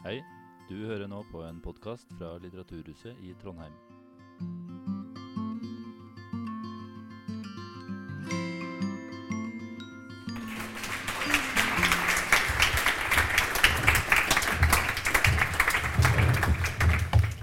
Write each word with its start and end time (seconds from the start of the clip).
Hei, 0.00 0.22
du 0.64 0.78
hører 0.88 1.04
nå 1.12 1.18
på 1.28 1.42
en 1.44 1.58
podkast 1.60 2.06
fra 2.16 2.30
Litteraturhuset 2.40 3.18
i 3.20 3.34
Trondheim. 3.36 3.74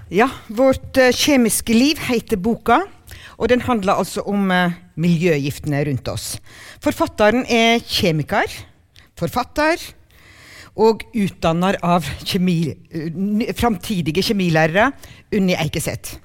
Ja, 0.10 0.26
Vårt 0.50 0.98
eh, 0.98 1.14
kjemiske 1.14 1.78
liv 1.78 2.02
heter 2.08 2.42
boka, 2.42 2.80
og 3.38 3.54
den 3.54 3.62
handler 3.68 4.02
altså 4.02 4.26
om 4.26 4.50
eh, 4.50 4.74
miljøgiftene 4.98 5.84
rundt 5.92 6.10
oss. 6.10 6.40
Forfatteren 6.82 7.46
er 7.46 7.86
kjemiker, 7.86 8.50
forfatter 9.14 9.78
og 10.78 11.04
utdanner 11.18 11.80
av 11.84 12.06
kjemi, 12.22 12.60
eh, 12.92 13.54
framtidige 13.58 14.24
kjemilærere, 14.30 14.92
Unni 15.34 15.56
Eikeseth. 15.58 16.20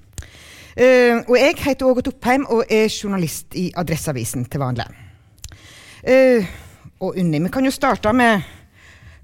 Uh, 0.73 1.20
og 1.29 1.37
jeg 1.37 1.56
heter 1.60 1.84
Ågot 1.84 2.06
Oppheim 2.09 2.47
og 2.48 2.62
er 2.73 2.87
journalist 2.88 3.52
i 3.60 3.66
Adresseavisen 3.77 4.46
til 4.48 4.62
vanlig. 4.62 4.87
Uh, 6.01 6.46
og 7.02 7.19
Unni, 7.20 7.43
vi 7.45 7.51
kan 7.52 7.66
jo 7.66 7.73
starte 7.74 8.12
med 8.16 8.41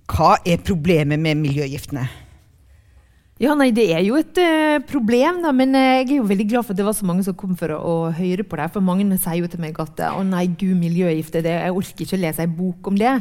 hva 0.09 0.34
er 0.45 0.60
problemet 0.64 1.20
med 1.20 1.41
miljøgiftene? 1.41 2.05
Ja, 3.38 3.52
nei, 3.55 3.70
Det 3.70 3.84
er 3.95 4.02
jo 4.02 4.16
et 4.19 4.38
uh, 4.42 4.80
problem, 4.83 5.42
da, 5.45 5.52
men 5.55 5.77
eh, 5.78 6.00
jeg 6.00 6.08
er 6.08 6.16
jo 6.16 6.27
veldig 6.27 6.47
glad 6.50 6.64
for 6.66 6.74
at 6.74 6.80
det 6.80 6.86
var 6.88 6.97
så 6.98 7.06
mange 7.06 7.22
som 7.22 7.36
kom 7.38 7.52
for 7.56 7.70
å, 7.70 7.78
å 7.78 8.08
høre 8.10 8.42
på 8.42 8.58
det. 8.58 8.66
For 8.74 8.83
mange 8.83 9.06
sier 9.14 9.38
jo 9.38 9.50
til 9.50 9.62
meg 9.62 9.78
at 9.78 10.02
å 10.10 10.24
nei, 10.27 10.48
gud, 10.58 10.74
miljøgifter, 10.80 11.47
jeg 11.47 11.70
orker 11.70 12.02
ikke 12.02 12.19
å 12.19 12.22
lese 12.24 12.42
en 12.42 12.56
bok 12.58 12.91
om 12.91 12.98
det. 12.98 13.12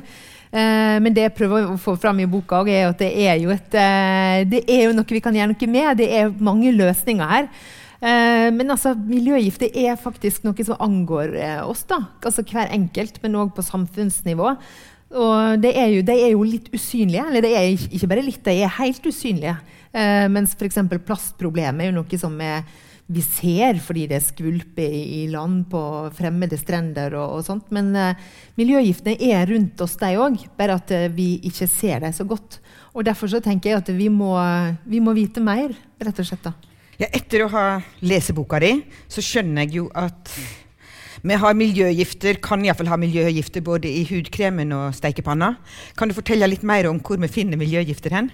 Eh, 0.51 0.97
men 1.03 1.15
det 1.15 1.27
jeg 1.27 1.35
prøver 1.37 1.71
å 1.71 1.79
få 1.81 1.97
fram 1.99 2.21
i 2.23 2.29
boka, 2.29 2.63
er 2.67 2.89
at 2.89 3.01
det 3.01 3.11
er, 3.11 3.43
et, 3.53 3.75
eh, 3.75 4.43
det 4.47 4.63
er 4.67 4.87
jo 4.87 4.95
noe 4.97 5.17
vi 5.17 5.23
kan 5.23 5.35
gjøre 5.35 5.53
noe 5.53 5.71
med. 5.73 5.97
Det 5.97 6.09
er 6.19 6.35
mange 6.39 6.73
løsninger 6.75 7.33
her. 7.33 7.49
Eh, 7.97 8.49
men 8.53 8.69
altså, 8.69 8.93
miljøgifter 8.95 9.71
er 9.73 9.97
faktisk 9.99 10.45
noe 10.45 10.67
som 10.67 10.79
angår 10.79 11.35
oss, 11.65 11.83
da. 11.89 12.03
Altså 12.21 12.45
hver 12.45 12.71
enkelt, 12.71 13.21
men 13.23 13.39
òg 13.39 13.55
på 13.55 13.65
samfunnsnivå. 13.65 14.55
Og 15.17 15.61
det 15.63 15.71
er 15.71 15.95
er 15.95 16.31
jo 16.33 16.43
litt 16.43 16.69
usynlige. 16.73 17.25
Eller 17.29 17.41
det 17.41 17.55
er 17.55 17.71
ikke 17.71 18.09
bare 18.11 18.25
litt, 18.25 18.43
de 18.43 18.63
er 18.63 18.77
helt 18.79 19.03
usynlige. 19.05 19.57
Eh, 19.93 20.27
mens 20.29 20.53
f.eks. 20.53 20.77
plastproblemet 21.05 21.85
er 21.85 21.91
jo 21.91 21.97
noe 22.01 22.19
som 22.19 22.35
er, 22.41 22.63
vi 23.07 23.23
ser 23.23 23.79
fordi 23.79 24.05
det 24.11 24.19
skvulper 24.25 24.83
i, 24.83 25.03
i 25.21 25.27
land 25.31 25.63
på 25.71 25.81
fremmede 26.15 26.59
strender 26.59 27.15
og, 27.15 27.37
og 27.37 27.45
sånt. 27.47 27.69
Men 27.75 27.93
eh, 27.95 28.19
miljøgiftene 28.59 29.15
er 29.29 29.47
rundt 29.47 29.81
oss, 29.83 29.95
de 30.01 30.13
òg, 30.19 30.41
bare 30.59 30.75
at 30.81 30.93
eh, 30.95 31.07
vi 31.13 31.37
ikke 31.47 31.69
ser 31.71 32.03
dem 32.03 32.15
så 32.15 32.27
godt. 32.27 32.59
Og 32.97 33.05
Derfor 33.07 33.31
så 33.31 33.39
tenker 33.43 33.71
jeg 33.71 33.81
at 33.83 33.91
vi 33.95 34.09
må, 34.11 34.33
vi 34.89 34.99
må 35.03 35.13
vite 35.15 35.43
mer, 35.43 35.71
rett 36.03 36.19
og 36.19 36.27
slett. 36.27 36.47
da. 36.49 36.55
Ja, 36.97 37.11
etter 37.13 37.45
å 37.45 37.51
ha 37.53 37.65
lest 38.09 38.33
boka 38.35 38.59
di, 38.63 38.73
så 39.07 39.21
skjønner 39.23 39.67
jeg 39.67 39.83
jo 39.83 39.91
at 39.95 40.31
vi 41.27 41.37
har 41.37 41.55
miljøgifter, 41.57 42.39
kan 42.43 42.63
iallfall 42.65 42.89
ha 42.91 42.97
miljøgifter 42.99 43.63
både 43.65 43.89
i 43.89 44.03
hudkremen 44.09 44.73
og 44.75 44.95
steikepanna. 44.97 45.55
Kan 45.97 46.09
du 46.09 46.17
fortelle 46.17 46.49
litt 46.49 46.65
mer 46.65 46.89
om 46.89 46.99
hvor 47.01 47.21
vi 47.21 47.29
finner 47.31 47.59
miljøgifter 47.59 48.13
hen? 48.17 48.29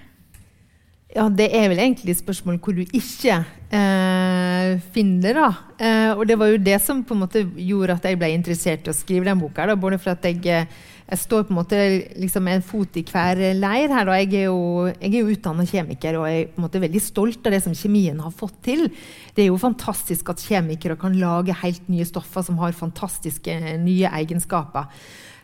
Ja, 1.13 1.27
Det 1.29 1.45
er 1.53 1.67
vel 1.69 1.77
egentlig 1.77 2.15
spørsmål 2.17 2.55
hvor 2.57 2.73
du 2.73 2.81
ikke 2.89 3.35
eh, 3.69 4.79
finner 4.95 5.35
det. 5.37 5.49
Eh, 5.85 6.11
og 6.17 6.25
det 6.25 6.39
var 6.41 6.49
jo 6.49 6.57
det 6.57 6.79
som 6.81 7.03
på 7.05 7.13
en 7.13 7.21
måte 7.21 7.43
gjorde 7.53 7.99
at 7.99 8.07
jeg 8.09 8.17
ble 8.17 8.31
interessert 8.33 8.87
i 8.87 8.89
å 8.89 8.97
skrive 8.97 9.27
den 9.27 9.37
boka. 9.37 9.67
Da. 9.69 9.75
Både 9.77 9.99
for 10.01 10.15
at 10.15 10.25
jeg, 10.25 10.39
eh, 10.49 10.65
jeg 11.05 11.21
står 11.21 11.43
på 11.45 11.53
en 11.53 11.59
måte 11.59 11.81
liksom 12.17 12.49
en 12.49 12.65
fot 12.65 12.97
i 12.97 13.03
hver 13.05 13.43
leir 13.59 13.93
her. 13.93 14.09
Da. 14.09 14.15
Jeg 14.23 14.31
er 14.39 14.47
jo, 14.47 14.87
jeg 14.89 15.13
jo 15.19 15.35
utdanna 15.35 15.67
kjemiker 15.69 16.17
og 16.17 16.25
jeg 16.31 16.39
er 16.39 16.49
på 16.55 16.63
en 16.63 16.65
måte 16.65 16.81
veldig 16.81 17.03
stolt 17.05 17.45
av 17.45 17.53
det 17.53 17.61
som 17.67 17.77
kjemien 17.77 18.23
har 18.25 18.33
fått 18.33 18.57
til. 18.65 18.87
Det 19.35 19.45
er 19.45 19.51
jo 19.51 19.61
fantastisk 19.61 20.33
at 20.33 20.41
kjemikere 20.41 20.97
kan 20.97 21.13
lage 21.21 21.53
helt 21.61 21.93
nye 21.93 22.09
stoffer 22.09 22.41
som 22.49 22.57
har 22.63 22.73
fantastiske 22.73 23.59
nye 23.85 24.09
egenskaper. 24.23 24.89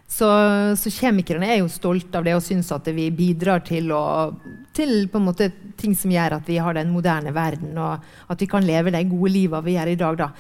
Så, 0.09 0.27
så 0.73 0.89
kjemikerne 0.89 1.45
er 1.45 1.59
jo 1.59 1.69
stolte 1.69 2.17
av 2.17 2.25
det 2.25 2.33
og 2.33 2.41
syns 2.41 2.71
at 2.73 2.87
vi 2.95 3.11
bidrar 3.13 3.61
til, 3.61 3.91
å, 3.93 4.33
til 4.73 5.05
måte 5.21 5.51
ting 5.77 5.93
som 5.95 6.09
gjør 6.09 6.39
at 6.39 6.49
vi 6.49 6.57
har 6.57 6.73
den 6.75 6.89
moderne 6.89 7.33
verden, 7.35 7.77
og 7.77 8.01
at 8.33 8.41
vi 8.41 8.49
kan 8.49 8.65
leve 8.65 8.89
de 8.95 9.03
gode 9.05 9.31
livene 9.35 9.67
vi 9.67 9.77
gjør 9.77 9.93
i 9.93 9.99
dag. 10.01 10.17
Da. 10.23 10.31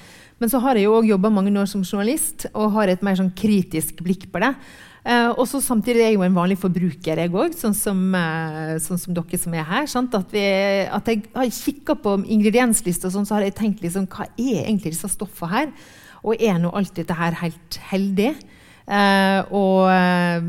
Men 0.41 0.49
så 0.51 0.61
har 0.63 0.79
jeg 0.79 0.87
jo 0.87 0.97
òg 0.97 1.11
jobba 1.11 1.31
mange 1.33 1.53
år 1.53 1.69
som 1.69 1.85
journalist 1.85 2.47
og 2.55 2.73
har 2.79 2.89
et 2.89 3.05
mer 3.05 3.19
sånn 3.19 3.29
kritisk 3.37 4.01
blikk 4.05 4.25
på 4.33 4.41
det. 4.41 4.55
Eh, 5.05 5.29
og 5.29 5.45
så 5.47 5.61
samtidig 5.63 6.01
er 6.01 6.11
jeg 6.11 6.17
jo 6.17 6.25
en 6.25 6.35
vanlig 6.41 6.57
forbruker, 6.59 7.21
jeg 7.21 7.31
òg, 7.31 7.55
sånn, 7.55 7.75
eh, 8.17 8.75
sånn 8.83 8.99
som 8.99 9.15
dere 9.15 9.39
som 9.39 9.55
er 9.55 9.69
her. 9.69 9.85
At, 9.85 10.33
vi, 10.33 10.45
at 10.97 11.13
jeg 11.13 11.23
har 11.37 11.55
kikka 11.61 11.95
på 12.03 12.19
ingredienslista, 12.25 13.13
sånn, 13.13 13.29
så 13.29 13.37
har 13.37 13.47
jeg 13.47 13.59
tenkt 13.61 13.85
liksom, 13.85 14.09
hva 14.11 14.27
er 14.33 14.65
egentlig 14.65 14.97
disse 14.97 15.13
stoffene 15.13 15.53
her? 15.53 15.73
Og 16.25 16.41
er 16.41 16.57
nå 16.59 16.73
alt 16.75 16.97
dette 16.97 17.15
her 17.15 17.37
helt 17.45 17.79
heldig? 17.93 18.33
Eh, 18.89 19.41
og 19.53 19.85
eh, 19.93 20.45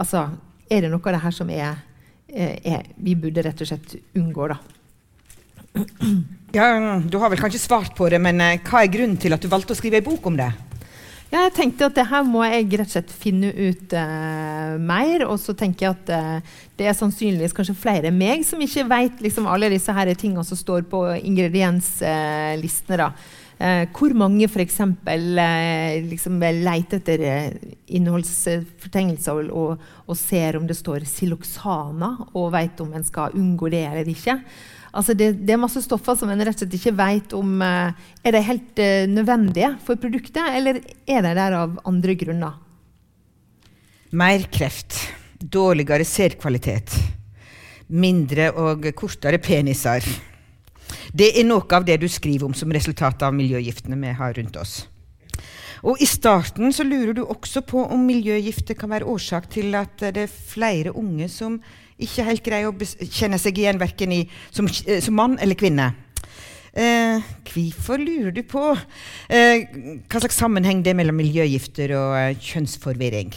altså 0.00 0.22
Er 0.72 0.86
det 0.86 0.88
noe 0.88 1.04
av 1.04 1.12
det 1.12 1.24
her 1.26 1.34
som 1.36 1.50
er, 1.52 1.82
eh, 2.32 2.56
er 2.64 2.86
Vi 2.96 3.12
burde 3.20 3.44
rett 3.44 3.60
og 3.60 3.68
slett 3.68 3.98
unngå, 4.16 4.48
da. 4.48 4.56
Ja, 6.54 6.68
Du 7.02 7.18
har 7.18 7.32
vel 7.32 7.40
kanskje 7.42 7.60
svart 7.60 7.96
på 7.98 8.08
det, 8.08 8.20
men 8.22 8.38
hva 8.38 8.84
er 8.84 8.92
grunnen 8.92 9.18
til 9.20 9.34
at 9.34 9.42
du 9.42 9.50
valgte 9.50 9.74
å 9.74 9.76
skrive 9.76 9.98
ei 9.98 10.06
bok 10.06 10.26
om 10.30 10.38
det? 10.38 10.52
Ja, 11.34 11.48
jeg 11.48 11.54
tenkte 11.56 11.88
at 11.88 11.96
det 11.96 12.04
her 12.06 12.22
må 12.22 12.44
jeg 12.46 12.68
rett 12.78 12.86
og 12.86 12.92
slett 12.92 13.10
finne 13.10 13.48
ut 13.50 13.94
eh, 13.98 14.74
mer. 14.78 15.24
Og 15.26 15.40
så 15.42 15.50
tenker 15.58 15.88
jeg 15.88 15.96
at 15.96 16.12
eh, 16.14 16.58
det 16.78 16.86
er 16.86 16.94
sannsynligvis 16.94 17.56
kanskje 17.56 17.74
flere 17.74 18.12
enn 18.12 18.20
meg 18.20 18.44
som 18.46 18.62
ikke 18.62 18.84
vet 18.92 19.24
liksom, 19.24 19.48
alle 19.50 19.72
disse 19.72 19.90
her 19.96 20.12
tingene 20.14 20.44
som 20.46 20.60
står 20.60 20.84
på 20.92 21.00
ingredienslistene. 21.18 23.00
da. 23.00 23.10
Eh, 23.54 23.84
hvor 23.94 24.14
mange 24.18 24.48
f.eks. 24.48 24.80
Eh, 24.82 26.04
liksom 26.10 26.40
leter 26.42 26.98
etter 26.98 27.22
eh, 27.22 27.74
innholdsfortegnelser 27.94 29.50
og, 29.54 29.82
og 30.08 30.18
ser 30.18 30.58
om 30.58 30.66
det 30.66 30.76
står 30.78 31.06
siloxana, 31.06 32.16
og 32.34 32.50
vet 32.56 32.82
om 32.82 32.96
en 32.96 33.06
skal 33.06 33.36
unngå 33.38 33.70
det 33.74 33.84
eller 33.86 34.10
ikke. 34.10 34.40
Altså 34.94 35.14
det, 35.18 35.32
det, 35.42 35.54
er 35.54 35.62
masse 35.62 35.80
stoffer 35.82 36.14
som 36.18 36.30
en 36.30 36.42
rett 36.46 36.54
og 36.54 36.62
slett 36.62 36.76
ikke 36.78 36.94
vet 36.98 37.34
om 37.34 37.62
eh, 37.66 38.04
er 38.22 38.36
de 38.36 38.42
helt 38.46 38.82
eh, 38.82 39.06
nødvendige 39.10 39.72
for 39.86 39.98
produktet, 39.98 40.44
eller 40.54 40.78
er 41.06 41.24
de 41.26 41.32
der 41.38 41.58
av 41.58 41.80
andre 41.86 42.14
grunner. 42.18 42.60
Mer 44.14 44.46
kreft, 44.54 45.00
dårligere 45.38 46.06
serkvalitet, 46.06 46.94
mindre 47.90 48.52
og 48.54 48.86
kortere 48.94 49.42
peniser. 49.42 50.06
Det 51.12 51.32
er 51.34 51.46
noe 51.46 51.66
av 51.76 51.84
det 51.86 52.00
du 52.00 52.08
skriver 52.08 52.48
om 52.48 52.56
som 52.56 52.72
resultat 52.72 53.22
av 53.26 53.34
miljøgiftene 53.36 53.98
vi 54.00 54.12
har 54.16 54.36
rundt 54.38 54.56
oss. 54.60 54.84
Og 55.84 56.00
I 56.00 56.06
starten 56.08 56.72
så 56.72 56.84
lurer 56.86 57.12
du 57.12 57.26
også 57.26 57.60
på 57.68 57.82
om 57.92 58.06
miljøgifter 58.08 58.76
kan 58.78 58.92
være 58.94 59.08
årsak 59.10 59.50
til 59.52 59.74
at 59.76 60.00
det 60.16 60.22
er 60.24 60.32
flere 60.32 60.94
unge 60.96 61.28
som 61.28 61.58
ikke 62.00 62.24
helt 62.24 62.44
greier 62.46 62.70
å 62.70 62.88
kjenne 63.04 63.38
seg 63.38 63.60
igjen 63.60 63.80
verken 63.80 64.14
i, 64.16 64.22
som, 64.50 64.66
eh, 64.86 65.02
som 65.04 65.14
mann 65.14 65.36
eller 65.44 65.58
kvinne. 65.60 65.92
Eh, 66.74 67.20
Hvorfor 67.52 68.00
lurer 68.00 68.32
du 68.34 68.42
på 68.42 68.72
eh, 69.28 69.68
hva 70.08 70.22
slags 70.24 70.40
sammenheng 70.40 70.80
det 70.82 70.90
er 70.90 70.98
mellom 70.98 71.20
miljøgifter 71.20 71.92
og 71.94 72.16
eh, 72.18 72.32
kjønnsforvirring? 72.40 73.30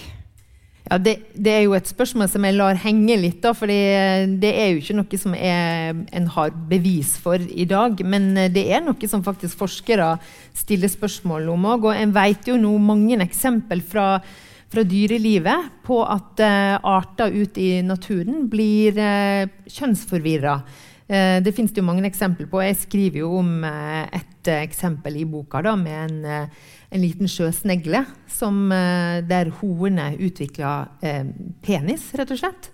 Ja, 0.87 0.97
det, 1.03 1.17
det 1.35 1.51
er 1.51 1.63
jo 1.65 1.73
et 1.75 1.89
spørsmål 1.89 2.29
som 2.31 2.45
jeg 2.47 2.55
lar 2.55 2.77
henge 2.79 3.17
litt, 3.19 3.41
da, 3.43 3.51
for 3.57 3.67
det 3.67 4.51
er 4.51 4.69
jo 4.71 4.79
ikke 4.79 4.95
noe 4.95 5.19
som 5.19 5.33
er, 5.35 5.97
en 6.15 6.29
har 6.31 6.53
bevis 6.69 7.17
for 7.19 7.41
i 7.43 7.65
dag. 7.67 7.99
Men 8.07 8.29
eh, 8.39 8.51
det 8.53 8.63
er 8.71 8.85
noe 8.85 9.09
som 9.11 9.25
faktisk 9.25 9.59
forskere 9.59 10.13
stiller 10.55 10.91
spørsmål 10.91 11.49
om 11.51 11.67
òg. 11.73 11.89
Og 11.89 11.99
en 11.99 12.13
vet 12.15 12.47
jo 12.47 12.55
nå 12.61 12.71
mange 12.79 13.19
eksempel 13.25 13.83
fra, 13.83 14.13
fra 14.71 14.85
dyrelivet 14.87 15.73
på 15.87 15.99
at 16.07 16.43
uh, 16.43 16.79
arter 16.95 17.35
ute 17.35 17.63
i 17.63 17.81
naturen 17.83 18.45
blir 18.51 18.95
uh, 18.95 19.43
kjønnsforvirra. 19.67 20.55
Uh, 21.07 21.37
det 21.43 21.55
finnes 21.55 21.75
det 21.75 21.83
jo 21.83 21.87
mange 21.89 22.07
eksempler 22.07 22.47
på. 22.51 22.63
Jeg 22.63 22.79
skriver 22.79 23.25
jo 23.25 23.35
om 23.41 23.51
eh, 23.67 24.07
et 24.47 24.51
eh, 24.51 24.63
eksempel 24.63 25.19
i 25.19 25.27
boka 25.27 25.61
da, 25.63 25.75
med 25.79 25.99
en, 26.05 26.17
eh, 26.25 26.73
en 26.93 27.03
liten 27.03 27.29
sjøsnegle 27.29 28.03
som, 28.31 28.71
eh, 28.71 29.19
der 29.27 29.51
hoene 29.59 30.13
utvikla 30.23 30.73
eh, 31.03 31.25
penis, 31.63 32.09
rett 32.15 32.31
og 32.31 32.39
slett. 32.39 32.69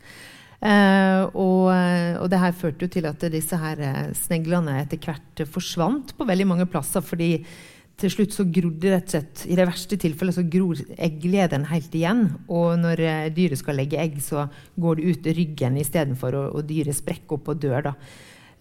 Eh, 0.64 1.24
og, 1.34 1.74
og 2.22 2.28
det 2.32 2.40
her 2.40 2.56
førte 2.56 2.86
jo 2.86 2.94
til 2.94 3.08
at 3.10 3.26
disse 3.34 3.58
her 3.60 4.14
sneglene 4.16 4.78
etter 4.84 5.02
hvert 5.02 5.44
forsvant 5.50 6.14
på 6.16 6.28
veldig 6.30 6.48
mange 6.54 6.70
plasser. 6.70 7.02
fordi 7.02 7.46
til 7.94 8.10
slutt 8.10 8.34
så 8.34 8.44
grodde 8.50 8.90
rett 8.90 9.06
og 9.06 9.14
slett, 9.14 9.44
I 9.46 9.56
det 9.56 9.68
verste 9.70 9.98
tilfellet 10.02 10.36
så 10.36 10.44
gror 10.50 10.80
egglederen 10.98 11.68
helt 11.70 11.94
igjen. 11.94 12.24
Og 12.50 12.80
når 12.82 13.04
dyret 13.36 13.60
skal 13.62 13.78
legge 13.78 14.00
egg, 14.02 14.18
så 14.22 14.48
går 14.82 14.98
det 14.98 15.04
ut 15.04 15.28
ryggen 15.38 15.78
istedenfor, 15.78 16.34
og, 16.34 16.56
og 16.58 16.66
dyret 16.70 16.98
sprekker 16.98 17.38
opp 17.38 17.52
og 17.54 17.62
dør. 17.62 17.92
da. 17.92 17.94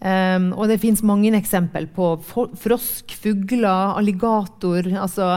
Um, 0.03 0.49
og 0.57 0.67
det 0.67 0.81
fins 0.83 0.99
mange 1.05 1.31
eksempel 1.37 1.87
på 1.87 2.17
frosk, 2.27 3.13
fugler, 3.23 3.93
alligator 3.95 4.89
altså, 4.99 5.29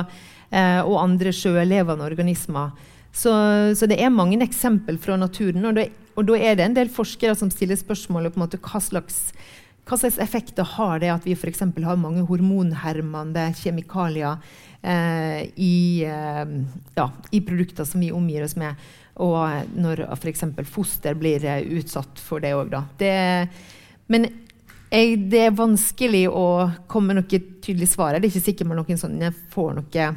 uh, 0.50 0.82
og 0.82 0.96
andre 1.04 1.30
sjølevende 1.30 2.02
organismer. 2.02 2.74
Så, 3.14 3.30
så 3.78 3.86
det 3.88 4.00
er 4.02 4.10
mange 4.12 4.40
eksempel 4.42 4.98
fra 5.00 5.14
naturen. 5.20 5.70
Og 5.70 5.78
det 5.78 5.86
og 6.16 6.24
da 6.30 6.36
er 6.40 6.56
det 6.56 6.64
en 6.64 6.76
del 6.76 6.90
forskere 6.92 7.36
som 7.36 7.50
stiller 7.52 7.76
spørsmål 7.76 8.30
måte 8.40 8.60
hva 8.64 8.80
slags, 8.80 9.34
hva 9.86 9.98
slags 10.00 10.16
effekter 10.22 10.64
har 10.76 11.00
det 11.02 11.12
at 11.12 11.26
vi 11.28 11.36
f.eks. 11.36 11.60
har 11.60 12.00
mange 12.00 12.24
hormonhermende 12.28 13.50
kjemikalier 13.60 14.40
eh, 14.80 15.42
i, 15.60 16.04
eh, 16.08 16.54
ja, 16.96 17.10
i 17.36 17.42
produkter 17.44 17.88
som 17.88 18.00
vi 18.00 18.14
omgir 18.16 18.46
oss 18.46 18.56
med, 18.56 18.80
og 19.20 19.76
når 19.76 20.06
f.eks. 20.16 20.46
foster 20.72 21.18
blir 21.20 21.44
eh, 21.44 21.68
utsatt 21.76 22.20
for 22.22 22.40
det 22.40 22.54
òg. 22.56 22.72
Men 24.08 24.30
jeg, 24.90 25.18
det 25.30 25.42
er 25.48 25.58
vanskelig 25.58 26.26
å 26.30 26.46
komme 26.90 27.12
med 27.12 27.22
noe 27.22 27.42
tydelig 27.62 27.90
svar. 27.92 28.16
Det 28.16 28.28
er 28.28 28.32
ikke 28.32 28.48
sikkert 28.50 28.70
man 28.70 28.98
sånn, 29.00 29.22
får 29.52 29.76
noe 29.80 30.08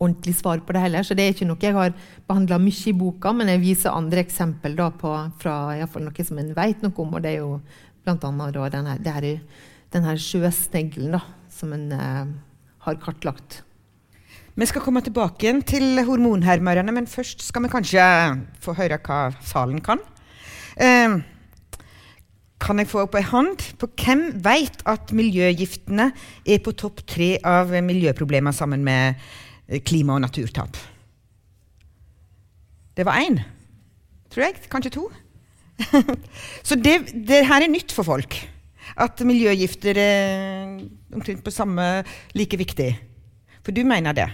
ordentlig 0.00 0.34
svar 0.38 0.60
på 0.64 0.74
det 0.74 0.82
heller. 0.84 1.04
Så 1.04 1.16
det 1.16 1.26
er 1.26 1.34
ikke 1.34 1.48
noe 1.48 1.64
jeg 1.64 1.76
har 1.76 1.94
behandla 2.28 2.60
mye 2.62 2.84
i 2.90 2.96
boka, 2.96 3.32
men 3.36 3.52
jeg 3.52 3.62
viser 3.62 3.94
andre 3.94 4.24
eksempel 4.24 4.76
da 4.78 4.90
på, 4.92 5.14
fra 5.40 5.56
noe 5.76 6.26
som 6.26 6.40
en 6.40 6.54
vet 6.56 6.84
noe 6.84 7.02
om. 7.04 7.16
Og 7.16 7.24
det 7.24 7.34
er 7.34 7.42
jo 7.42 7.56
bl.a. 8.04 8.68
denne, 8.72 9.34
denne 9.92 10.14
sjøsneglen 10.20 11.18
som 11.52 11.74
en 11.76 11.90
eh, 11.92 12.30
har 12.86 13.02
kartlagt. 13.02 13.62
Vi 14.60 14.66
skal 14.68 14.82
komme 14.84 15.02
tilbake 15.04 15.46
igjen 15.46 15.60
til 15.64 16.00
hormonhermerne, 16.04 16.92
men 16.92 17.08
først 17.08 17.44
skal 17.46 17.64
vi 17.64 17.72
kanskje 17.72 18.06
få 18.60 18.74
høre 18.76 18.98
hva 19.04 19.20
salen 19.46 19.80
kan. 19.84 20.02
Eh, 20.76 21.20
kan 22.60 22.80
jeg 22.80 22.90
få 22.90 23.04
opp 23.06 23.16
ei 23.18 23.24
hånd 23.24 23.62
på 23.80 23.88
hvem 24.02 24.26
vet 24.44 24.82
at 24.88 25.12
miljøgiftene 25.16 26.10
er 26.44 26.60
på 26.64 26.74
topp 26.76 27.02
tre 27.08 27.34
av 27.46 27.72
miljøproblemer 27.84 28.54
sammen 28.56 28.84
med 28.84 29.20
klima- 29.86 30.18
og 30.18 30.24
naturtap. 30.26 30.76
Det 32.96 33.06
var 33.06 33.22
én, 33.22 33.38
tror 34.32 34.48
jeg. 34.48 34.60
Kanskje 34.70 34.92
to. 34.98 35.06
Så 36.66 36.76
det, 36.76 37.14
det, 37.14 37.46
her 37.48 37.64
er 37.64 37.72
nytt 37.72 37.94
for 37.96 38.04
folk. 38.04 38.36
At 39.00 39.22
miljøgifter 39.24 39.96
er 39.96 40.76
omtrent 41.14 41.44
på 41.46 41.54
samme 41.54 42.02
like 42.36 42.58
viktig. 42.60 42.90
For 43.64 43.72
du 43.72 43.84
mener 43.86 44.16
det? 44.16 44.28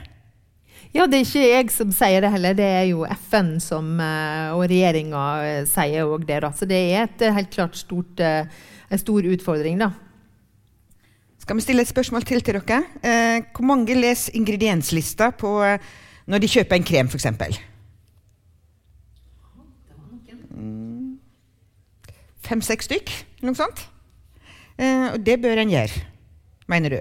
Ja, 0.94 1.06
det 1.06 1.18
er 1.18 1.26
ikke 1.26 1.44
jeg 1.44 1.70
som 1.74 1.92
sier 1.94 2.22
det 2.24 2.30
heller. 2.32 2.54
Det 2.56 2.66
er 2.66 2.86
jo 2.90 3.04
FN 3.28 3.56
som, 3.60 3.98
eh, 4.00 4.54
og 4.54 4.64
regjeringa 4.70 5.22
eh, 5.44 5.60
sier 5.68 6.06
òg 6.06 6.26
det. 6.28 6.40
Da. 6.44 6.52
Så 6.54 6.68
det 6.68 6.78
er 6.94 7.06
et 7.06 7.26
helt 7.36 7.52
klart 7.52 7.76
stort, 7.76 8.20
eh, 8.20 8.46
en 8.90 9.02
stor 9.02 9.26
utfordring. 9.34 9.78
da. 9.82 9.90
Skal 11.46 11.56
vi 11.56 11.62
stille 11.62 11.82
et 11.84 11.88
spørsmål 11.88 12.24
til 12.26 12.40
til 12.42 12.58
dere? 12.58 12.82
Eh, 13.06 13.42
hvor 13.54 13.64
mange 13.64 13.94
leser 13.94 14.34
ingredienslista 14.34 15.30
på, 15.30 15.62
eh, 15.62 15.78
når 16.26 16.38
de 16.42 16.48
kjøper 16.48 16.74
en 16.76 16.82
krem, 16.82 17.06
f.eks.? 17.06 17.26
Mm. 20.50 21.18
Fem-seks 22.42 22.88
stykk, 22.88 23.12
noe 23.42 23.54
sånt? 23.54 23.84
Eh, 24.78 25.12
og 25.12 25.22
det 25.22 25.38
bør 25.42 25.62
en 25.62 25.70
gjøre, 25.70 26.02
mener 26.66 26.90
du? 26.90 26.98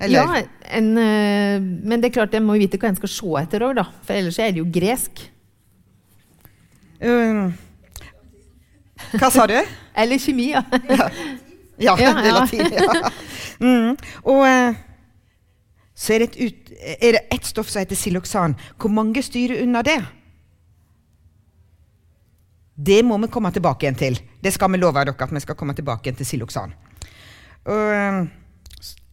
Eller? 0.00 0.18
Ja, 0.18 0.42
en, 0.78 0.92
eh, 0.98 1.60
men 1.60 2.00
det 2.00 2.08
er 2.08 2.16
klart 2.20 2.34
jeg 2.34 2.44
må 2.44 2.56
vite 2.60 2.78
hva 2.80 2.88
en 2.88 2.96
skal 2.96 3.12
se 3.12 3.32
etter 3.42 3.66
òg, 3.66 3.82
for 4.06 4.16
ellers 4.16 4.38
er 4.40 4.54
det 4.54 4.62
jo 4.62 4.68
gresk. 4.72 5.20
Um, 7.00 7.50
hva 9.16 9.30
sa 9.32 9.46
du? 9.48 9.56
Eller 10.00 10.20
kjemi, 10.20 10.50
ja. 10.54 10.62
ja. 10.88 11.10
ja, 11.80 11.96
ja, 12.00 12.32
latin. 12.36 12.72
Ja. 12.72 13.10
Mm. 13.60 13.96
Og 14.24 14.46
eh, 14.48 14.78
så 15.96 16.14
er 16.14 16.24
det, 16.24 16.30
et, 16.30 16.40
ut, 16.40 16.72
er 16.96 17.16
det 17.18 17.22
et 17.34 17.48
stoff 17.48 17.68
som 17.68 17.82
heter 17.82 17.98
siloxan. 17.98 18.56
Hvor 18.80 18.92
mange 18.92 19.20
styrer 19.24 19.60
unna 19.64 19.82
det? 19.84 19.98
Det 22.80 23.02
må 23.04 23.18
vi 23.20 23.28
komme 23.28 23.52
tilbake 23.52 23.84
igjen 23.84 23.98
til. 24.00 24.20
Det 24.40 24.52
skal 24.54 24.72
vi 24.72 24.80
love 24.80 24.96
dere 24.96 25.12
at 25.12 25.34
vi 25.34 25.42
skal 25.44 25.58
komme 25.60 25.76
tilbake 25.76 26.08
igjen 26.08 26.20
til 26.22 26.28
siloxan. 26.30 26.72
Og, 27.68 28.30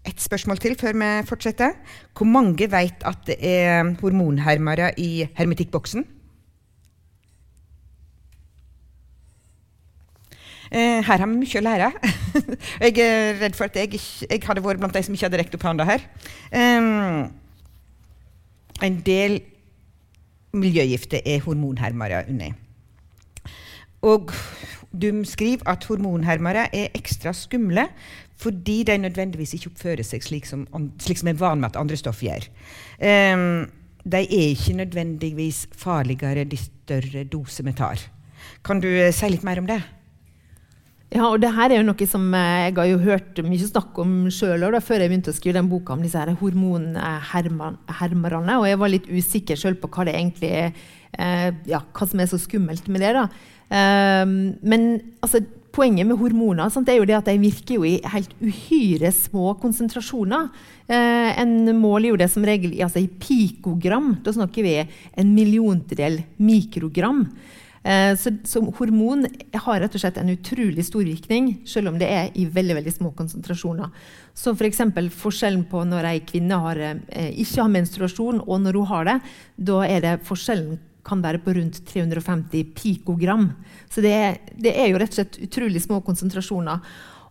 et 0.08 0.22
spørsmål 0.22 0.60
til 0.64 0.76
før 0.80 0.96
vi 0.96 1.10
fortsetter. 1.28 1.74
Hvor 2.18 2.26
mange 2.26 2.72
vet 2.72 3.04
at 3.06 3.26
det 3.28 3.38
er 3.40 3.96
hormonhermere 4.02 4.92
i 5.00 5.28
hermetikkboksen? 5.36 6.06
Eh, 10.72 11.00
her 11.00 11.18
har 11.18 11.28
vi 11.28 11.40
mye 11.40 11.60
å 11.60 11.64
lære. 11.64 11.92
jeg 12.84 13.00
er 13.00 13.38
redd 13.40 13.56
for 13.56 13.70
at 13.70 13.78
jeg, 13.80 14.00
jeg 14.28 14.44
hadde 14.44 14.64
vært 14.64 14.82
blant 14.82 14.96
de 14.96 15.04
som 15.06 15.16
ikke 15.16 15.28
hadde 15.30 15.40
rekt 15.40 15.56
opp 15.56 15.64
hånda 15.68 15.88
her. 15.88 16.04
Um, 16.52 17.30
en 18.84 18.98
del 19.06 19.40
miljøgifter 20.58 21.24
er 21.24 21.44
hormonhermere 21.46 22.26
under. 22.28 22.56
Og 24.08 24.32
du 24.92 25.10
skriver 25.28 25.68
at 25.72 25.88
hormonhermere 25.88 26.68
er 26.76 26.92
ekstra 26.96 27.34
skumle 27.36 27.88
fordi 28.38 28.84
de 28.88 29.00
nødvendigvis 29.02 29.56
ikke 29.58 29.72
oppfører 29.74 30.06
seg 30.06 30.26
slik 30.26 30.46
som, 30.50 30.68
slik 31.02 31.22
som 31.22 31.32
er 31.32 31.40
vane 31.40 31.64
med 31.64 31.72
at 31.72 31.82
andre 31.82 31.98
stoff 31.98 32.22
gjør. 32.26 32.44
Um, 33.02 33.66
de 34.08 34.22
er 34.24 34.54
ikke 34.54 34.78
nødvendigvis 34.78 35.66
farligere 35.76 36.46
de 36.48 36.60
større 36.62 37.26
doser 37.28 37.64
vi 37.68 37.74
tar. 37.78 37.98
Kan 38.64 38.82
du 38.84 38.88
uh, 38.88 39.14
si 39.16 39.28
litt 39.34 39.48
mer 39.48 39.60
om 39.64 39.70
det? 39.70 39.82
Ja, 41.08 41.24
og 41.30 41.38
det 41.40 41.54
her 41.56 41.72
er 41.72 41.80
jo 41.80 41.86
noe 41.88 42.06
som 42.10 42.34
eh, 42.36 42.66
jeg 42.66 42.74
har 42.76 42.88
jo 42.90 42.98
hørt 43.00 43.38
mye 43.48 43.64
snakk 43.64 43.96
om 44.04 44.28
sjøl 44.34 44.76
før 44.84 45.00
jeg 45.00 45.08
begynte 45.08 45.32
å 45.32 45.38
skrive 45.38 45.56
den 45.56 45.70
boka 45.72 45.96
om 45.96 46.04
disse 46.04 46.20
her 46.20 46.36
hormonhermerne. 46.36 48.58
Og 48.60 48.68
jeg 48.68 48.80
var 48.82 48.92
litt 48.92 49.08
usikker 49.08 49.56
sjøl 49.60 49.78
på 49.80 49.88
hva 49.94 50.04
det 50.10 50.18
egentlig 50.18 50.50
er, 50.52 50.76
eh, 51.16 51.56
ja, 51.72 51.80
hva 51.96 52.04
som 52.12 52.20
er 52.20 52.28
så 52.28 52.36
skummelt 52.44 52.92
med 52.92 53.00
det. 53.06 53.14
da. 53.16 53.24
Um, 53.68 54.56
men 54.68 55.00
altså, 55.24 55.40
poenget 55.78 56.10
med 56.10 56.18
hormoner 56.20 56.72
sant, 56.74 56.90
er 56.90 57.00
jo 57.00 57.06
det 57.08 57.18
at 57.20 57.30
de 57.30 57.38
virker 57.42 57.86
i 57.86 57.98
helt 58.14 58.34
uhyre 58.42 59.12
små 59.14 59.54
konsentrasjoner. 59.62 60.50
Eh, 60.90 61.30
en 61.42 61.54
måler 61.78 62.12
jo 62.12 62.20
det 62.20 62.32
som 62.34 62.46
regel 62.48 62.74
altså, 62.82 63.04
i 63.04 63.12
pikogram. 63.22 64.16
Da 64.26 64.34
snakker 64.36 64.66
vi 64.66 64.76
en 64.82 65.36
milliontedel 65.36 66.24
mikrogram. 66.42 67.26
Eh, 67.88 68.16
så, 68.20 68.34
så, 68.44 68.62
hormon 68.80 69.28
har 69.54 69.80
rett 69.80 69.94
og 69.96 70.02
slett 70.02 70.18
en 70.20 70.34
utrolig 70.34 70.84
stor 70.88 71.06
virkning, 71.08 71.54
selv 71.70 71.94
om 71.94 72.00
det 72.02 72.10
er 72.12 72.34
i 72.36 72.48
veldig 72.52 72.80
veldig 72.82 72.94
små 72.98 73.14
konsentrasjoner. 73.16 73.94
Så 74.36 74.52
f.eks. 74.58 74.82
for 74.92 75.14
Forskjellen 75.28 75.64
på 75.70 75.86
når 75.88 76.10
ei 76.10 76.20
kvinne 76.28 76.60
har, 76.66 76.82
eh, 76.82 77.32
ikke 77.44 77.64
har 77.64 77.74
menstruasjon, 77.78 78.44
og 78.44 78.62
når 78.66 78.82
hun 78.82 78.92
har 78.92 79.08
det, 79.12 79.18
da 79.70 79.82
er 79.88 80.04
det 80.04 80.16
forskjellen 80.28 80.80
kan 81.08 81.22
være 81.24 81.42
på 81.44 81.56
rundt 81.58 81.82
350 81.88 82.74
pikogram. 82.78 83.50
Så 83.90 84.04
det 84.06 84.16
er, 84.16 84.42
det 84.56 84.76
er 84.76 84.92
jo 84.92 85.00
rett 85.02 85.16
og 85.16 85.22
slett 85.22 85.40
utrolig 85.48 85.84
små 85.84 86.02
konsentrasjoner. 86.06 86.84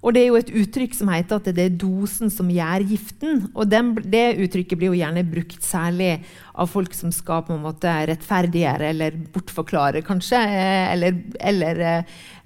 Og 0.06 0.14
det 0.14 0.22
er 0.22 0.28
jo 0.28 0.38
et 0.38 0.50
uttrykk 0.60 0.94
som 0.94 1.08
heter 1.10 1.40
at 1.40 1.48
det 1.56 1.62
er 1.64 1.78
dosen 1.80 2.30
som 2.30 2.50
gjør 2.52 2.84
giften. 2.86 3.40
Og 3.56 3.66
den, 3.70 3.94
det 4.06 4.36
uttrykket 4.44 4.78
blir 4.78 4.92
jo 4.92 4.98
gjerne 5.00 5.24
brukt 5.26 5.64
særlig 5.66 6.12
av 6.54 6.70
folk 6.70 6.94
som 6.94 7.10
skal 7.14 7.42
på 7.46 7.56
en 7.56 7.64
måte 7.64 7.90
rettferdiggjøre 8.12 8.90
eller 8.92 9.16
bortforklare, 9.34 10.04
kanskje. 10.06 10.42
Eh, 10.46 10.92
eller, 10.92 11.18
eller 11.40 11.82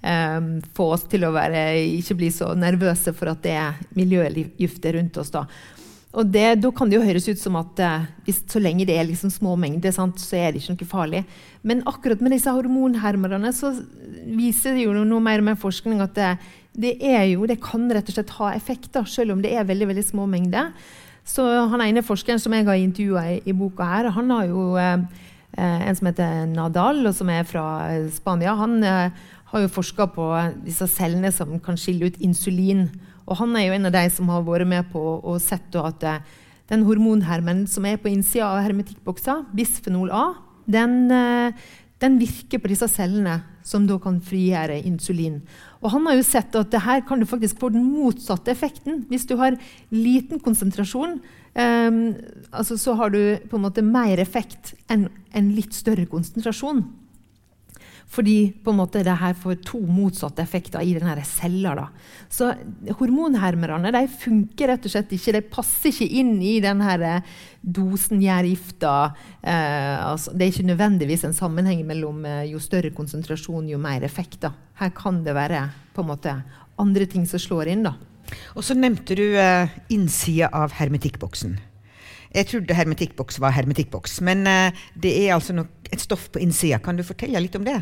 um, 0.01 0.55
få 0.77 0.89
oss 0.95 1.05
til 1.11 1.27
å 1.27 1.35
være, 1.37 1.67
ikke 1.99 2.17
bli 2.23 2.31
så 2.35 2.55
nervøse 2.57 3.15
for 3.19 3.35
at 3.35 3.45
det 3.45 3.59
er 3.61 3.85
miljøgifter 3.99 4.97
rundt 4.97 5.21
oss. 5.21 5.35
da. 5.35 5.45
Og 6.11 6.27
det, 6.27 6.59
Da 6.63 6.71
kan 6.75 6.91
det 6.91 6.99
jo 6.99 7.07
høres 7.07 7.29
ut 7.31 7.39
som 7.39 7.57
at 7.61 7.79
eh, 7.79 8.07
hvis, 8.27 8.43
så 8.51 8.59
lenge 8.63 8.87
det 8.89 8.97
er 8.99 9.07
liksom 9.07 9.31
små 9.31 9.55
mengder, 9.61 9.93
sant, 9.95 10.19
så 10.19 10.41
er 10.41 10.51
det 10.51 10.63
ikke 10.63 10.75
noe 10.75 10.91
farlig. 10.91 11.21
Men 11.63 11.85
akkurat 11.87 12.23
med 12.25 12.35
disse 12.35 12.51
hormonhermerne 12.51 13.53
så 13.55 13.71
viser 14.27 14.75
det 14.75 14.89
jo 14.89 14.95
noe 14.97 15.23
mer 15.23 15.45
med 15.45 15.61
forskning 15.61 16.03
at 16.03 16.17
det, 16.19 16.33
det, 16.75 16.97
jo, 17.31 17.47
det, 17.47 17.61
kan 17.63 17.87
rett 17.91 18.11
og 18.11 18.17
slett 18.17 18.35
ha 18.41 18.51
effekt, 18.57 18.99
selv 19.07 19.37
om 19.37 19.43
det 19.45 19.55
er 19.55 19.69
veldig, 19.69 19.91
veldig 19.93 20.07
små 20.07 20.27
mengder. 20.31 20.73
Så 21.27 21.45
han 21.71 21.83
ene 21.85 22.03
forskeren 22.03 22.41
som 22.43 22.55
jeg 22.57 22.67
har 22.67 22.81
intervjua 22.81 23.25
i, 23.37 23.41
i, 23.47 23.55
boka, 23.55 23.87
her, 23.87 24.11
han 24.17 24.31
har 24.35 24.49
jo 24.51 24.65
eh, 24.81 25.05
eh, 25.59 25.89
en 25.89 25.99
som 25.99 26.11
heter 26.11 26.49
Nadal, 26.51 27.05
og 27.07 27.15
som 27.15 27.31
er 27.31 27.47
fra 27.47 27.67
eh, 27.93 28.09
Spania. 28.15 28.57
Han 28.59 28.81
eh, 28.83 29.29
har 29.53 29.63
jo 29.63 29.71
forska 29.71 30.09
på 30.15 30.27
disse 30.65 30.89
cellene 30.91 31.31
som 31.35 31.59
kan 31.63 31.79
skille 31.79 32.11
ut 32.11 32.21
insulin. 32.25 32.89
Og 33.31 33.39
han 33.39 33.55
er 33.57 33.69
jo 33.69 33.77
en 33.77 33.89
av 33.89 33.95
de 33.95 34.05
som 34.11 34.31
har 34.33 34.47
vært 34.47 34.69
med 34.69 34.89
på 34.91 35.01
å 35.01 35.37
sett 35.43 35.77
at 35.79 36.07
eh, 36.07 36.23
den 36.71 36.83
hormonhermen 36.87 37.65
som 37.71 37.87
er 37.87 38.01
på 38.03 38.11
innsida 38.11 38.49
av 38.51 38.65
hermetikkboksa, 38.67 39.45
bisfenol 39.55 40.11
A, 40.11 40.25
den, 40.71 41.05
eh, 41.15 41.55
den 42.03 42.19
virker 42.19 42.59
på 42.59 42.71
disse 42.73 42.91
cellene 42.91 43.41
som 43.67 43.87
da 43.87 43.99
kan 44.03 44.19
frigjøre 44.25 44.81
insulin. 44.89 45.41
Og 45.81 45.93
han 45.95 46.07
har 46.09 46.19
jo 46.19 46.27
sett 46.27 46.57
at 46.59 46.73
det 46.73 46.83
her 46.85 47.05
kan 47.07 47.21
du 47.21 47.29
faktisk 47.29 47.61
få 47.61 47.71
den 47.73 47.85
motsatte 47.87 48.53
effekten. 48.53 49.05
Hvis 49.11 49.29
du 49.29 49.37
har 49.41 49.59
liten 49.93 50.41
konsentrasjon, 50.43 51.21
um, 51.55 52.01
altså 52.51 52.79
så 52.81 52.97
har 52.99 53.13
du 53.15 53.21
på 53.49 53.59
en 53.59 53.67
måte 53.67 53.85
mer 53.85 54.21
effekt 54.23 54.75
enn 54.91 55.09
en 55.37 55.53
litt 55.57 55.77
større 55.77 56.09
konsentrasjon. 56.11 56.83
Fordi 58.11 58.51
på 58.65 58.73
en 58.73 58.81
måte 58.81 59.05
det 59.07 59.15
her 59.21 59.37
får 59.39 59.61
to 59.63 59.79
motsatte 59.87 60.43
effekter 60.43 60.83
i 60.83 60.97
denne 60.97 61.15
cella. 61.27 61.77
Da. 61.79 61.85
Så 62.27 62.49
hormonhermerne 62.99 63.93
de 63.95 64.03
funker 64.11 64.73
rett 64.73 64.89
og 64.89 64.95
slett 64.95 65.15
ikke. 65.15 65.37
De 65.37 65.43
passer 65.47 65.93
ikke 65.93 66.09
inn 66.19 66.33
i 66.43 66.57
denne 66.63 66.97
eh, 67.07 67.29
dosen 67.63 68.19
gjærgifta. 68.25 68.95
Eh, 69.43 69.95
altså, 70.09 70.35
det 70.35 70.47
er 70.47 70.53
ikke 70.55 70.71
nødvendigvis 70.73 71.25
en 71.29 71.37
sammenheng 71.37 71.85
mellom 71.87 72.27
eh, 72.27 72.49
jo 72.51 72.63
større 72.63 72.91
konsentrasjon, 72.97 73.71
jo 73.71 73.79
mer 73.79 74.03
effekt. 74.07 74.41
Da. 74.43 74.57
Her 74.83 74.91
kan 74.97 75.23
det 75.27 75.37
være 75.39 75.69
på 75.95 76.03
en 76.03 76.11
måte 76.11 76.35
andre 76.83 77.07
ting 77.07 77.29
som 77.31 77.39
slår 77.39 77.71
inn. 77.77 77.87
da. 77.87 77.95
Og 78.57 78.67
så 78.67 78.75
nevnte 78.75 79.15
du 79.19 79.27
eh, 79.39 79.71
innsida 79.95 80.51
av 80.51 80.75
hermetikkboksen. 80.81 81.59
Jeg 82.31 82.47
trodde 82.47 82.75
hermetikkboks 82.79 83.41
var 83.43 83.55
hermetikkboks, 83.57 84.21
men 84.23 84.45
uh, 84.47 84.85
det 84.95 85.11
er 85.19 85.33
altså 85.35 85.65
et 85.91 85.99
stoff 85.99 86.29
på 86.31 86.39
innsida. 86.39 86.79
Kan 86.79 86.95
du 86.95 87.03
fortelle 87.03 87.43
litt 87.43 87.57
om 87.59 87.65
det? 87.67 87.81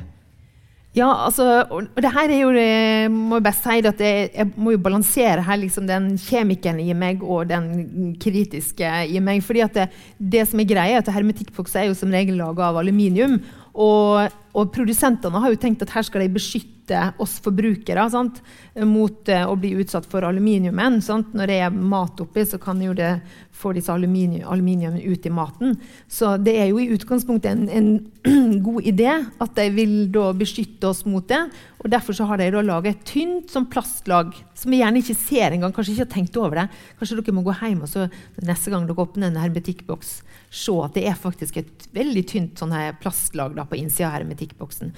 Ja, 0.97 1.09
altså, 1.27 1.45
og 1.69 2.01
det 2.01 2.11
her 2.15 2.33
er 2.33 2.41
jo 2.41 2.53
det, 2.55 3.11
må 3.13 3.39
jeg 3.39 3.45
best 3.45 3.67
si 3.67 3.77
at 3.91 4.01
jeg, 4.01 4.31
jeg 4.33 4.49
må 4.57 4.73
jo 4.73 4.81
balansere 4.83 5.45
her 5.45 5.61
liksom 5.61 5.87
den 5.87 6.15
kjemikeren 6.19 6.81
i 6.81 6.97
meg 6.97 7.21
og 7.23 7.51
den 7.51 8.15
kritiske 8.21 8.89
i 9.13 9.21
meg. 9.21 9.45
fordi 9.45 9.63
at 9.67 9.77
det, 9.77 9.87
det 10.19 10.47
som 10.49 10.61
er 10.61 10.71
greia 10.71 10.97
er 10.97 11.05
at 11.05 11.13
Hermetikkbokser 11.13 11.83
er 11.83 11.91
jo 11.91 11.99
som 11.99 12.11
regel 12.15 12.41
laga 12.41 12.71
av 12.71 12.81
aluminium. 12.81 13.37
Og, 13.79 14.33
og, 14.55 14.73
produsentene 14.75 15.41
har 15.43 15.53
jo 15.53 15.61
tenkt 15.61 15.85
at 15.85 15.95
her 15.95 16.07
skal 16.07 16.25
de 16.25 16.33
beskytte 16.35 16.77
oss 17.21 17.37
forbrukere 17.45 18.07
sant? 18.11 18.41
mot 18.89 19.29
uh, 19.29 19.45
å 19.51 19.57
bli 19.59 19.75
utsatt 19.83 20.07
for 20.09 20.25
aluminiumen. 20.25 21.01
Sant? 21.05 21.35
Når 21.37 21.51
det 21.51 21.59
er 21.67 21.75
mat 21.75 22.21
oppi, 22.23 22.45
så 22.47 22.61
kan 22.63 22.81
jo 22.83 22.95
det 22.97 23.19
få 23.59 23.73
disse 23.75 23.93
aluminium, 23.93 24.47
aluminium 24.49 24.97
ut 24.97 25.27
i 25.27 25.33
maten. 25.35 25.75
Så 26.07 26.37
det 26.41 26.55
er 26.63 26.69
jo 26.71 26.79
i 26.79 26.89
utgangspunktet 26.95 27.51
en, 27.51 27.99
en 28.25 28.61
god 28.69 28.87
idé 28.87 29.11
at 29.19 29.59
de 29.59 29.67
vil 29.75 29.97
beskytte 30.39 30.89
oss 30.89 31.05
mot 31.09 31.27
det. 31.29 31.41
Og 31.83 31.91
Derfor 31.91 32.17
så 32.17 32.27
har 32.31 32.41
de 32.41 32.51
da 32.55 32.63
laga 32.63 32.93
et 32.93 33.05
tynt 33.07 33.51
som 33.53 33.67
plastlag 33.71 34.33
som 34.59 34.73
vi 34.73 34.81
gjerne 34.81 35.03
ikke 35.03 35.19
ser 35.19 35.55
engang. 35.55 35.75
Kanskje 35.75 35.95
ikke 35.95 36.07
har 36.07 36.15
tenkt 36.15 36.39
over 36.41 36.63
det. 36.63 36.67
Kanskje 36.99 37.21
dere 37.21 37.37
må 37.37 37.45
gå 37.47 37.55
hjem 37.61 37.85
og 37.87 37.91
så 37.91 38.07
neste 38.47 38.73
gang 38.73 38.87
dere 38.89 39.05
åpner 39.05 39.31
en 39.31 39.41
hermetikkboks, 39.43 40.15
se 40.51 40.75
at 40.83 40.97
det 40.97 41.05
er 41.11 41.19
faktisk 41.19 41.61
et 41.61 41.89
veldig 41.95 42.25
tynt 42.31 42.63
sånn 42.63 42.75
plastlag 43.03 43.55
da, 43.59 43.67
på 43.69 43.79
innsida 43.79 44.11
av 44.11 44.19
hermetikkboksen. 44.39 44.93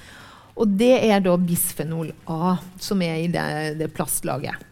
Og 0.60 0.68
det 0.76 0.96
er 1.08 1.22
da 1.24 1.36
bisfenol 1.38 2.12
A 2.28 2.58
som 2.78 3.00
er 3.02 3.22
i 3.24 3.30
det, 3.30 3.78
det 3.78 3.92
plastlaget. 3.94 4.66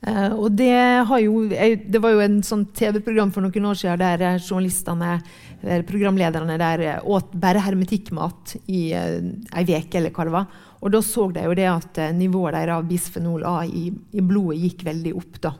Uh, 0.00 0.32
og 0.32 0.54
det, 0.56 0.72
jo, 1.20 1.42
jeg, 1.50 1.82
det, 1.92 2.00
var 2.00 2.14
jo 2.14 2.22
en 2.24 2.38
sånn 2.42 2.64
TV-program 2.72 3.32
for 3.34 3.44
noen 3.44 3.66
år 3.68 3.76
siden 3.76 4.00
der 4.00 4.22
eh, 4.24 4.38
journalistene, 4.40 5.18
der 5.60 5.84
programlederne 5.84 6.56
der 6.56 6.84
eh, 6.86 7.02
åt 7.04 7.34
bare 7.36 7.60
hermetikkmat 7.60 8.54
i 8.72 8.94
uh, 8.96 9.20
ei 9.60 9.66
uke 9.68 10.00
eller 10.00 10.14
hva 10.16 10.24
det 10.24 10.32
var. 10.32 10.46
Og 10.80 10.94
da 10.94 11.02
så 11.04 11.26
de 11.34 11.44
jo 11.44 11.58
det 11.58 11.68
at 11.68 12.00
uh, 12.00 12.14
nivået 12.16 12.56
deres 12.56 12.78
av 12.78 12.88
bisfenol 12.88 13.44
A 13.44 13.58
i, 13.68 13.90
i, 13.92 14.24
blodet 14.24 14.62
gikk 14.62 14.86
veldig 14.88 15.12
opp 15.20 15.36
da, 15.44 15.52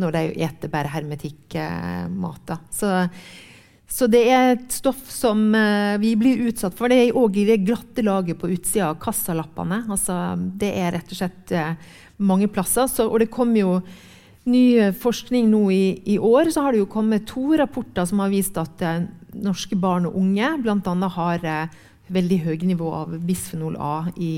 når 0.00 0.16
de 0.16 0.24
eter 0.48 0.72
bare 0.72 0.94
hermetikkmat. 0.94 2.56
Så 2.72 2.94
så 3.92 4.06
det 4.08 4.22
er 4.32 4.54
et 4.54 4.72
stoff 4.72 5.02
som 5.12 5.50
uh, 5.52 5.98
vi 6.00 6.14
blir 6.16 6.46
utsatt 6.48 6.72
for. 6.78 6.88
Det 6.88 6.96
er 6.96 7.18
òg 7.18 7.36
i 7.36 7.44
det 7.50 7.58
glatte 7.66 8.00
laget 8.04 8.38
på 8.40 8.48
utsida 8.54 8.88
av 8.88 9.00
kassalappene. 9.02 9.82
Altså, 9.92 10.16
det 10.56 10.70
er 10.80 10.94
rett 10.96 11.12
og 11.12 11.18
slett 11.18 11.52
uh, 11.52 11.74
mange 12.24 12.48
plasser. 12.48 12.88
Så, 12.88 13.04
og 13.10 13.20
det 13.20 13.28
kom 13.34 13.52
jo 13.58 13.82
ny 14.48 14.64
forskning 14.96 15.50
nå 15.52 15.60
i, 15.76 15.84
i, 16.14 16.16
år. 16.16 16.48
Så 16.54 16.64
har 16.64 16.72
det 16.72 16.80
jo 16.80 16.88
kommet 16.94 17.28
to 17.28 17.52
rapporter 17.60 18.08
som 18.08 18.24
har 18.24 18.32
vist 18.32 18.56
at 18.58 18.80
norske 19.36 19.76
barn 19.76 20.08
og 20.08 20.16
unge 20.18 20.48
bl.a. 20.64 20.94
har 21.18 21.44
veldig 22.12 22.38
høye 22.46 22.70
nivå 22.72 22.88
av 22.96 23.12
bisfenol 23.28 23.76
A 23.76 24.08
i, 24.16 24.32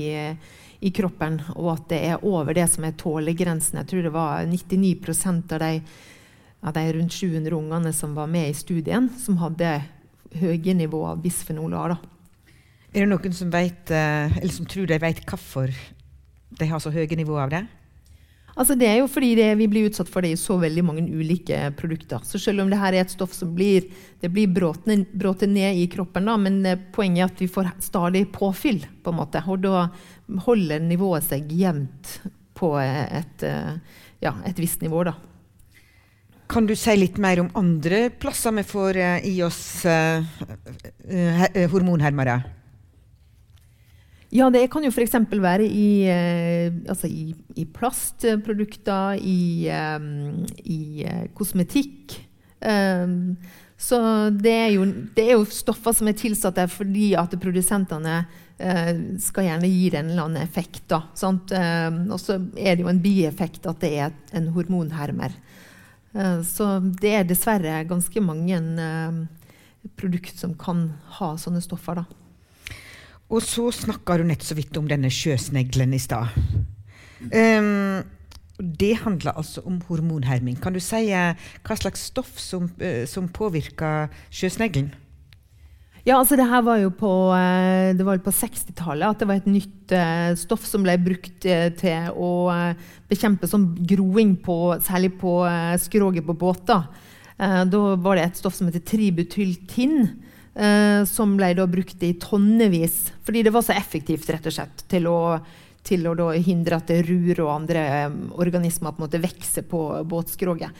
i, 0.79 0.91
kroppen, 0.95 1.39
og 1.55 1.71
at 1.77 1.87
det 1.93 2.01
er 2.11 2.27
over 2.27 2.53
det 2.55 2.67
som 2.71 2.85
er 2.85 2.99
tålegrensen. 2.99 3.79
Jeg 3.81 3.89
tror 3.91 4.05
det 4.05 4.13
var 4.13 4.45
99 4.51 4.93
av 5.55 5.63
de 5.63 5.71
av 6.65 6.73
de 6.73 6.85
rundt 6.97 7.13
700 7.13 7.53
ungene 7.53 7.93
som 7.93 8.15
var 8.17 8.27
med 8.31 8.49
i 8.49 8.57
studien, 8.57 9.09
som 9.21 9.37
hadde 9.37 9.77
høye 10.35 10.75
nivå 10.75 11.03
av 11.11 11.21
bisfenol 11.23 11.75
A. 11.77 11.97
Er 12.95 13.03
det 13.05 13.11
noen 13.11 13.35
som, 13.35 13.51
vet, 13.53 13.91
eh, 13.91 14.35
som 14.51 14.67
tror 14.69 14.89
de 14.89 14.99
vet 15.01 15.21
hvorfor 15.29 15.73
de 16.55 16.69
har 16.69 16.81
så 16.81 16.93
høye 16.93 17.17
nivå 17.19 17.37
av 17.37 17.51
det? 17.53 17.65
Altså 18.55 18.77
det 18.79 18.87
er 18.87 19.01
jo 19.01 19.09
fordi 19.11 19.33
det, 19.35 19.49
vi 19.59 19.67
blir 19.67 19.89
utsatt 19.89 20.07
for 20.07 20.23
det 20.23 20.31
i 20.31 20.39
så 20.39 20.55
veldig 20.61 20.83
mange 20.87 21.03
ulike 21.03 21.57
produkter. 21.75 22.23
Så 22.23 22.39
selv 22.39 22.63
om 22.63 22.69
dette 22.71 22.87
er 22.87 23.01
et 23.01 23.11
stoff 23.11 23.33
som 23.35 23.51
blir, 23.55 23.89
det 24.23 24.31
blir 24.31 24.47
bråtet 24.47 25.51
ned 25.51 25.81
i 25.81 25.89
kroppen, 25.91 26.29
da, 26.31 26.37
men 26.39 26.61
eh, 26.63 26.79
poenget 26.95 27.25
er 27.25 27.33
at 27.33 27.43
vi 27.43 27.51
får 27.51 27.73
stadig 27.83 28.23
påfyll. 28.35 28.79
på 29.03 29.11
en 29.11 29.19
måte, 29.19 29.43
Og 29.45 29.59
da 29.61 29.89
holder 30.47 30.79
nivået 30.79 31.27
seg 31.27 31.51
jevnt 31.51 32.21
på 32.55 32.71
et, 32.79 33.43
eh, 33.43 33.75
ja, 34.23 34.33
et 34.47 34.57
visst 34.57 34.81
nivå. 34.81 35.03
da. 35.03 35.13
Kan 36.47 36.67
du 36.69 36.75
si 36.77 36.93
litt 36.97 37.17
mer 37.21 37.39
om 37.41 37.49
andre 37.57 38.09
plasser 38.21 38.53
vi 38.59 38.63
får 38.67 38.99
uh, 39.01 39.25
i 39.25 39.39
oss 39.45 39.85
uh, 39.89 40.21
uh, 40.21 41.45
hormonhermere? 41.71 42.37
Ja, 44.35 44.49
det 44.51 44.65
kan 44.73 44.83
jo 44.83 44.91
f.eks. 44.91 45.15
være 45.31 45.63
i, 45.63 46.09
altså 46.91 47.07
i, 47.07 47.29
i, 47.55 47.63
plastprodukter, 47.71 49.21
i, 49.21 49.69
i 50.65 50.79
kosmetikk. 51.37 52.17
Så 52.59 53.99
det 54.35 54.51
er, 54.51 54.73
jo, 54.73 54.89
det 55.15 55.23
er, 55.23 55.37
jo, 55.37 55.45
stoffer 55.47 55.95
som 55.95 56.09
er 56.11 56.17
tilsatt 56.19 56.57
der 56.59 56.67
fordi 56.67 57.13
at 57.15 57.37
produsentene 57.39 58.25
skal 59.23 59.47
gjerne 59.47 59.71
gi 59.71 59.87
en 59.93 60.11
eller 60.11 60.25
annen 60.25 60.43
effekt. 60.43 60.91
Og 60.91 62.19
så 62.19 62.35
er 62.57 62.75
det 62.75 62.83
jo 62.83 62.91
en 62.91 63.03
bieffekt 63.05 63.71
at 63.71 63.79
det 63.85 63.93
er 64.09 64.19
en 64.35 64.51
hormonhermer. 64.57 65.37
Eh, 66.15 66.41
så 66.47 66.79
det 66.79 67.13
er 67.17 67.27
dessverre 67.27 67.83
ganske 67.89 68.23
mange 68.23 68.59
eh, 68.59 69.19
produkter 69.99 70.37
som 70.39 70.55
kan 70.59 70.87
ha 71.19 71.35
sånne 71.39 71.63
stoffer. 71.63 72.01
da. 72.01 72.05
Og 73.33 73.41
så 73.43 73.69
snakka 73.73 74.19
du 74.19 74.27
nett 74.29 74.45
så 74.45 74.57
vidt 74.57 74.77
om 74.77 74.87
denne 74.89 75.09
sjøsneglen 75.11 75.95
i 75.97 76.01
stad. 76.01 76.29
Um, 77.25 78.03
det 78.59 78.99
handler 79.01 79.33
altså 79.33 79.63
om 79.65 79.79
hormonherming. 79.87 80.59
Kan 80.61 80.75
du 80.75 80.79
si 80.83 81.09
uh, 81.09 81.33
hva 81.65 81.77
slags 81.79 82.05
stoff 82.11 82.37
som, 82.39 82.69
som 83.09 83.31
påvirker 83.33 84.13
sjøsneglen? 84.29 84.93
Ja, 86.05 86.19
altså 86.19 86.37
det 86.37 86.45
her 86.45 86.61
var 86.61 86.77
jo 86.77 86.91
på, 86.93 87.11
eh, 87.33 87.97
på 87.97 88.31
60-tallet 88.39 89.07
at 89.07 89.23
det 89.23 89.25
var 89.25 89.39
et 89.39 89.47
nytt 89.49 89.93
uh, 89.97 90.35
stoff 90.37 90.61
som 90.69 90.83
ble 90.85 90.93
brukt 91.01 91.47
uh, 91.49 91.71
til 91.73 92.11
å 92.13 92.29
bekjempe 93.09 93.49
sånn 93.49 93.71
groing, 93.89 94.35
på, 94.37 94.77
særlig 94.85 95.15
på 95.17 95.33
skroget 95.81 96.25
på 96.27 96.35
båter. 96.37 96.85
da 97.37 97.81
var 98.01 98.15
det 98.15 98.23
et 98.25 98.37
stoff 98.37 98.55
som 98.55 98.69
heter 98.69 98.81
tributyltin, 98.85 100.07
som 101.05 101.35
ble 101.37 101.51
brukt 101.69 102.01
i 102.01 102.13
tonnevis. 102.17 103.11
Fordi 103.25 103.43
det 103.45 103.53
var 103.53 103.65
så 103.65 103.75
effektivt 103.75 104.29
rett 104.33 104.47
og 104.49 104.55
slett 104.55 104.85
til 104.89 105.05
å, 105.11 105.37
til 105.85 106.07
å 106.09 106.31
hindre 106.33 106.79
at 106.79 106.93
rur 107.05 107.43
og 107.43 107.51
andre 107.51 107.83
organismer 108.33 108.95
på 108.95 109.03
en 109.03 109.05
måte 109.05 109.21
vokser 109.21 109.67
på 109.69 109.83
båtskroget. 110.09 110.73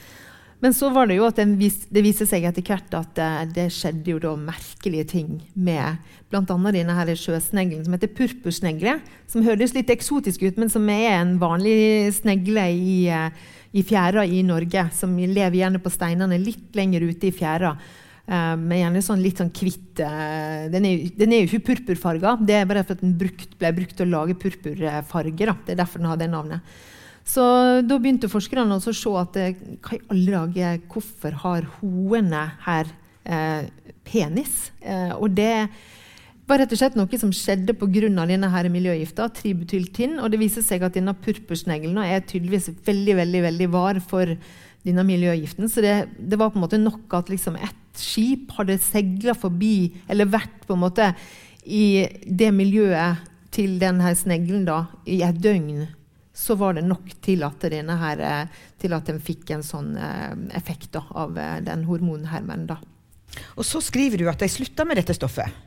Men 0.65 0.74
så 0.74 0.88
var 0.89 1.05
det 1.05 1.19
jo 1.19 1.27
at 1.27 1.38
det 1.38 2.01
viste 2.01 2.25
seg 2.25 2.48
etter 2.50 2.63
hvert 2.65 2.95
at 2.98 3.12
det, 3.13 3.25
det 3.53 3.65
skjedde 3.69 4.15
jo 4.15 4.22
da 4.24 4.31
merkelige 4.34 5.05
ting 5.12 5.27
med 5.53 6.00
bl.a. 6.34 6.41
denne 6.74 7.15
sjøsneglen 7.22 7.84
som 7.86 7.93
heter 7.93 8.10
purpursnegle. 8.17 8.95
Som 9.29 9.45
høres 9.45 9.75
litt 9.75 9.91
eksotisk 9.93 10.41
ut, 10.41 10.57
men 10.57 10.72
som 10.74 10.88
er 10.89 11.19
en 11.19 11.36
vanlig 11.38 12.10
snegle 12.17 12.63
i, 12.74 12.95
uh, 13.13 13.29
i 13.77 13.84
fjæra 13.86 14.24
i 14.25 14.41
Norge. 14.48 14.88
Som 14.98 15.13
lever 15.22 15.60
gjerne 15.60 15.84
på 15.86 15.93
steinene 15.93 16.41
litt 16.41 16.74
lenger 16.74 17.05
ute 17.12 17.29
i 17.29 17.36
fjæra. 17.43 17.75
Med 18.25 18.79
gjerne 18.79 19.05
sånn 19.05 19.22
litt 19.22 19.38
sånn 19.38 19.51
kvitt 19.53 20.00
den, 20.01 20.86
den 21.13 21.36
er 21.36 21.43
jo 21.43 21.45
ikke 21.51 21.67
purpurfarga. 21.67 22.39
Det 22.41 22.57
er 22.57 22.65
bare 22.65 22.81
fordi 22.89 23.05
den 23.05 23.13
brukt, 23.22 23.53
ble 23.62 23.69
brukt 23.77 23.93
til 24.00 24.10
å 24.10 24.13
lage 24.15 24.39
purpurfarge. 24.41 25.38
Det 25.67 25.75
er 25.75 25.81
derfor 25.84 26.01
den 26.01 26.10
har 26.10 26.17
det 26.17 26.31
navnet. 26.34 26.79
Så 27.25 27.44
da 27.82 27.98
begynte 27.98 28.29
forskerne 28.29 28.77
å 28.77 28.94
se 28.94 29.12
at 29.17 29.36
hva 29.36 29.98
i 29.98 30.01
alle 30.13 30.38
dager, 30.38 30.82
hvorfor 30.91 31.38
har 31.41 31.65
hoene 31.79 32.44
her 32.67 32.91
eh, 33.25 33.65
penis? 34.05 34.70
Eh, 34.86 35.13
og 35.17 35.34
det 35.34 35.67
var 36.46 36.62
rett 36.62 36.75
og 36.75 36.77
slett 36.77 36.98
noe 37.00 37.17
som 37.17 37.34
skjedde 37.34 37.74
pga. 37.74 38.12
denne 38.13 38.51
her 38.53 38.70
miljøgifta, 38.70 39.32
tributyltin. 39.34 40.20
Og 40.20 40.29
det 40.32 40.39
viser 40.39 40.62
seg 40.62 40.86
at 40.86 40.94
denne 40.94 41.15
purpursneglen 41.17 41.98
er 41.98 42.22
tydeligvis 42.22 42.70
veldig 42.86 43.15
veldig, 43.17 43.41
veldig 43.50 43.70
var 43.74 44.00
for 44.00 44.29
denne 44.86 45.03
miljøgiften. 45.03 45.67
Så 45.67 45.82
det, 45.82 46.08
det 46.20 46.38
var 46.38 46.53
på 46.53 46.62
en 46.62 46.67
måte 46.67 46.77
nok 46.77 47.10
at 47.17 47.34
liksom 47.34 47.58
et 47.58 47.82
skip 47.98 48.53
hadde 48.60 48.77
seila 48.84 49.34
forbi, 49.34 49.96
eller 50.08 50.29
vært 50.29 50.67
på 50.67 50.77
en 50.77 50.84
måte 50.86 51.10
i 51.65 52.05
det 52.22 52.53
miljøet 52.53 53.25
til 53.55 53.79
denne 53.82 54.13
sneglen 54.13 54.65
da, 54.67 54.84
i 55.08 55.24
et 55.25 55.38
døgn 55.41 55.88
så 56.36 56.56
var 56.60 56.75
det 56.75 56.84
nok 56.84 57.13
til 57.24 57.46
at, 57.48 57.63
her, 57.63 58.20
eh, 58.20 58.63
til 58.82 58.94
at 58.94 59.08
den 59.08 59.22
fikk 59.24 59.54
en 59.56 59.63
sånn 59.63 59.94
eh, 59.96 60.34
effekt 60.58 60.92
da, 60.98 61.06
av 61.15 61.38
eh, 61.39 61.62
den 61.63 61.86
hormonhermen. 61.88 62.68
Da. 62.68 62.82
Og 63.56 63.63
så 63.68 63.80
skriver 63.84 64.20
du 64.20 64.27
at 64.30 64.44
de 64.44 64.50
slutta 64.51 64.84
med 64.88 65.00
dette 65.00 65.15
stoffet. 65.15 65.64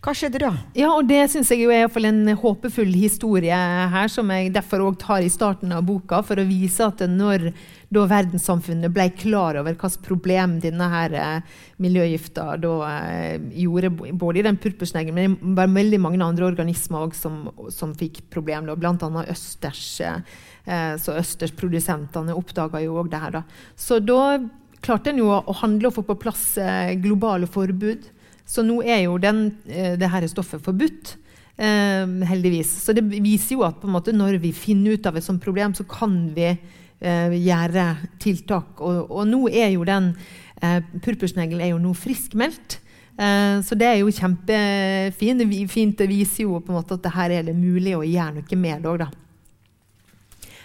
Hva 0.00 0.14
skjedde 0.16 0.38
da? 0.40 0.50
Ja, 0.72 0.94
og 0.96 1.04
det 1.10 1.18
syns 1.28 1.50
jeg 1.52 1.66
er 1.68 2.06
en 2.08 2.30
håpefull 2.40 2.88
historie 2.96 3.52
her, 3.52 4.08
som 4.08 4.30
jeg 4.32 4.48
derfor 4.54 4.86
òg 4.86 4.94
tar 5.02 5.20
i 5.20 5.28
starten 5.28 5.74
av 5.76 5.82
boka, 5.84 6.22
for 6.24 6.40
å 6.40 6.46
vise 6.48 6.86
at 6.86 7.02
når 7.04 7.50
da 7.92 8.06
verdenssamfunnet 8.08 8.94
ble 8.94 9.10
klar 9.12 9.58
over 9.60 9.74
hvilket 9.74 10.00
problem 10.06 10.54
denne 10.62 10.86
her 10.88 11.16
eh, 11.20 11.58
miljøgifta 11.84 12.46
eh, 12.56 13.34
gjorde, 13.60 13.90
både 14.22 14.40
i 14.40 14.44
den 14.46 14.56
purpursneglen, 14.62 15.18
men 15.18 15.34
det 15.36 15.56
var 15.58 15.74
veldig 15.74 15.98
mange 16.00 16.22
andre 16.24 16.48
organismer 16.48 17.12
som, 17.18 17.42
som 17.68 17.92
fikk 17.92 18.22
problemer, 18.32 18.78
bl.a. 18.80 19.24
østers. 19.28 19.82
Eh, 20.00 20.94
så 20.96 21.18
østersprodusentene 21.20 22.38
oppdaga 22.38 22.80
jo 22.86 22.96
òg 23.02 23.12
det 23.12 23.20
her. 23.20 23.36
Da. 23.36 23.44
Så 23.76 24.00
da 24.00 24.38
klarte 24.80 25.12
en 25.12 25.20
jo 25.20 25.28
å 25.28 25.58
handle 25.60 25.90
og 25.90 25.98
få 25.98 26.06
på 26.08 26.16
plass 26.24 26.54
globale 27.04 27.50
forbud. 27.50 28.08
Så 28.50 28.64
nå 28.66 28.80
er 28.82 29.04
jo 29.04 29.18
den, 29.22 29.46
eh, 29.70 29.94
det 29.98 30.10
her 30.10 30.26
stoffet 30.30 30.62
forbudt. 30.64 31.14
Eh, 31.60 32.06
heldigvis. 32.24 32.70
Så 32.84 32.94
det 32.96 33.04
viser 33.04 33.58
jo 33.58 33.64
at 33.66 33.82
måte, 33.84 34.14
når 34.16 34.38
vi 34.40 34.54
finner 34.56 34.96
ut 34.96 35.06
av 35.06 35.18
et 35.18 35.26
sånt 35.26 35.42
problem, 35.44 35.74
så 35.76 35.84
kan 35.84 36.14
vi 36.32 36.46
eh, 36.48 37.34
gjøre 37.36 37.84
tiltak. 38.22 38.80
Og, 38.80 39.10
og, 39.10 39.26
nå 39.28 39.42
er 39.52 39.74
jo 39.74 39.84
den 39.84 40.14
eh, 40.62 40.78
Purpursneglen 41.04 41.60
er 41.60 41.74
jo 41.74 41.82
nå 41.82 41.92
friskmeldt. 41.96 42.80
Så 43.20 43.76
det 43.76 43.84
er 43.84 43.98
jo 43.98 44.08
kjempefint. 44.08 45.98
Det 45.98 46.06
viser 46.08 46.46
jo 46.46 46.56
på 46.64 46.72
en 46.72 46.78
måte 46.78 46.96
at 46.96 47.02
det 47.04 47.10
her 47.12 47.32
er 47.36 47.42
det 47.50 47.52
mulig 47.52 47.92
å 47.92 48.00
gjøre 48.00 48.38
noe 48.38 48.56
med 48.56 48.86
òg, 48.88 49.02
da. 49.02 49.08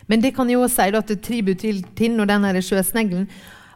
Men 0.08 0.24
det 0.24 0.32
kan 0.38 0.48
jo 0.48 0.62
også 0.63 0.86
si 0.86 0.96
at 0.96 1.12
til 2.00 2.15
når 2.15 2.30
den 2.32 2.62
sjøsneglen 2.63 3.25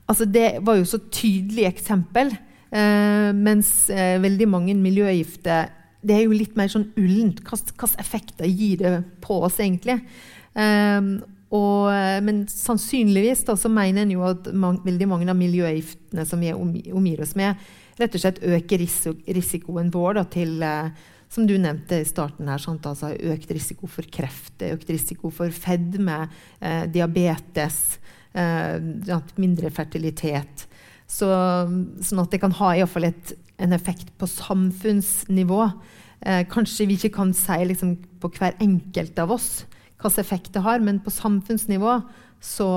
altså 0.08 0.24
det 0.24 0.62
var 0.64 0.80
jo 0.80 0.88
så 0.88 1.02
tydelig 1.12 1.66
eksempel 1.68 2.32
mens 2.70 3.70
uh, 3.90 4.18
veldig 4.22 4.48
mange 4.50 4.76
miljøgifter 4.78 5.76
det 6.06 6.16
er 6.16 6.22
jo 6.24 6.36
litt 6.38 6.54
mer 6.56 6.70
sånn 6.72 6.86
ullent. 6.96 7.42
Hvilke 7.44 7.90
effekter 8.00 8.48
gir 8.48 8.78
det 8.80 8.92
på 9.20 9.42
oss, 9.44 9.58
egentlig? 9.60 9.98
Um, 10.56 11.18
og, 11.52 11.90
men 12.24 12.46
sannsynligvis 12.48 13.42
da, 13.50 13.58
så 13.60 13.68
mener 13.74 14.06
en 14.06 14.14
jo 14.14 14.24
at 14.24 14.48
man, 14.56 14.78
veldig 14.86 15.10
mange 15.12 15.28
av 15.28 15.36
miljøgiftene 15.36 16.24
som 16.30 16.40
vi 16.40 16.54
omgir 16.56 17.26
oss 17.26 17.36
med, 17.36 17.60
rett 18.00 18.16
og 18.16 18.24
slett 18.24 18.40
øker 18.48 18.80
risikoen 18.80 19.92
vår 19.92 20.22
da, 20.22 20.24
til 20.32 20.64
som 21.30 21.46
du 21.48 21.56
nevnte 21.62 22.02
i 22.02 22.08
starten 22.08 22.50
her, 22.50 22.62
sant? 22.62 22.88
altså 22.90 23.12
økt 23.14 23.52
risiko 23.54 23.90
for 23.90 24.08
kreft, 24.10 24.64
økt 24.66 24.90
risiko 24.90 25.30
for 25.34 25.54
fedme, 25.54 26.24
eh, 26.60 26.86
diabetes, 26.90 28.00
eh, 28.34 28.82
mindre 29.38 29.70
fertilitet. 29.70 30.66
Så, 31.10 31.28
sånn 32.06 32.22
at 32.22 32.30
det 32.30 32.42
kan 32.44 32.54
ha 32.60 32.76
i 32.78 32.86
fall 32.86 33.10
en 33.10 33.74
effekt 33.74 34.12
på 34.22 34.30
samfunnsnivå. 34.30 35.64
Eh, 36.22 36.44
kanskje 36.52 36.86
vi 36.90 37.00
ikke 37.00 37.16
kan 37.18 37.34
si 37.34 37.58
liksom, 37.66 37.96
på 38.22 38.30
hver 38.38 38.60
enkelt 38.62 39.18
av 39.20 39.34
oss 39.34 39.64
hvilken 40.00 40.22
effekt 40.24 40.54
det 40.54 40.64
har, 40.64 40.80
men 40.80 41.00
på 41.04 41.12
samfunnsnivå 41.12 42.00
så 42.40 42.68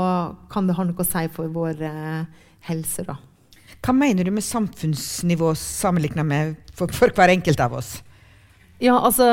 kan 0.50 0.66
det 0.66 0.74
ha 0.74 0.84
noe 0.84 0.98
å 0.98 1.06
si 1.06 1.28
for 1.30 1.50
vår 1.54 1.82
eh, 1.86 2.24
helse. 2.66 3.04
Da. 3.06 3.16
Hva 3.82 3.94
mener 3.94 4.26
du 4.26 4.32
med 4.34 4.42
samfunnsnivå 4.42 5.54
sammenlignet 5.54 6.26
med 6.26 6.56
for, 6.74 6.90
for, 6.90 7.14
hver 7.14 7.30
enkelt 7.30 7.60
av 7.60 7.78
oss? 7.78 8.00
Ja, 8.82 8.98
altså... 8.98 9.30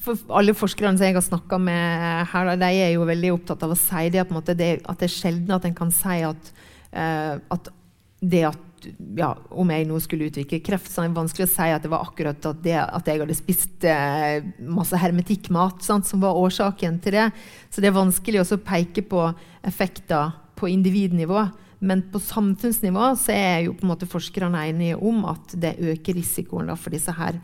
For 0.00 0.16
alle 0.32 0.54
forskerne 0.56 0.96
som 0.96 1.04
jeg 1.04 1.12
har 1.12 1.20
snakka 1.20 1.58
med 1.60 2.22
her, 2.30 2.50
de 2.56 2.68
er 2.80 2.94
jo 2.94 3.02
veldig 3.04 3.34
opptatt 3.34 3.60
av 3.66 3.74
å 3.74 3.76
si 3.76 4.06
det, 4.08 4.22
at 4.24 4.46
det, 4.56 4.68
at 4.88 5.02
det 5.02 5.04
er 5.04 5.12
sjelden 5.12 5.52
at 5.52 5.66
en 5.68 5.74
kan 5.76 5.90
si 5.92 6.14
at, 6.24 6.48
uh, 6.96 7.36
at 7.52 7.68
det 8.22 8.44
at 8.48 8.60
ja, 9.16 9.30
om 9.54 9.70
jeg 9.70 9.86
nå 9.86 9.98
skulle 10.02 10.28
utvikle 10.30 10.60
kreft, 10.64 10.90
så 10.90 11.02
er 11.02 11.10
det 11.10 11.18
vanskelig 11.18 11.46
å 11.46 11.52
si 11.52 11.68
at 11.70 11.84
det 11.84 11.90
var 11.92 12.06
akkurat 12.06 12.46
at, 12.50 12.62
det, 12.64 12.76
at 12.82 13.08
jeg 13.08 13.22
hadde 13.22 13.38
spist 13.38 13.86
eh, 13.86 14.44
masse 14.66 14.98
hermetikkmat 14.98 15.84
sant, 15.86 16.08
som 16.08 16.22
var 16.22 16.38
årsaken 16.38 16.98
til 17.02 17.18
det. 17.18 17.28
Så 17.70 17.82
det 17.82 17.90
er 17.90 17.98
vanskelig 17.98 18.42
å 18.42 18.62
peke 18.62 19.04
på 19.06 19.26
effekter 19.66 20.32
på 20.58 20.70
individnivå. 20.70 21.46
Men 21.82 22.04
på 22.12 22.20
samfunnsnivå 22.22 23.12
så 23.18 23.34
er 23.34 23.64
jo 23.66 23.74
på 23.74 23.86
en 23.86 23.90
måte 23.90 24.06
forskerne 24.10 24.66
enige 24.70 24.98
om 25.02 25.24
at 25.30 25.54
det 25.58 25.76
øker 25.82 26.14
risikoen 26.18 26.70
da, 26.70 26.78
for 26.78 26.94
disse 26.94 27.14
her 27.16 27.40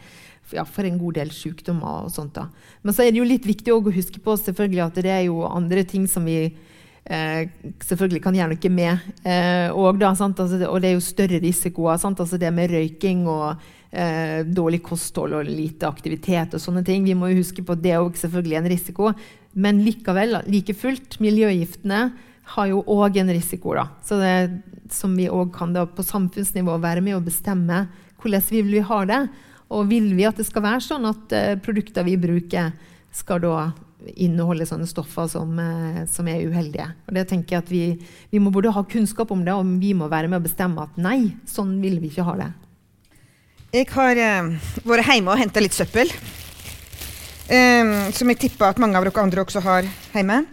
ja, 0.54 0.62
for 0.64 0.86
en 0.86 0.98
god 1.00 1.18
del 1.18 1.32
sykdommer. 1.34 2.06
og 2.06 2.12
sånt 2.14 2.36
da. 2.38 2.46
Men 2.82 2.94
så 2.94 3.04
er 3.04 3.12
det 3.12 3.20
jo 3.20 3.28
litt 3.28 3.46
viktig 3.46 3.74
å 3.74 3.82
huske 3.82 4.22
på 4.22 4.36
selvfølgelig 4.38 4.84
at 4.86 5.00
det 5.02 5.12
er 5.12 5.24
jo 5.26 5.42
andre 5.48 5.82
ting 5.84 6.06
som 6.08 6.26
vi 6.28 6.54
eh, 7.04 7.48
selvfølgelig 7.84 8.22
kan 8.24 8.36
gjerne 8.36 8.58
ikke 8.58 8.72
med. 8.72 9.08
Eh, 9.22 9.68
og, 9.72 9.98
da, 10.00 10.12
altså, 10.12 10.30
og, 10.68 10.78
det 10.82 10.90
er 10.90 10.96
jo 10.96 11.04
større 11.04 11.42
risikoer. 11.42 11.98
Altså, 11.98 12.38
det 12.38 12.52
med 12.54 12.72
røyking 12.72 13.26
og 13.28 13.60
eh, 13.90 14.44
dårlig 14.44 14.82
kosthold 14.86 15.36
og 15.38 15.48
lite 15.48 15.88
aktivitet 15.88 16.54
og 16.54 16.62
sånne 16.62 16.84
ting. 16.86 17.04
Vi 17.04 17.16
må 17.18 17.32
jo 17.32 17.42
huske 17.42 17.64
på 17.64 17.76
at 17.76 17.84
det 17.84 17.94
er 17.94 18.00
selvfølgelig 18.00 18.22
selvfølgelig 18.22 18.58
en 18.60 18.72
risiko. 18.72 19.12
Men 19.52 19.84
likevel, 19.84 20.40
like 20.46 20.74
fullt, 20.74 21.20
miljøgiftene 21.20 22.08
har 22.54 22.68
jo 22.70 22.82
òg 22.86 23.18
en 23.20 23.32
risiko. 23.32 23.74
Da. 23.76 23.88
Så 24.04 24.20
det, 24.20 24.34
som 24.92 25.16
vi 25.16 25.28
òg 25.28 25.52
kan 25.56 25.74
da, 25.74 25.84
på 25.86 26.04
samfunnsnivå 26.06 26.78
være 26.80 27.02
med 27.04 27.18
å 27.18 27.24
bestemme 27.24 27.86
hvordan 28.18 28.46
vi 28.50 28.62
vil 28.66 28.86
ha 28.88 29.02
det. 29.08 29.22
Og 29.68 29.90
vil 29.90 30.14
vi 30.16 30.24
at 30.24 30.38
det 30.38 30.46
skal 30.48 30.64
være 30.64 30.84
sånn 30.84 31.04
at 31.08 31.34
eh, 31.36 31.58
produkter 31.60 32.06
vi 32.06 32.16
bruker, 32.20 32.72
skal 33.12 33.40
da 33.42 33.70
inneholder 34.14 34.68
sånne 34.68 34.86
stoffer 34.88 35.26
som, 35.30 35.58
eh, 35.58 36.04
som, 36.10 36.28
er 36.30 36.46
uheldige. 36.46 36.86
Og 37.08 37.16
det 37.16 37.26
tenker 37.30 37.56
jeg 37.56 37.64
at 37.64 37.72
vi, 37.72 37.82
vi, 38.30 38.40
må 38.42 38.52
både 38.54 38.72
ha 38.74 38.84
kunnskap 38.86 39.32
om 39.34 39.44
det, 39.44 39.54
og 39.54 39.78
vi 39.82 39.92
må 39.96 40.08
være 40.10 40.30
med 40.30 40.40
å 40.40 40.46
bestemme 40.46 40.84
at 40.86 40.98
nei, 41.00 41.34
sånn 41.48 41.78
vil 41.82 41.98
vi 42.02 42.12
ikke 42.12 42.26
ha 42.28 42.36
det. 42.38 42.50
Jeg 43.74 43.88
har 43.92 44.20
eh, 44.22 44.52
vært 44.88 45.10
hjemme 45.10 45.34
og 45.34 45.40
henta 45.40 45.62
litt 45.64 45.76
søppel. 45.76 46.12
Eh, 47.48 47.96
som 48.14 48.30
jeg 48.30 48.40
tipper 48.46 48.70
at 48.70 48.80
mange 48.80 48.98
av 48.98 49.08
dere 49.08 49.24
andre 49.24 49.44
også 49.44 49.64
har 49.64 49.88
hjemme. 50.14 50.44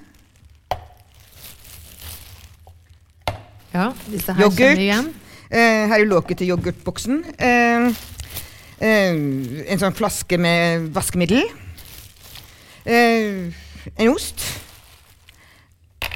Ja, 3.75 3.91
disse 4.07 4.31
her 4.31 4.45
Yoghurt. 4.45 4.59
kjenner 4.59 4.83
igjen. 4.83 5.13
Eh, 5.51 5.85
her 5.91 5.99
er 5.99 6.07
låket 6.07 6.39
til 6.39 6.53
yoghurtboksen. 6.53 7.21
Uh, 7.37 7.91
en 8.85 9.79
sånn 9.79 9.95
flaske 9.95 10.39
med 10.41 10.89
vaskemiddel. 10.95 11.45
Eh, 12.85 13.53
en 13.95 14.11
ost. 14.13 14.43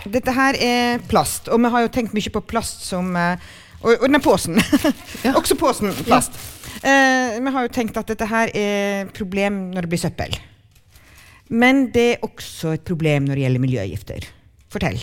Dette 0.10 0.34
her 0.34 0.56
er 0.56 1.02
plast, 1.10 1.50
og 1.50 1.60
vi 1.62 1.72
har 1.74 1.84
jo 1.84 1.92
tenkt 1.94 2.14
mye 2.16 2.32
på 2.34 2.42
plast 2.50 2.86
som 2.88 3.12
eh, 3.20 3.50
og, 3.80 3.94
og 3.96 4.08
denne 4.08 4.24
posen. 4.24 4.60
Ja. 5.26 5.34
Også 5.36 5.58
posen 5.60 5.92
plast. 6.06 6.36
Ja. 6.84 6.92
Eh, 6.92 7.40
vi 7.44 7.52
har 7.52 7.66
jo 7.66 7.72
tenkt 7.76 7.98
at 8.00 8.08
dette 8.08 8.28
her 8.30 8.52
er 8.56 9.10
problem 9.16 9.70
når 9.74 9.86
det 9.86 9.92
blir 9.92 10.02
søppel. 10.02 10.36
Men 11.50 11.88
det 11.92 12.06
er 12.14 12.26
også 12.26 12.76
et 12.78 12.86
problem 12.88 13.26
når 13.28 13.36
det 13.36 13.46
gjelder 13.48 13.64
miljøgifter. 13.64 14.28
Fortell. 14.72 15.02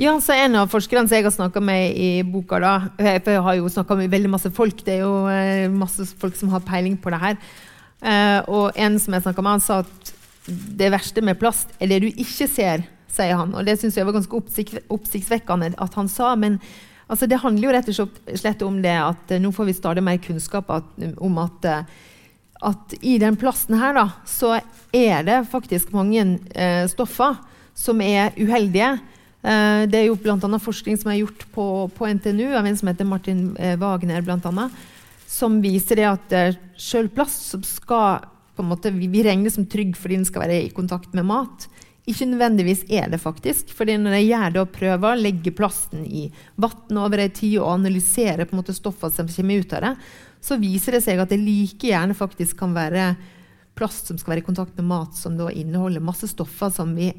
Ja, 0.00 0.14
så 0.22 0.32
En 0.32 0.56
av 0.56 0.70
forskerne 0.72 1.08
som 1.08 1.18
jeg 1.18 1.26
har 1.26 1.34
snakka 1.34 1.60
med 1.60 1.96
i 1.98 2.22
boka 2.24 2.60
da, 2.62 2.74
eh, 2.98 3.18
for 3.20 3.30
Jeg 3.34 3.42
har 3.42 3.54
jo 3.58 3.68
snakka 3.68 3.96
med 3.96 4.10
veldig 4.10 4.30
masse 4.30 4.50
folk. 4.50 4.84
Det 4.84 4.94
er 4.94 5.02
jo 5.04 5.26
eh, 5.28 5.68
masse 5.68 6.06
folk 6.16 6.36
som 6.36 6.48
har 6.48 6.64
peiling 6.64 6.96
på 6.96 7.10
det 7.10 7.20
her. 7.20 7.36
Eh, 8.00 8.40
og 8.48 8.72
en 8.76 8.98
som 8.98 9.12
jeg 9.12 9.26
snakka 9.26 9.42
med, 9.42 9.58
han 9.58 9.60
sa 9.60 9.82
at 9.84 10.12
det 10.50 10.90
verste 10.92 11.22
med 11.24 11.38
plast 11.40 11.72
er 11.78 11.90
det 11.90 12.02
du 12.04 12.08
ikke 12.10 12.46
ser, 12.50 12.84
sier 13.10 13.38
han. 13.38 13.54
Og 13.56 13.66
det 13.66 13.78
syns 13.80 13.98
jeg 13.98 14.06
var 14.08 14.16
ganske 14.16 14.36
oppsikt, 14.36 14.78
oppsiktsvekkende 14.92 15.72
at 15.80 15.98
han 15.98 16.10
sa. 16.10 16.32
Men 16.38 16.58
altså, 17.06 17.28
det 17.30 17.40
handler 17.42 17.68
jo 17.68 17.74
rett 17.76 17.90
og 17.90 18.20
slett 18.38 18.64
om 18.66 18.80
det 18.84 18.96
at 18.98 19.34
uh, 19.34 19.40
nå 19.42 19.52
får 19.54 19.70
vi 19.70 19.76
stadig 19.78 20.04
mer 20.06 20.20
kunnskap 20.22 20.70
at, 20.74 20.90
om 21.18 21.40
at, 21.42 21.68
uh, 21.70 22.08
at 22.70 22.98
i 23.00 23.16
den 23.22 23.38
plasten 23.40 23.78
her, 23.80 23.96
da, 23.96 24.06
så 24.28 24.58
er 24.92 25.24
det 25.24 25.46
faktisk 25.48 25.94
mange 25.96 26.26
eh, 26.52 26.84
stoffer 26.90 27.38
som 27.78 28.02
er 28.04 28.34
uheldige. 28.36 28.98
det 29.40 29.96
er 29.96 30.04
jo 30.10 30.18
bl.a. 30.20 30.58
forskning 30.60 30.98
som 31.00 31.08
er 31.08 31.22
gjort 31.22 31.46
på, 31.54 31.64
på, 31.96 32.08
NTNU 32.18 32.50
av 32.58 32.66
en 32.66 32.76
som 32.76 32.90
heter 32.90 33.08
Martin 33.08 33.54
Wagner, 33.80 34.20
blant 34.20 34.44
annet, 34.50 34.74
som 35.30 35.60
viser 35.62 36.00
det 36.00 36.08
at 36.10 36.34
eh, 36.34 36.58
sjøl 36.80 37.08
plast 37.14 37.46
som 37.52 37.62
skal 37.66 38.26
på 38.60 38.66
en 38.66 38.72
måte, 38.74 38.92
vi, 38.92 39.08
vi 39.08 39.24
regner 39.24 39.52
som 39.52 39.64
trygg 39.66 39.96
fordi 39.98 40.20
den 40.20 40.28
skal 40.28 40.44
være 40.44 40.66
i 40.66 40.74
kontakt 40.76 41.16
med 41.16 41.26
mat. 41.26 41.66
Ikke 42.08 42.28
nødvendigvis 42.28 42.84
er 42.92 43.08
det 43.12 43.20
faktisk. 43.20 43.72
fordi 43.76 43.96
når 43.96 44.18
jeg 44.18 44.30
gjør 44.30 44.52
det 44.52 44.60
og 44.60 44.72
prøver, 44.74 45.20
legger 45.20 45.56
plasten 45.56 46.04
i 46.04 46.28
vann 46.56 47.00
over 47.00 47.24
en 47.24 47.30
tid 47.30 47.58
og 47.60 47.72
analyserer 47.74 48.44
på 48.44 48.56
en 48.56 48.62
måte 48.62 48.76
stoffene 48.76 49.12
som 49.14 49.28
kommer 49.28 49.60
ut 49.60 49.72
av 49.72 49.84
det, 49.84 49.94
så 50.40 50.56
viser 50.60 50.96
det 50.96 51.02
seg 51.04 51.20
at 51.20 51.32
det 51.32 51.40
like 51.40 51.86
gjerne 51.86 52.16
faktisk 52.16 52.58
kan 52.60 52.72
være 52.76 53.14
plast 53.76 54.08
som 54.08 54.18
skal 54.18 54.34
være 54.34 54.44
i 54.44 54.48
kontakt 54.48 54.76
med 54.76 54.88
mat, 54.88 55.16
som 55.16 55.36
da 55.38 55.50
inneholder 55.52 56.04
masse 56.04 56.28
stoffer 56.28 56.72
som 56.72 56.94
vi 56.96 57.12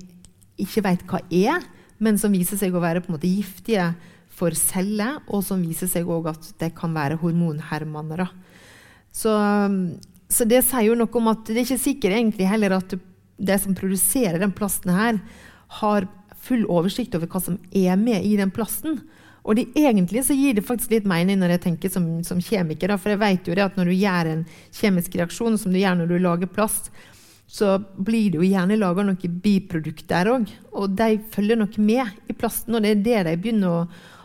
ikke 0.62 0.84
vet 0.86 1.06
hva 1.10 1.22
er, 1.30 1.62
men 2.02 2.18
som 2.22 2.34
viser 2.34 2.58
seg 2.58 2.74
å 2.74 2.82
være 2.82 3.02
på 3.02 3.12
en 3.12 3.18
måte 3.18 3.30
giftige 3.30 3.92
for 4.32 4.54
celler, 4.58 5.20
og 5.30 5.44
som 5.46 5.62
viser 5.62 5.90
seg 5.90 6.10
også 6.10 6.34
at 6.34 6.50
det 6.64 6.72
kan 6.78 6.94
være 6.96 7.20
hormonhermannere. 7.22 8.28
Så 9.12 9.32
så 10.32 10.48
det 10.48 10.64
sier 10.66 10.88
jo 10.88 10.98
noe 10.98 11.20
om 11.20 11.32
at 11.32 11.46
det 11.50 11.60
er 11.60 11.66
ikke 11.66 11.84
sikkert 11.84 12.16
egentlig 12.16 12.48
heller 12.50 12.78
at 12.78 12.96
det 13.42 13.58
som 13.62 13.76
produserer 13.78 14.40
den 14.42 14.54
plasten 14.56 14.94
her, 14.94 15.20
har 15.82 16.08
full 16.42 16.64
oversikt 16.72 17.16
over 17.18 17.30
hva 17.32 17.42
som 17.44 17.58
er 17.76 17.98
med 18.00 18.26
i 18.26 18.36
den 18.40 18.52
plasten. 18.54 19.00
Og 19.42 19.58
det, 19.58 19.70
egentlig 19.78 20.24
så 20.28 20.36
gir 20.38 20.58
det 20.58 20.66
faktisk 20.66 20.94
litt 20.94 21.08
mening 21.10 21.40
når 21.42 21.56
jeg 21.56 21.64
tenker 21.66 21.94
som, 21.94 22.06
som 22.26 22.42
kjemiker. 22.44 22.92
Da, 22.92 23.00
for 23.02 23.14
jeg 23.14 23.22
vet 23.22 23.48
jo 23.50 23.56
det 23.58 23.66
at 23.66 23.80
når 23.80 23.90
du 23.90 23.96
gjør 23.96 24.30
en 24.34 24.44
kjemisk 24.78 25.18
reaksjon, 25.18 25.58
som 25.58 25.74
du 25.74 25.80
gjør 25.82 25.98
når 25.98 26.12
du 26.12 26.18
lager 26.22 26.52
plast, 26.52 26.92
så 27.52 27.76
blir 27.82 28.32
det 28.32 28.40
jo 28.40 28.48
gjerne 28.48 28.78
laga 28.80 29.04
noen 29.04 29.40
biprodukter 29.44 30.30
òg. 30.32 30.52
Og 30.78 30.94
de 30.96 31.18
følger 31.34 31.60
nok 31.60 31.76
med 31.82 32.30
i 32.32 32.38
plasten. 32.38 32.78
Og 32.78 32.86
det 32.86 32.94
er 32.94 33.02
det 33.02 33.24
de 33.28 33.40
begynner 33.42 33.82
å, 33.82 33.82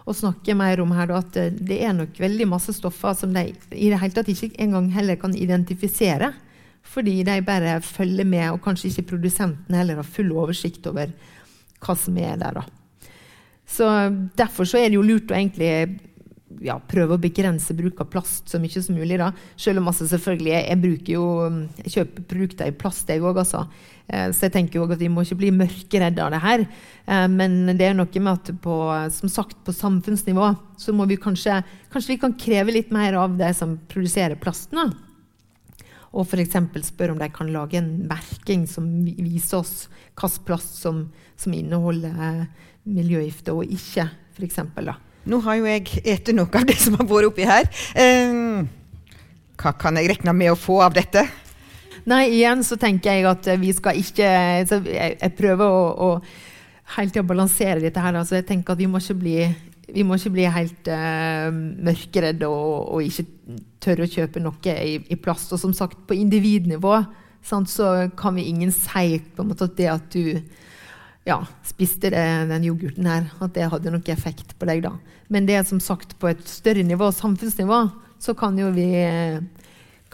å 0.07 0.15
snakke 0.15 0.55
mer 0.59 0.81
om 0.83 0.93
her. 0.95 1.13
At 1.19 1.35
det 1.35 1.79
er 1.83 1.95
nok 1.97 2.19
veldig 2.23 2.49
masse 2.49 2.75
stoffer 2.77 3.17
som 3.19 3.35
de 3.35 3.49
i 3.75 3.91
det 3.91 4.01
hele 4.01 4.15
tatt 4.15 4.31
ikke 4.31 4.55
engang 4.63 4.89
heller 4.95 5.19
kan 5.21 5.35
identifisere. 5.37 6.33
Fordi 6.87 7.19
de 7.27 7.41
bare 7.43 7.81
følger 7.83 8.29
med, 8.29 8.53
og 8.55 8.63
kanskje 8.63 8.93
ikke 8.93 9.11
produsenten 9.17 9.75
heller 9.75 9.99
har 9.99 10.07
full 10.07 10.31
oversikt 10.31 10.87
over 10.87 11.11
hva 11.83 11.97
som 11.99 12.19
er 12.23 12.39
der. 12.39 12.61
da. 12.61 13.11
Så 13.67 13.89
Derfor 14.39 14.69
så 14.69 14.79
er 14.79 14.91
det 14.91 15.01
jo 15.01 15.07
lurt 15.07 15.33
å 15.33 15.37
egentlig 15.37 15.99
ja, 16.63 16.77
prøve 16.79 17.17
å 17.17 17.21
begrense 17.21 17.75
bruk 17.77 18.01
av 18.03 18.11
plast 18.13 18.53
så 18.53 18.61
mye 18.63 18.83
som 18.83 18.97
mulig. 18.97 19.19
da. 19.19 19.33
Selv 19.59 19.83
om 19.83 19.91
altså 19.91 20.07
selvfølgelig 20.09 20.53
jeg, 20.55 20.97
jo, 21.11 21.25
jeg 21.83 21.95
kjøper 21.97 22.27
produkter 22.31 22.71
i 22.71 22.77
plast, 22.77 23.09
jeg 23.11 23.23
òg. 23.23 23.41
Altså. 23.43 23.65
Eh, 24.07 24.29
så 24.31 24.47
jeg 24.47 24.55
tenker 24.55 24.79
jo 24.79 24.87
at 24.87 25.01
vi 25.03 25.11
må 25.11 25.25
ikke 25.25 25.41
bli 25.43 25.51
mørkeredde 25.55 26.23
av 26.23 26.31
det 26.35 26.43
her. 26.45 26.67
Eh, 27.07 27.27
men 27.33 27.59
det 27.75 27.89
er 27.89 27.97
noe 27.99 28.23
med 28.23 28.33
at 28.33 28.53
på, 28.63 28.77
som 29.17 29.33
sagt, 29.33 29.59
på 29.67 29.75
samfunnsnivå 29.75 30.53
så 30.79 30.95
må 30.95 31.09
vi 31.11 31.19
kanskje, 31.19 31.63
kanskje 31.93 32.15
vi 32.15 32.21
kan 32.23 32.37
kreve 32.39 32.77
litt 32.77 32.95
mer 32.95 33.19
av 33.19 33.35
de 33.41 33.51
som 33.57 33.77
produserer 33.91 34.39
plasten. 34.39 34.79
da. 34.79 35.83
Og 36.17 36.25
f.eks. 36.25 36.55
spørre 36.87 37.13
om 37.13 37.19
de 37.21 37.29
kan 37.35 37.51
lage 37.53 37.77
en 37.81 38.07
merking 38.09 38.65
som 38.71 38.87
viser 39.05 39.59
oss 39.59 39.75
hvilken 40.17 40.47
plast 40.49 40.79
som, 40.81 41.09
som 41.37 41.53
inneholder 41.53 42.23
eh, 42.31 42.71
miljøgifter 42.87 43.59
og 43.59 43.75
ikke, 43.77 44.09
f.eks. 44.39 44.63
Nå 45.27 45.41
har 45.43 45.59
jo 45.59 45.67
jeg 45.67 45.87
spist 45.91 46.31
noe 46.37 46.51
av 46.55 46.67
det 46.69 46.77
som 46.79 46.95
har 46.99 47.09
vært 47.11 47.31
oppi 47.31 47.47
her. 47.49 47.67
Eh, 47.99 48.63
hva 49.57 49.73
kan 49.79 49.99
jeg 49.99 50.11
regne 50.13 50.35
med 50.37 50.53
å 50.53 50.59
få 50.59 50.81
av 50.85 50.95
dette? 50.95 51.25
Nei, 52.07 52.29
igjen 52.37 52.63
så 52.63 52.77
tenker 52.79 53.17
jeg 53.17 53.27
at 53.27 53.49
vi 53.59 53.73
skal 53.75 53.99
ikke 53.99 54.27
jeg, 54.27 54.83
jeg, 55.19 55.31
prøver 55.35 55.67
å, 55.67 55.87
å 55.91 56.11
hele 56.95 57.11
tida 57.11 57.25
balansere 57.27 57.83
dette 57.83 58.03
her. 58.03 58.15
Altså 58.15 58.39
jeg 58.39 58.47
tenker 58.47 58.77
at 58.77 58.83
vi 58.83 58.87
må 58.91 59.01
ikke 59.03 59.17
bli, 59.19 59.39
må 60.07 60.19
ikke 60.19 60.35
bli 60.37 60.47
helt 60.55 60.91
uh, 60.93 61.49
mørkeredde 61.51 62.47
og, 62.47 62.93
og, 62.95 63.03
ikke 63.03 63.59
tørre 63.83 64.07
å 64.07 64.13
kjøpe 64.13 64.43
noe 64.45 64.77
i, 64.77 65.01
i 65.11 65.19
plast. 65.19 65.51
Og 65.57 65.63
som 65.63 65.75
sagt, 65.75 65.99
på 66.07 66.15
individnivå 66.15 67.01
sant, 67.47 67.71
så 67.71 68.07
kan 68.19 68.39
vi 68.39 68.47
ingen 68.53 68.71
si 68.75 69.19
på 69.35 69.43
en 69.43 69.51
måte 69.51 69.67
at 69.67 69.77
det 69.79 69.91
at 69.91 70.07
du 70.15 70.39
ja, 71.27 71.41
spiste 71.67 72.11
det, 72.15 72.25
den 72.53 72.67
yoghurten 72.69 73.07
her, 73.11 73.29
at 73.43 73.55
det 73.57 73.69
hadde 73.73 73.93
noe 73.93 74.15
effekt 74.15 74.55
på 74.59 74.69
deg. 74.69 74.85
da. 74.87 74.95
Men 75.33 75.49
det 75.49 75.59
er 75.59 75.67
som 75.67 75.83
sagt 75.83 76.15
på 76.21 76.31
et 76.31 76.43
større 76.49 76.85
nivå, 76.87 77.11
samfunnsnivå, 77.13 77.81
så 78.23 78.35
kan 78.39 78.57
jo 78.59 78.71
vi 78.75 78.87
eh, 79.01 79.41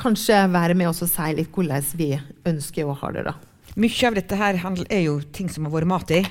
kanskje 0.00 0.46
være 0.52 0.76
med 0.78 0.88
oss 0.90 1.04
og 1.04 1.12
si 1.12 1.34
litt 1.36 1.52
hvordan 1.52 1.84
vi 2.00 2.14
ønsker 2.48 2.88
å 2.88 2.96
ha 3.02 3.12
det. 3.14 3.26
da. 3.28 3.36
Mye 3.76 4.08
av 4.08 4.16
dette 4.16 4.36
her 4.36 4.58
er 4.88 5.04
jo 5.04 5.20
ting 5.32 5.48
som 5.52 5.68
har 5.68 5.72
vært 5.76 5.92
mat 5.92 6.16
i. 6.16 6.24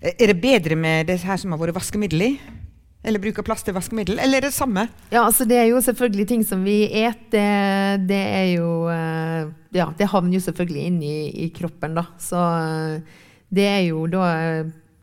Eh, 0.00 0.14
er 0.14 0.32
det 0.32 0.40
bedre 0.42 0.78
med 0.78 1.10
det 1.10 1.20
her 1.26 1.38
som 1.40 1.52
har 1.54 1.60
vært 1.60 1.76
vaskemiddel 1.76 2.30
i? 2.30 2.32
Eller 3.06 3.22
bruk 3.22 3.38
av 3.38 3.46
plast 3.46 3.66
til 3.66 3.76
vaskemiddel? 3.76 4.18
Eller 4.18 4.42
er 4.42 4.48
det 4.48 4.56
samme? 4.56 4.88
Ja, 5.10 5.22
altså 5.24 5.46
Det 5.46 5.58
er 5.58 5.68
jo 5.70 5.82
selvfølgelig 5.82 6.26
ting 6.30 6.42
som 6.46 6.64
vi 6.66 6.84
et. 6.86 7.28
Det, 7.30 7.46
det 8.06 8.24
er 8.38 8.50
jo 8.56 8.70
eh, 8.90 9.50
Ja, 9.74 9.90
det 9.98 10.10
havner 10.10 10.38
jo 10.38 10.42
selvfølgelig 10.46 10.90
inn 10.90 11.00
i, 11.02 11.16
i 11.46 11.48
kroppen, 11.54 11.98
da. 11.98 12.06
Så 12.22 12.38
det 13.54 13.64
er 13.64 13.82
jo 13.88 14.04
da 14.10 14.26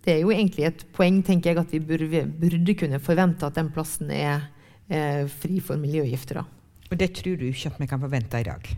det 0.05 0.13
er 0.13 0.21
jo 0.21 0.29
egentlig 0.29 0.67
et 0.67 0.83
poeng 0.93 1.21
tenker 1.25 1.51
jeg, 1.51 1.63
at 1.63 1.71
vi 1.73 1.81
burde, 1.81 2.25
burde 2.37 2.75
kunne 2.77 3.01
forvente 3.01 3.47
at 3.47 3.55
den 3.57 3.71
plassen 3.73 4.11
er 4.13 4.43
eh, 4.85 5.25
fri 5.25 5.57
for 5.57 5.81
miljøgifter. 5.81 6.43
Og 6.91 6.99
det 6.99 7.09
tror 7.17 7.39
du 7.41 7.47
ikke 7.49 7.71
at 7.71 7.79
vi 7.81 7.87
kan 7.89 8.03
forvente 8.03 8.41
i 8.41 8.45
dag? 8.45 8.69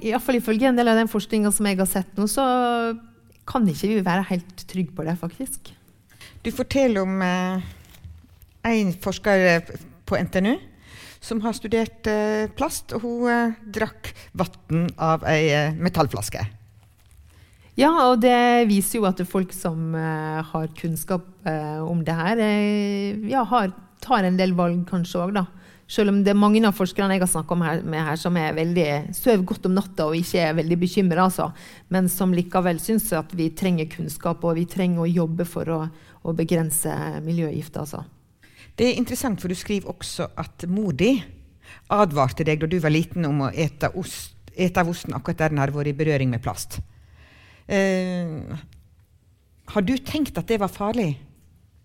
Iallfall 0.00 0.40
ifølge 0.40 0.70
en 0.70 0.80
del 0.80 0.88
av 0.88 0.96
den 0.96 1.12
forskninga 1.12 1.52
som 1.52 1.68
jeg 1.68 1.76
har 1.80 1.90
sett 1.90 2.16
nå, 2.16 2.24
så 2.28 2.44
kan 3.44 3.68
ikke 3.68 3.90
vi 3.92 4.00
være 4.04 4.24
helt 4.30 4.64
trygge 4.70 4.96
på 4.96 5.04
det, 5.04 5.18
faktisk. 5.20 5.74
Du 6.44 6.48
forteller 6.52 7.04
om 7.04 7.20
eh, 7.24 7.68
en 8.72 8.96
forsker 9.04 9.60
på 10.08 10.20
NTNU 10.24 10.56
som 11.24 11.40
har 11.44 11.56
studert 11.56 12.08
eh, 12.08 12.48
plast, 12.56 12.96
og 12.96 13.04
hun 13.04 13.28
eh, 13.32 13.56
drakk 13.76 14.12
vann 14.36 14.88
av 15.00 15.24
ei 15.28 15.48
eh, 15.52 15.76
metallflaske. 15.76 16.44
Ja, 17.74 17.90
og 18.06 18.20
det 18.22 18.68
viser 18.70 19.00
jo 19.00 19.08
at 19.08 19.18
folk 19.26 19.50
som 19.54 19.96
uh, 19.98 20.38
har 20.46 20.70
kunnskap 20.78 21.26
uh, 21.42 21.82
om 21.82 22.04
det 22.06 22.14
her, 22.14 22.38
uh, 22.38 23.24
ja, 23.26 23.42
har, 23.50 23.72
tar 24.04 24.26
en 24.28 24.38
del 24.38 24.54
valg 24.54 24.84
kanskje 24.86 25.24
òg, 25.24 25.34
da. 25.34 25.48
Selv 25.90 26.14
om 26.14 26.22
det 26.24 26.32
er 26.32 26.38
mange 26.38 26.62
av 26.64 26.76
forskerne 26.76 27.16
jeg 27.16 27.20
har 27.24 27.28
snakka 27.28 27.56
med 27.58 27.98
her, 27.98 28.16
som 28.16 28.38
er 28.40 28.54
veldig, 28.56 28.86
sover 29.12 29.42
godt 29.44 29.66
om 29.68 29.74
natta 29.76 30.06
og 30.08 30.16
ikke 30.16 30.46
er 30.46 30.54
veldig 30.56 30.78
bekymra, 30.80 31.26
altså. 31.26 31.50
men 31.92 32.08
som 32.08 32.32
likevel 32.32 32.80
syns 32.80 33.10
at 33.12 33.34
vi 33.36 33.50
trenger 33.52 33.90
kunnskap 33.92 34.46
og 34.46 34.56
vi 34.56 34.64
trenger 34.70 35.04
å 35.04 35.10
jobbe 35.10 35.44
for 35.44 35.68
å, 35.74 35.82
å 36.24 36.34
begrense 36.36 36.94
miljøgifter. 37.26 37.84
Altså. 37.84 38.00
Det 38.78 38.88
er 38.88 39.02
interessant, 39.02 39.42
for 39.42 39.52
du 39.52 39.58
skriver 39.58 39.92
også 39.92 40.30
at 40.40 40.64
mor 40.72 40.96
di 40.96 41.18
advarte 41.92 42.46
deg 42.48 42.64
da 42.64 42.70
du 42.70 42.78
var 42.80 42.94
liten 42.94 43.28
om 43.28 43.44
å 43.44 43.52
ete, 43.52 43.92
ete 44.56 44.80
av 44.80 44.88
osten 44.88 45.12
akkurat 45.18 45.42
der 45.42 45.52
den 45.52 45.60
har 45.66 45.74
vært 45.74 45.92
i 45.92 45.98
berøring 46.00 46.32
med 46.32 46.42
plast. 46.46 46.80
Eh, 47.68 48.58
har 49.72 49.84
du 49.84 49.94
tenkt 50.04 50.36
at 50.38 50.48
det 50.50 50.60
var 50.60 50.72
farlig? 50.72 51.14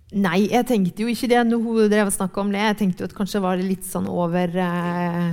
Nei, 0.09 0.47
jeg 0.49 0.65
tenkte 0.65 1.03
jo 1.05 1.11
ikke 1.11 1.29
det 1.29 1.43
når 1.45 1.61
hun 1.61 1.91
drev 1.91 2.09
og 2.09 2.15
snakka 2.15 2.41
om 2.41 2.51
det. 2.53 2.63
Jeg 2.63 2.79
tenkte 2.81 3.03
jo 3.03 3.09
at 3.11 3.15
kanskje 3.17 3.41
var 3.43 3.59
det 3.59 3.67
litt 3.67 3.85
sånn 3.85 4.07
over 4.09 4.55
eh, 4.57 5.27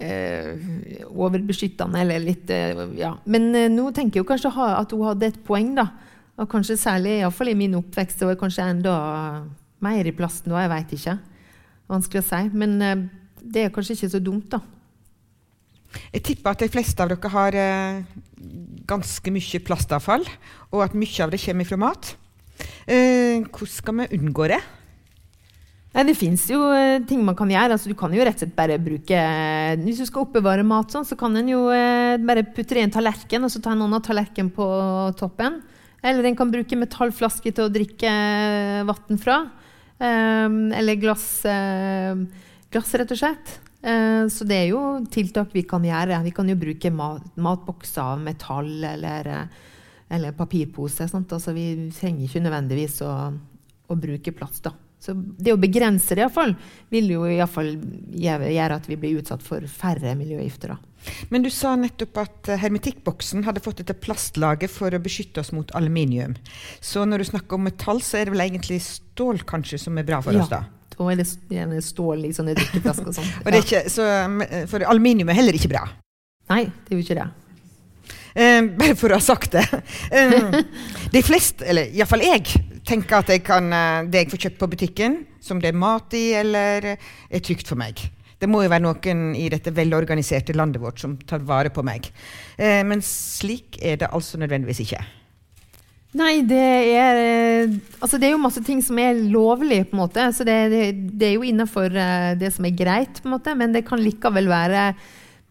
eh, 0.00 1.02
overbeskyttende 1.12 2.00
eller 2.02 2.24
litt 2.24 2.50
eh, 2.54 2.84
Ja. 2.98 3.14
Men 3.28 3.50
eh, 3.54 3.68
nå 3.72 3.90
tenker 3.92 4.18
jeg 4.18 4.24
jo 4.24 4.30
kanskje 4.30 4.54
at 4.56 4.94
hun 4.96 5.04
hadde 5.10 5.28
et 5.28 5.42
poeng, 5.44 5.74
da. 5.76 5.90
Og 6.38 6.48
kanskje 6.48 6.78
særlig 6.80 7.18
iallfall 7.18 7.52
i 7.52 7.58
min 7.58 7.76
oppvekst, 7.76 8.22
og 8.24 8.38
kanskje 8.40 8.70
enda 8.72 8.96
mer 9.84 10.08
i 10.08 10.14
plasten 10.16 10.54
da. 10.54 10.64
Jeg 10.64 10.72
veit 10.72 10.96
ikke. 10.96 11.16
Vanskelig 11.90 12.24
å 12.24 12.28
si. 12.30 12.42
Men 12.54 12.78
det 13.42 13.66
er 13.66 13.72
kanskje 13.74 13.98
ikke 13.98 14.12
så 14.16 14.22
dumt, 14.22 14.48
da. 14.54 14.62
Jeg 16.12 16.24
tipper 16.24 16.52
at 16.52 16.62
de 16.64 16.70
fleste 16.72 17.02
av 17.02 17.12
dere 17.12 17.32
har 17.32 17.56
eh, 17.56 18.02
ganske 18.88 19.32
mye 19.32 19.62
plastavfall, 19.64 20.26
og 20.72 20.84
at 20.84 20.96
mye 20.98 21.24
av 21.24 21.32
det 21.32 21.40
kommer 21.42 21.68
fra 21.68 21.80
mat. 21.80 22.10
Eh, 22.88 23.44
hvordan 23.44 23.72
skal 23.72 24.02
vi 24.02 24.10
unngå 24.18 24.50
det? 24.50 24.60
Nei, 25.96 26.04
det 26.04 26.18
fins 26.18 26.44
jo 26.50 26.60
eh, 26.76 27.00
ting 27.08 27.22
man 27.24 27.36
kan 27.38 27.48
gjøre. 27.50 27.74
Altså, 27.74 27.90
du 27.90 27.96
kan 27.98 28.12
jo 28.14 28.22
rett 28.22 28.36
og 28.36 28.44
slett 28.44 28.56
bare 28.56 28.76
bruke 28.82 29.16
eh, 29.16 29.78
Hvis 29.80 30.02
du 30.02 30.06
skal 30.06 30.26
oppbevare 30.26 30.66
mat, 30.66 30.92
sånn, 30.92 31.06
så 31.08 31.16
kan 31.18 31.34
en 31.40 31.48
jo 31.48 31.64
eh, 31.72 32.18
bare 32.20 32.44
putte 32.44 32.76
det 32.76 32.84
i 32.84 32.86
en 32.86 32.94
tallerken 32.94 33.46
og 33.46 33.52
så 33.52 33.62
ta 33.64 33.72
en 33.72 33.86
annen 33.86 34.04
tallerken 34.04 34.52
på 34.54 34.66
toppen. 35.18 35.62
Eller 36.04 36.28
en 36.28 36.36
kan 36.38 36.52
bruke 36.52 36.78
metallflaske 36.78 37.50
til 37.50 37.66
å 37.66 37.72
drikke 37.72 38.10
eh, 38.12 38.84
vann 38.88 39.22
fra. 39.22 39.40
eller 39.98 40.94
glass, 40.94 41.42
glass, 42.70 42.92
rett 42.94 43.10
og 43.10 43.18
slett. 43.18 43.56
Eh, 43.82 44.26
så 44.28 44.46
det 44.48 44.56
er 44.58 44.66
jo 44.72 44.82
tiltak 45.10 45.54
vi 45.54 45.62
kan 45.68 45.84
gjøre. 45.84 46.22
Vi 46.26 46.34
kan 46.34 46.50
jo 46.50 46.58
bruke 46.58 46.90
mat, 46.94 47.28
matbokser 47.38 48.02
av 48.14 48.24
metall 48.24 48.72
eller, 48.94 49.28
eh, 49.28 49.62
eller 50.10 50.36
papirpose. 50.36 51.06
Altså, 51.12 51.54
vi 51.54 51.90
trenger 51.94 52.26
ikke 52.26 52.42
nødvendigvis 52.42 53.00
å, 53.06 53.14
å 53.88 53.98
bruke 53.98 54.34
plast. 54.34 54.64
Da. 54.66 54.74
Så 54.98 55.14
det 55.14 55.54
å 55.54 55.60
begrense 55.60 56.16
det 56.16 56.24
iallfall, 56.24 56.56
vil 56.90 57.12
jo 57.12 57.22
i 57.30 57.38
fall 57.46 57.76
gjøre 58.18 58.78
at 58.80 58.88
vi 58.90 58.98
blir 58.98 59.20
utsatt 59.20 59.44
for 59.46 59.62
færre 59.70 60.16
miljøgifter. 60.18 60.74
Da. 60.74 61.12
Men 61.30 61.44
du 61.44 61.50
sa 61.54 61.76
nettopp 61.78 62.18
at 62.24 62.50
eh, 62.50 62.58
hermetikkboksen 62.58 63.46
hadde 63.46 63.62
fått 63.62 63.84
dette 63.84 63.94
plastlaget 63.94 64.72
for 64.74 64.90
å 64.90 65.02
beskytte 65.02 65.44
oss 65.44 65.52
mot 65.54 65.70
aluminium. 65.78 66.34
Så 66.82 67.06
når 67.06 67.22
du 67.22 67.30
snakker 67.30 67.60
om 67.60 67.68
metall, 67.68 68.02
så 68.02 68.18
er 68.18 68.26
det 68.26 68.34
vel 68.34 68.48
egentlig 68.48 68.80
stål 68.82 69.44
kanskje 69.46 69.78
som 69.86 70.02
er 70.02 70.08
bra 70.08 70.18
for 70.24 70.34
ja. 70.34 70.42
oss, 70.42 70.50
da? 70.50 70.64
Og 70.98 71.12
eller 71.12 71.28
gjerne 71.52 71.80
stål 71.84 72.26
i 72.28 72.32
sånne 72.34 72.54
drikkeflasker 72.58 73.10
og 73.10 73.18
sånn. 73.18 73.28
Ja. 73.68 73.82
Så, 73.90 74.04
for 74.70 74.84
aluminium 74.88 75.30
er 75.32 75.38
heller 75.38 75.56
ikke 75.56 75.70
bra? 75.72 75.84
Nei, 76.50 76.64
det 76.68 76.94
er 76.94 76.98
jo 76.98 77.04
ikke 77.04 77.18
det. 77.18 77.28
Uh, 78.38 78.68
bare 78.78 78.94
for 78.98 79.12
å 79.12 79.18
ha 79.18 79.24
sagt 79.24 79.56
det. 79.56 79.64
Uh, 80.12 80.60
de 81.14 81.22
fleste, 81.24 81.66
eller 81.68 81.90
iallfall 81.96 82.24
jeg, 82.24 82.62
tenker 82.88 83.20
at 83.20 83.32
jeg 83.34 83.42
kan, 83.44 83.68
det 84.08 84.22
jeg 84.22 84.30
får 84.32 84.44
kjøpt 84.46 84.60
på 84.62 84.70
butikken, 84.74 85.18
som 85.44 85.60
det 85.60 85.72
er 85.72 85.80
mat 85.80 86.14
i, 86.16 86.30
eller 86.38 86.94
er 86.94 87.44
trygt 87.44 87.68
for 87.68 87.80
meg. 87.80 88.00
Det 88.38 88.48
må 88.48 88.62
jo 88.62 88.70
være 88.70 88.86
noen 88.86 89.34
i 89.36 89.48
dette 89.52 89.74
velorganiserte 89.74 90.54
landet 90.56 90.80
vårt 90.80 91.02
som 91.02 91.18
tar 91.28 91.42
vare 91.44 91.72
på 91.74 91.82
meg. 91.84 92.06
men 92.56 93.02
slik 93.04 93.80
er 93.82 93.98
det 93.98 94.12
altså 94.14 94.38
nødvendigvis 94.38 94.84
ikke. 94.86 95.02
Nei, 96.16 96.40
det 96.48 96.56
er, 96.96 97.18
eh, 97.20 97.72
altså 98.00 98.16
det 98.16 98.30
er 98.30 98.32
jo 98.32 98.40
masse 98.40 98.62
ting 98.64 98.80
som 98.80 98.96
er 99.00 99.18
lovlig, 99.28 99.82
på 99.90 99.96
en 99.96 100.00
måte. 100.06 100.24
Så 100.32 100.46
det, 100.48 100.56
det, 100.72 100.84
det 101.20 101.26
er 101.28 101.34
jo 101.36 101.44
innafor 101.44 101.92
eh, 101.92 102.32
det 102.40 102.48
som 102.54 102.64
er 102.64 102.76
greit, 102.76 103.20
på 103.20 103.28
en 103.28 103.34
måte. 103.36 103.52
Men 103.58 103.74
det 103.76 103.84
kan 103.88 104.00
likevel 104.00 104.48
være 104.50 104.90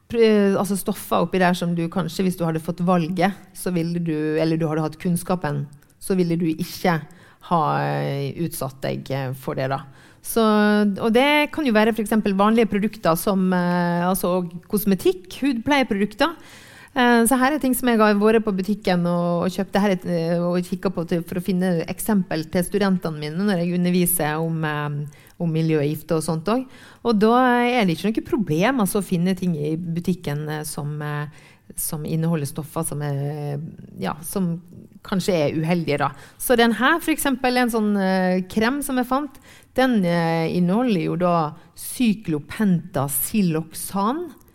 altså 0.07 0.77
stoffer 0.79 1.25
oppi 1.25 1.41
der 1.41 1.51
som 1.57 1.73
du 1.75 1.81
kanskje, 1.91 2.23
hvis 2.23 2.37
du 2.39 2.45
hadde 2.47 2.63
fått 2.63 2.79
valget, 2.87 3.35
så 3.51 3.73
ville 3.75 3.99
du, 3.99 4.39
eller 4.39 4.55
du 4.55 4.63
hadde 4.69 4.85
hatt 4.85 4.95
kunnskapen, 5.01 5.65
så 5.99 6.15
ville 6.15 6.37
du 6.39 6.45
ikke 6.47 6.93
ha 7.49 7.63
utsatt 8.39 8.79
deg 8.85 9.11
for 9.35 9.59
det. 9.59 9.67
da. 9.67 9.81
Så, 10.23 10.45
og 11.03 11.11
det 11.11 11.51
kan 11.51 11.67
jo 11.67 11.75
være 11.75 11.91
f.eks. 11.91 12.15
vanlige 12.39 12.71
produkter 12.71 13.19
som 13.19 13.51
altså 13.51 14.47
kosmetikk, 14.71 15.27
hudpleieprodukter. 15.43 16.39
Så 16.97 17.37
her 17.37 17.53
er 17.53 17.61
ting 17.61 17.75
som 17.77 17.91
jeg 17.91 17.99
har 18.01 18.15
vært 18.17 18.41
på 18.41 18.49
butikken 18.57 19.03
og, 19.05 19.45
kjøpt 19.53 19.75
her, 19.83 19.93
og 20.41 20.57
kikka 20.65 20.89
på 20.89 21.05
for 21.29 21.37
å 21.37 21.43
finne 21.45 21.85
eksempel 21.85 22.49
til 22.49 22.65
studentene 22.65 23.21
mine 23.21 23.37
når 23.45 23.61
jeg 23.61 23.77
underviser 23.77 24.41
om, 24.41 24.65
om 25.37 25.49
miljøgifter 25.53 26.17
og 26.17 26.25
sånt 26.25 26.49
òg. 26.49 26.65
Og 27.05 27.13
da 27.21 27.37
er 27.67 27.85
det 27.85 27.93
ikke 27.93 28.09
noe 28.09 28.25
problem 28.31 28.81
altså, 28.81 28.97
å 28.97 29.05
finne 29.05 29.37
ting 29.37 29.53
i 29.53 29.77
butikken 29.77 30.65
som, 30.65 30.97
som 31.77 32.01
inneholder 32.01 32.49
stoffer 32.49 32.81
som, 32.89 32.97
er, 33.05 33.61
ja, 34.01 34.17
som 34.25 34.57
kanskje 35.05 35.37
er 35.37 35.53
uheldige. 35.53 36.01
Da. 36.01 36.17
Så 36.41 36.57
den 36.57 36.73
her, 36.81 36.97
f.eks. 36.97 37.29
en 37.29 37.69
sånn 37.75 37.93
krem 38.49 38.81
som 38.81 38.97
jeg 38.97 39.05
fant, 39.13 39.37
den 39.77 40.01
inneholder 40.01 41.05
jo 41.11 41.13
da 41.21 41.53
cyklopentasiloxan. 41.77 44.33
Uh, 44.33 44.46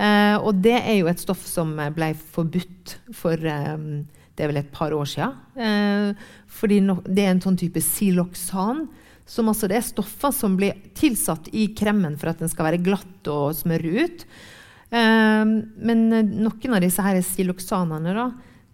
og 0.00 0.62
det 0.64 0.78
er 0.78 0.94
jo 0.96 1.10
et 1.10 1.20
stoff 1.20 1.42
som 1.44 1.74
ble 1.92 2.14
forbudt 2.16 2.94
for 3.12 3.36
um, 3.36 4.06
det 4.32 4.46
er 4.46 4.48
vel 4.48 4.60
et 4.62 4.70
par 4.72 4.94
år 4.96 5.04
siden. 5.04 6.14
fordi 6.48 6.78
no, 6.80 6.94
det 7.04 7.26
er 7.26 7.34
en 7.34 7.42
sånn 7.44 7.58
type 7.60 7.82
siloxan. 7.84 8.86
Som 9.28 9.50
altså 9.52 9.68
det 9.68 9.76
er 9.76 9.84
stoffer 9.84 10.32
som 10.32 10.56
blir 10.56 10.78
tilsatt 10.96 11.50
i 11.52 11.68
kremen 11.76 12.16
for 12.18 12.32
at 12.32 12.40
den 12.40 12.48
skal 12.48 12.70
være 12.70 12.80
glatt 12.82 13.28
og 13.28 13.52
smøre 13.58 14.06
ut. 14.06 14.24
Ehm, 14.90 15.52
men 15.78 16.08
eh, 16.12 16.24
noen 16.26 16.74
av 16.74 16.82
disse 16.82 17.04
her 17.04 17.20
siloxanene 17.22 18.14
da, 18.16 18.26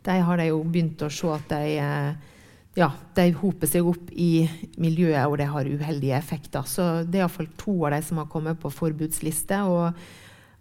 de 0.07 0.17
har 0.29 0.41
de 0.41 0.49
jo 0.49 0.63
begynt 0.65 1.05
å 1.05 1.11
se 1.13 1.29
at 1.35 1.51
de, 1.51 1.75
eh, 1.83 2.37
ja, 2.81 2.89
de 3.19 3.27
hoper 3.37 3.69
seg 3.69 3.89
opp 3.89 4.13
i 4.13 4.47
miljøet, 4.81 5.27
og 5.27 5.37
de 5.41 5.49
har 5.51 5.69
uheldige 5.69 6.17
effekter. 6.17 6.65
Så 6.69 6.87
det 7.05 7.21
er 7.21 7.27
iallfall 7.27 7.51
to 7.61 7.77
av 7.85 7.97
de 7.97 8.01
som 8.07 8.23
har 8.23 8.31
kommet 8.33 8.61
på 8.63 8.73
forbudsliste. 8.73 9.61
Og, 9.69 10.09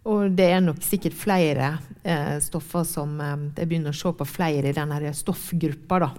og 0.06 0.36
det 0.38 0.46
er 0.52 0.62
nok 0.62 0.82
sikkert 0.86 1.16
flere 1.18 1.72
eh, 2.06 2.36
stoffer 2.42 2.84
som 2.86 3.16
eh, 3.20 3.34
Jeg 3.56 3.70
begynner 3.70 3.94
å 3.94 3.98
se 3.98 4.12
på 4.14 4.28
flere 4.28 4.70
i 4.70 4.76
denne 4.76 5.12
stoffgruppa. 5.16 5.98
da. 6.04 6.10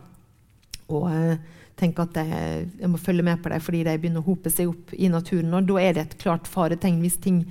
Og 0.96 1.08
eh, 1.12 1.56
tenker 1.78 2.08
at 2.08 2.20
jeg, 2.20 2.68
jeg, 2.82 2.92
må 2.92 3.00
følge 3.00 3.24
med 3.24 3.42
på 3.44 3.52
dem 3.54 3.64
fordi 3.64 3.84
de 3.86 3.98
begynner 4.02 4.24
å 4.24 4.28
hope 4.28 4.52
seg 4.52 4.72
opp 4.72 4.94
i 4.98 5.10
naturen. 5.14 5.54
Og 5.54 5.68
da 5.70 5.82
er 5.82 5.96
det 5.96 6.06
et 6.06 6.18
klart 6.22 6.50
faretegn 6.50 7.02
hvis 7.04 7.20
ting 7.24 7.44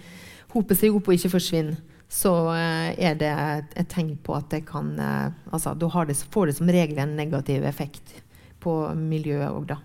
hoper 0.52 0.78
seg 0.78 0.96
opp 0.96 1.08
og 1.08 1.16
ikke 1.16 1.34
forsvinner, 1.36 1.78
så 2.06 2.32
uh, 2.52 2.92
er 3.02 3.16
det 3.18 3.32
et, 3.74 3.88
tegn 3.90 4.12
på 4.22 4.36
at 4.36 4.46
det 4.52 4.60
kan 4.68 4.92
uh, 4.94 5.32
altså, 5.50 5.72
Da 5.74 5.88
får 5.90 6.46
det 6.46 6.54
som 6.54 6.70
regel 6.70 7.00
en 7.02 7.16
negativ 7.18 7.66
effekt 7.66 8.14
på 8.62 8.76
miljøet 8.94 9.50
òg, 9.50 9.72
da. 9.72 9.80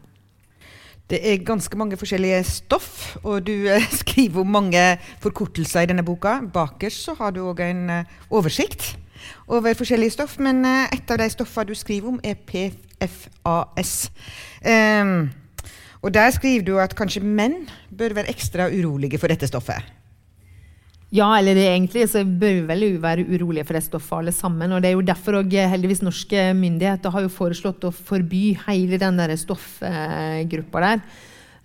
Det 1.11 1.19
er 1.19 1.41
ganske 1.43 1.75
mange 1.77 1.97
forskjellige 1.99 2.39
stoff, 2.47 3.17
og 3.23 3.43
du 3.47 3.51
uh, 3.67 3.89
skriver 4.01 4.45
om 4.45 4.53
mange 4.55 4.83
forkortelser 5.19 5.83
i 5.83 5.91
denne 5.91 6.05
boka. 6.07 6.37
Bakerst 6.53 7.09
så 7.09 7.17
har 7.19 7.35
du 7.35 7.43
òg 7.49 7.59
en 7.65 7.83
oversikt 8.31 8.93
over 9.51 9.75
forskjellige 9.77 10.15
stoff, 10.15 10.39
men 10.39 10.63
et 10.65 11.11
av 11.11 11.19
de 11.19 11.27
stoffene 11.29 11.67
du 11.69 11.75
skriver 11.75 12.13
om, 12.13 12.19
er 12.23 12.39
PFAS. 12.47 13.95
Um, 14.63 15.29
og 16.01 16.13
der 16.15 16.31
skriver 16.33 16.65
du 16.65 16.77
at 16.81 16.95
kanskje 16.97 17.21
menn 17.21 17.67
bør 17.91 18.15
være 18.17 18.31
ekstra 18.31 18.71
urolige 18.71 19.19
for 19.21 19.29
dette 19.29 19.51
stoffet. 19.51 20.00
Ja, 21.11 21.27
eller 21.35 21.57
egentlig 21.59 22.05
så 22.07 22.21
bør 22.23 22.53
vi 22.55 22.67
vel 22.69 22.85
være 23.03 23.25
urolige 23.27 23.65
for 23.67 23.75
det 23.75 23.83
stoffet 23.83 24.15
alle 24.15 24.31
sammen. 24.31 24.71
og 24.71 24.79
Det 24.79 24.91
er 24.91 24.95
jo 24.95 25.03
derfor 25.03 25.41
òg 25.41 25.57
heldigvis 25.73 26.05
norske 26.05 26.45
myndigheter 26.55 27.11
har 27.11 27.25
jo 27.25 27.33
foreslått 27.33 27.83
å 27.83 27.91
forby 27.91 28.53
hele 28.63 28.99
den 29.01 29.19
der 29.19 29.35
stoffgruppa 29.35 30.83
der. 30.85 31.03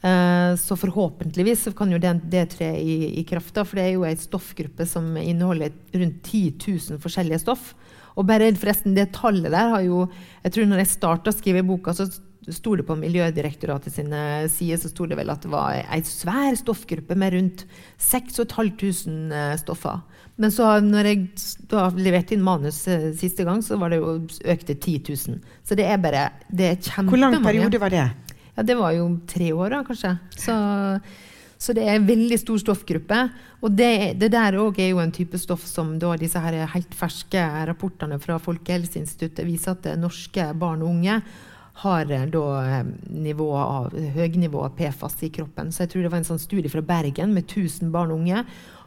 Eh, 0.03 0.51
så 0.59 0.75
forhåpentligvis 0.75 1.69
kan 1.79 1.95
jo 1.95 2.03
det, 2.03 2.17
det 2.27 2.43
tre 2.57 2.73
i, 2.75 3.21
i 3.21 3.25
kraft. 3.29 3.55
For 3.55 3.79
det 3.79 3.87
er 3.87 3.95
jo 3.95 4.05
ei 4.09 4.19
stoffgruppe 4.19 4.83
som 4.83 5.15
inneholder 5.15 5.71
rundt 5.95 6.27
10 6.27 6.59
000 6.67 7.03
forskjellige 7.07 7.45
stoff. 7.47 7.77
Og 8.17 8.27
bare 8.27 8.51
forresten, 8.59 8.99
det 8.99 9.13
tallet 9.15 9.53
der 9.53 9.71
har 9.77 9.87
jo 9.87 10.09
jeg 10.43 10.57
tror 10.57 10.67
når 10.67 10.83
jeg 10.83 10.95
starta 10.97 11.31
å 11.31 11.37
skrive 11.37 11.63
boka, 11.69 11.95
så 11.95 12.09
sto 12.55 12.77
det 12.79 12.85
på 12.87 12.95
Miljødirektoratet 12.99 13.95
sine 13.97 14.21
sider 14.53 14.79
så 14.79 14.91
sto 14.93 15.07
det 15.11 15.19
vel 15.19 15.33
at 15.33 15.43
det 15.43 15.51
var 15.51 15.81
ei 15.81 16.03
svær 16.07 16.55
stoffgruppe 16.59 17.17
med 17.19 17.35
rundt 17.35 17.65
6500 17.99 19.35
eh, 19.35 19.57
stoffer. 19.59 20.05
Men 20.37 20.53
så 20.53 20.69
når 20.85 21.09
jeg 21.11 21.23
da 21.71 21.89
leverte 21.97 22.37
inn 22.37 22.45
manus 22.47 22.83
eh, 22.93 23.09
siste 23.19 23.47
gang, 23.49 23.63
så 23.65 23.79
var 23.81 23.91
det 23.91 24.03
jo 24.03 24.19
økt 24.23 24.69
til 24.69 24.77
10 24.79 25.17
000. 25.33 25.41
Så 25.67 25.79
det 25.79 25.89
er 25.89 25.99
bare 26.03 26.29
det 26.47 26.69
er 26.71 26.77
kjempemange. 26.77 27.11
Hvor 27.11 27.25
lang 27.25 27.39
periode 27.47 27.81
var 27.83 27.95
det? 27.95 28.05
Ja, 28.57 28.63
Det 28.63 28.77
var 28.79 28.93
jo 28.97 29.09
tre 29.29 29.51
år, 29.53 29.71
da, 29.75 29.83
kanskje. 29.85 30.13
Så, 30.37 30.55
så 31.59 31.75
det 31.77 31.89
er 31.89 31.99
en 31.99 32.07
veldig 32.09 32.39
stor 32.41 32.63
stoffgruppe. 32.63 33.19
Og 33.65 33.75
det, 33.75 34.21
det 34.21 34.31
der 34.33 34.61
òg 34.61 34.79
er 34.81 34.93
jo 34.93 35.03
en 35.03 35.13
type 35.13 35.41
stoff 35.41 35.65
som 35.67 35.97
da 35.99 36.15
disse 36.21 36.41
her 36.41 36.63
helt 36.73 36.95
ferske 36.95 37.43
rapportene 37.69 38.21
fra 38.23 38.39
Folkehelseinstituttet 38.39 39.45
viser 39.49 39.75
at 39.75 39.91
norske 39.99 40.53
barn 40.55 40.85
og 40.85 40.95
unge 40.95 41.21
har 41.83 42.11
eh, 42.13 42.25
da 42.33 42.45
eh, 42.63 42.89
nivå 43.13 43.51
av, 43.57 43.93
høynivå 44.17 44.65
av 44.65 44.77
PFAS 44.79 45.21
i 45.27 45.33
kroppen. 45.35 45.73
Så 45.73 45.85
jeg 45.85 45.93
tror 45.93 46.07
det 46.07 46.13
var 46.15 46.23
en 46.23 46.31
sånn 46.31 46.43
studie 46.43 46.73
fra 46.73 46.85
Bergen 46.85 47.35
med 47.37 47.45
1000 47.51 47.93
barn 47.95 48.15
og 48.15 48.23
unge. 48.23 48.45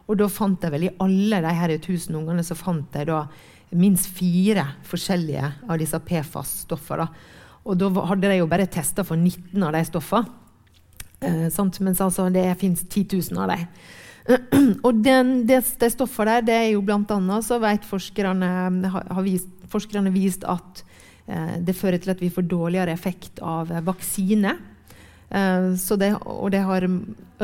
Og 0.09 0.17
da 0.17 0.29
fant 0.31 0.63
jeg 0.65 0.73
vel 0.73 0.87
i 0.87 0.95
alle 1.03 1.41
de 1.45 1.53
her 1.53 1.75
1000 1.77 2.17
ungene 2.17 2.45
så 2.45 2.57
fant 2.57 2.97
jeg 2.97 3.11
da 3.11 3.23
minst 3.77 4.09
fire 4.17 4.65
forskjellige 4.89 5.51
av 5.69 5.77
disse 5.77 5.99
PFAS-stoffene. 6.07 7.05
Og 7.69 7.77
da 7.77 7.91
hadde 8.09 8.31
de 8.31 8.39
jo 8.39 8.49
bare 8.49 8.69
testa 8.71 9.05
for 9.05 9.19
19 9.19 9.61
av 9.61 9.75
de 9.77 9.85
stoffene. 9.85 10.35
Eh, 11.19 11.47
Mens 11.83 12.01
altså 12.01 12.29
det 12.33 12.47
fins 12.57 12.81
10 12.87 13.05
000 13.35 13.43
av 13.43 13.53
dem. 13.53 13.67
og 14.85 15.03
den, 15.03 15.45
det, 15.49 15.61
det 15.81 15.91
stoffet 15.93 16.27
der, 16.29 16.41
det 16.45 16.55
er 16.55 16.67
jo 16.73 16.83
blant 16.85 17.11
annet 17.11 17.45
så 17.45 17.57
vet 17.61 17.85
forskerne, 17.85 18.49
har 18.89 19.23
vist, 19.25 19.49
forskerne 19.69 20.13
vist 20.13 20.45
at 20.47 20.83
det 21.61 21.77
fører 21.77 22.01
til 22.01 22.13
at 22.15 22.21
vi 22.23 22.31
får 22.33 22.47
dårligere 22.49 22.93
effekt 22.95 23.41
av 23.45 23.71
eh, 23.71 23.83
vaksine. 23.85 24.55
Eh, 25.29 25.67
det, 26.01 26.11
og 26.25 26.49
det 26.53 26.63
har 26.65 26.87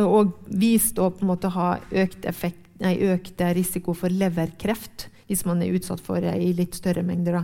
og 0.02 0.34
vist 0.50 1.00
å 1.00 1.12
ha 1.56 1.68
økt, 1.92 2.26
effekt, 2.26 2.66
nei, 2.82 2.98
økt 3.14 3.42
risiko 3.56 3.94
for 3.96 4.12
leverkreft 4.12 5.10
hvis 5.30 5.46
man 5.48 5.62
er 5.64 5.74
utsatt 5.74 6.02
for 6.06 6.22
det 6.22 6.36
i 6.38 6.52
litt 6.54 6.76
større 6.78 7.06
mengder. 7.06 7.40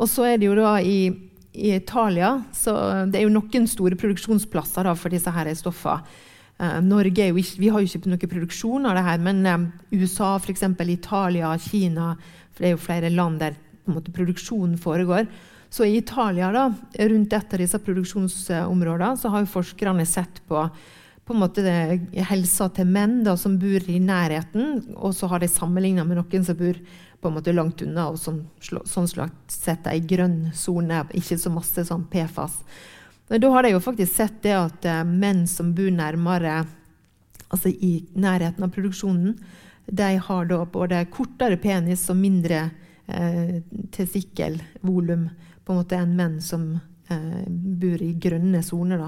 Og 0.00 0.08
så 0.08 0.26
er 0.28 0.40
det 0.40 0.48
jo 0.48 0.56
da 0.58 0.74
i, 0.84 1.08
i 1.56 1.70
Italia 1.72 2.42
Det 2.52 3.16
er 3.16 3.24
jo 3.24 3.32
noen 3.32 3.68
store 3.68 3.96
produksjonsplasser 3.96 4.84
da, 4.84 4.92
for 4.96 5.12
disse 5.12 5.32
her 5.32 5.48
stoffene. 5.56 6.26
Norge 6.84 7.30
jo 7.30 7.38
ikke, 7.40 7.56
vi 7.56 7.70
har 7.72 7.80
jo 7.80 7.88
ikke 7.88 8.10
noe 8.12 8.28
produksjon 8.28 8.84
av 8.84 8.98
det 8.98 9.04
her, 9.06 9.22
men 9.24 9.70
USA, 9.96 10.34
f.eks. 10.36 10.66
Italia, 10.92 11.54
Kina 11.56 12.10
For 12.52 12.60
det 12.60 12.68
er 12.68 12.74
jo 12.74 12.82
flere 12.84 13.12
land 13.14 13.40
der 13.40 13.56
måte, 13.94 14.12
produksjonen 14.14 14.78
foregår. 14.80 15.28
Så 15.70 15.84
i 15.84 15.96
Italia, 15.96 16.50
da, 16.52 16.74
rundt 16.98 17.32
et 17.32 17.52
av 17.54 17.60
disse 17.62 17.78
produksjonsområdene, 17.78 19.16
så 19.16 19.30
har 19.30 19.46
forskerne 19.46 20.06
sett 20.06 20.40
på, 20.50 20.64
på 21.24 21.34
en 21.34 21.42
måte 21.44 21.62
det, 21.62 22.24
helsa 22.26 22.66
til 22.74 22.88
menn 22.90 23.20
da, 23.22 23.36
som 23.38 23.54
bor 23.60 23.86
i 23.86 24.00
nærheten, 24.02 24.96
og 24.98 25.14
så 25.14 25.30
har 25.30 25.42
de 25.42 25.48
sammenligna 25.50 26.02
med 26.04 26.18
noen 26.18 26.46
som 26.46 26.58
bor 26.58 26.80
på 27.20 27.28
en 27.28 27.36
måte 27.36 27.54
langt 27.54 27.84
unna, 27.84 28.08
og 28.10 28.18
som 28.18 28.42
sånn 28.58 29.06
slags 29.08 29.60
sett 29.62 29.86
ei 29.86 30.00
grønn 30.02 30.50
sone, 30.58 31.04
ikke 31.14 31.38
så 31.38 31.52
masse 31.54 31.84
sånn 31.86 32.08
PFAS. 32.10 32.56
Men 33.30 33.44
da 33.44 33.50
har 33.54 33.62
de 33.62 33.74
jo 33.76 33.82
faktisk 33.84 34.16
sett 34.16 34.40
det 34.42 34.56
at 34.56 34.86
uh, 34.90 35.04
menn 35.06 35.44
som 35.46 35.70
bor 35.76 35.92
nærmere, 35.94 36.64
altså 37.46 37.70
i 37.70 37.92
nærheten 38.18 38.66
av 38.66 38.72
produksjonen, 38.74 39.36
de 39.90 40.10
har 40.22 40.50
da 40.50 40.64
både 40.66 41.04
kortere 41.14 41.58
penis 41.62 42.04
og 42.12 42.18
mindre 42.20 42.58
eh, 43.10 43.56
testikkelvolum 43.90 45.24
på 45.70 45.76
en 45.76 45.84
måte 45.84 45.94
enn 46.02 46.16
menn 46.18 46.40
som 46.42 46.80
eh, 47.14 47.44
bor 47.46 48.02
i 48.02 48.10
grønne 48.18 48.58
soner. 48.66 49.06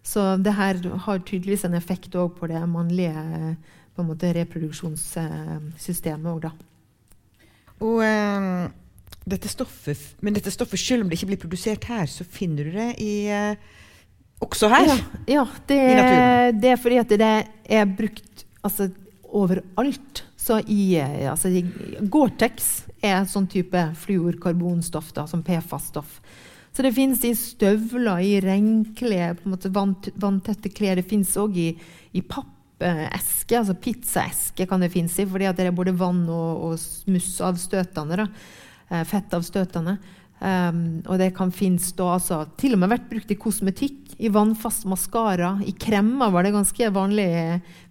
Så 0.00 0.40
det 0.40 0.54
her 0.56 0.80
har 1.04 1.18
tydeligvis 1.20 1.66
en 1.68 1.76
effekt 1.76 2.16
òg 2.16 2.32
på 2.38 2.48
det 2.48 2.62
mannlige 2.64 3.12
på 3.92 4.00
en 4.00 4.08
måte, 4.08 4.30
reproduksjonssystemet 4.32 6.30
òg, 6.32 6.46
da. 6.46 6.52
Og 7.84 8.00
eh, 8.06 8.70
dette 9.28 9.50
stoffet, 9.52 9.98
men 10.24 10.32
dette 10.38 10.52
stoffet, 10.54 10.80
selv 10.80 11.04
om 11.04 11.10
det 11.10 11.18
ikke 11.18 11.32
blir 11.34 11.42
produsert 11.42 11.84
her, 11.90 12.06
så 12.08 12.24
finner 12.24 12.64
du 12.64 12.72
det 12.78 12.88
i, 13.04 13.28
eh, 13.28 13.58
også 14.40 14.70
her? 14.72 14.86
Ja, 14.88 14.96
ja 15.34 15.44
det, 15.68 15.80
det, 16.62 16.72
er 16.72 16.80
fordi 16.80 17.02
at 17.02 17.12
det 17.20 17.34
er 17.68 17.84
brukt 18.00 18.46
altså, 18.64 18.88
overalt. 19.28 20.24
Så 20.38 20.62
i, 20.64 20.96
altså, 21.28 21.52
i 21.52 21.66
Gore-Tex 22.08 22.87
er 23.02 23.16
et 23.20 23.30
sånn 23.30 23.48
type 23.50 23.82
fluorkarbonstoff, 24.02 25.12
da, 25.16 25.26
som 25.30 25.42
PFAS-stoff. 25.46 26.20
Så 26.74 26.84
det 26.84 26.94
fins 26.94 27.24
i 27.26 27.32
støvler, 27.34 28.22
i 28.22 28.38
regnklær, 28.44 29.40
vanntette 29.44 30.70
klær. 30.70 31.00
Det 31.00 31.08
fins 31.08 31.32
òg 31.40 31.56
i, 31.58 31.68
i 32.14 32.22
pappeske, 32.22 33.56
altså 33.58 33.74
pizzaeske 33.82 34.68
kan 34.68 34.84
det 34.84 34.92
finnes 34.94 35.16
i, 35.18 35.26
fordi 35.26 35.50
det 35.58 35.66
er 35.66 35.74
både 35.74 35.96
vann 35.98 36.24
og, 36.30 36.68
og 36.68 36.78
smussavstøtende. 36.82 38.28
Eh, 38.88 39.04
fettavstøtende. 39.04 39.98
Um, 40.38 41.00
og 41.10 41.18
det 41.18 41.32
kan 41.34 41.50
finnes 41.52 41.90
da, 41.98 42.12
altså, 42.14 42.44
til 42.60 42.76
og 42.76 42.80
med 42.80 42.92
vært 42.92 43.08
brukt 43.10 43.32
i 43.34 43.36
kosmetikk, 43.36 44.07
i 44.18 44.28
vannfast 44.28 44.86
maskara. 44.90 45.52
I 45.66 45.72
kremmer 45.78 46.32
var 46.34 46.42
det 46.42 46.54
ganske 46.56 46.90
vanlig 46.94 47.28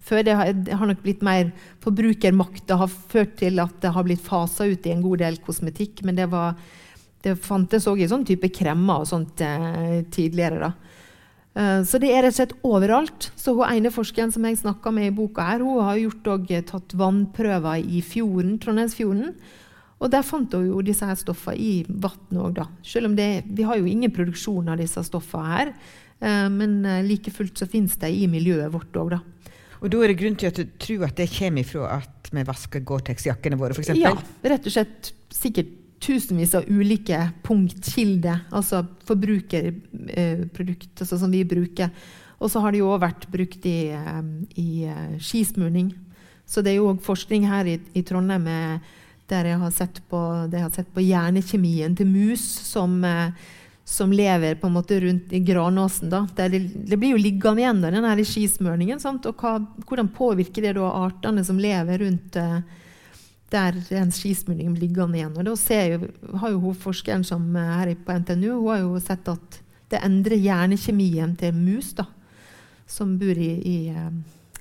før. 0.04 0.24
Det 0.26 0.34
har, 0.36 0.86
nok 0.90 1.00
blitt 1.04 1.22
mer 1.24 1.52
forbrukermakt. 1.84 2.66
Det 2.68 2.76
har 2.82 2.90
ført 2.92 3.38
til 3.40 3.60
at 3.62 3.78
det 3.80 3.94
har 3.94 4.04
blitt 4.04 4.24
fasa 4.24 4.66
ut 4.68 4.86
i 4.86 4.92
en 4.92 5.04
god 5.04 5.24
del 5.24 5.38
kosmetikk. 5.44 6.02
Men 6.04 6.18
det, 6.20 6.28
var, 6.32 6.58
det 7.24 7.38
fantes 7.40 7.88
òg 7.88 8.04
i 8.04 8.10
sånn 8.10 8.26
type 8.28 8.50
kremmer 8.52 9.04
og 9.04 9.08
sånt 9.08 9.40
eh, 9.44 10.02
tidligere. 10.12 10.74
Uh, 11.58 11.80
så 11.88 11.98
det 11.98 12.10
er 12.12 12.26
rett 12.26 12.36
og 12.36 12.40
slett 12.42 12.58
overalt. 12.60 13.30
Så 13.40 13.56
hun 13.56 13.64
ene 13.70 13.92
forskeren 13.94 14.34
som 14.34 14.44
jeg 14.44 14.60
snakka 14.60 14.92
med 14.94 15.08
i 15.08 15.14
boka, 15.16 15.46
her, 15.48 15.64
hun 15.64 15.80
har 15.86 15.96
gjort 16.02 16.28
og, 16.34 16.52
tatt 16.68 16.92
vannprøver 17.00 17.80
i 17.88 18.02
fjorden, 18.04 18.58
Trondheimsfjorden. 18.60 19.32
Og 19.98 20.12
der 20.12 20.22
fant 20.22 20.52
hun 20.54 20.68
jo 20.68 20.82
disse 20.84 21.08
her 21.08 21.16
stoffene 21.18 21.58
i 21.58 21.72
vannet 21.88 22.36
òg, 22.38 22.52
da. 22.60 22.68
Selv 22.86 23.08
om 23.08 23.16
det, 23.18 23.48
vi 23.48 23.64
har 23.66 23.80
jo 23.80 23.88
ingen 23.88 24.12
produksjon 24.14 24.68
av 24.70 24.78
disse 24.78 25.02
stoffene 25.08 25.56
her. 25.56 25.72
Eh, 26.20 26.48
men 26.50 26.84
eh, 26.84 27.04
like 27.06 27.30
fullt 27.34 27.58
så 27.58 27.68
finnes 27.70 27.96
de 28.00 28.10
i 28.10 28.26
miljøet 28.30 28.72
vårt 28.74 28.96
òg, 28.98 29.16
da. 29.16 29.20
Og 29.78 29.90
da 29.92 30.00
er 30.02 30.10
det 30.10 30.18
grunn 30.18 30.38
til 30.38 30.50
å 30.50 30.68
tro 30.82 30.96
at 31.06 31.18
det 31.20 31.28
kommer 31.30 31.62
ifra 31.62 31.90
at 32.00 32.30
vi 32.34 32.42
vasker 32.44 32.82
Gore-Tex-jakkene 32.86 33.58
våre, 33.60 33.76
f.eks.? 33.76 33.94
Ja, 33.96 34.12
rett 34.50 34.66
og 34.66 34.74
slett 34.74 35.12
sikkert 35.32 35.70
tusenvis 36.02 36.54
av 36.58 36.66
ulike 36.70 37.18
punktkilder, 37.46 38.44
altså 38.54 38.84
forbrukerprodukt 39.06 41.02
altså 41.02 41.18
som 41.18 41.32
vi 41.34 41.44
bruker. 41.46 41.90
Og 42.38 42.52
så 42.52 42.62
har 42.62 42.74
det 42.74 42.82
jo 42.82 42.90
òg 42.92 43.02
vært 43.02 43.26
brukt 43.30 43.66
i, 43.66 43.90
eh, 43.94 44.22
i 44.58 44.68
skismurning. 45.22 45.92
Så 46.48 46.62
det 46.64 46.72
er 46.72 46.80
jo 46.80 46.90
òg 46.92 47.02
forskning 47.04 47.46
her 47.46 47.66
i, 47.70 47.78
i 47.98 48.02
Trondheim 48.06 48.46
der 49.28 49.50
jeg 49.50 49.60
har 49.60 49.72
sett 49.74 50.00
på, 50.08 50.18
har 50.48 50.72
sett 50.72 50.88
på 50.94 51.04
hjernekjemien 51.04 51.96
til 51.96 52.08
mus 52.08 52.44
som, 52.64 52.96
eh, 53.04 53.32
som, 53.88 54.12
lever 54.12 54.54
på 54.54 54.66
en 54.66 54.72
måte 54.72 55.00
rundt 55.00 55.32
i 55.32 55.40
granåsen. 55.40 56.10
Da. 56.10 56.26
Det, 56.36 56.58
det, 56.58 56.96
blir 56.96 57.14
jo 57.14 57.20
liggende 57.20 57.62
igjen, 57.62 57.80
da, 57.80 57.92
denne 57.94 58.24
skismørningen. 58.24 59.00
Sant? 59.00 59.26
Og 59.30 59.40
hva, 59.40 59.54
hvordan 59.88 60.10
påvirker 60.12 60.68
det 60.68 60.74
da 60.76 60.90
artene 61.06 61.44
som 61.44 61.60
lever 61.60 62.04
rundt 62.04 62.36
eh, 62.36 62.58
der 63.48 63.78
den 63.88 64.12
skismurningen 64.12 64.76
blir 64.76 64.88
liggende 64.88 65.20
igjen? 65.20 65.32
Og 65.40 65.48
da 65.48 65.80
jo, 65.88 66.10
har 66.42 66.52
jo 66.52 66.60
hun 66.66 66.76
forskeren 66.84 67.24
som 67.24 67.48
eh, 67.56 67.72
her 67.80 67.94
på 68.04 68.18
NTNU 68.20 68.50
hun 68.58 68.68
har 68.74 68.84
jo 68.84 69.00
sett 69.00 69.32
at 69.32 69.60
det 69.88 70.04
endrer 70.04 70.36
hjernekjemien 70.36 71.32
til 71.40 71.56
mus 71.56 71.94
da, 71.96 72.04
som 72.84 73.16
bor 73.16 73.40
i, 73.40 73.52
i, 73.56 73.78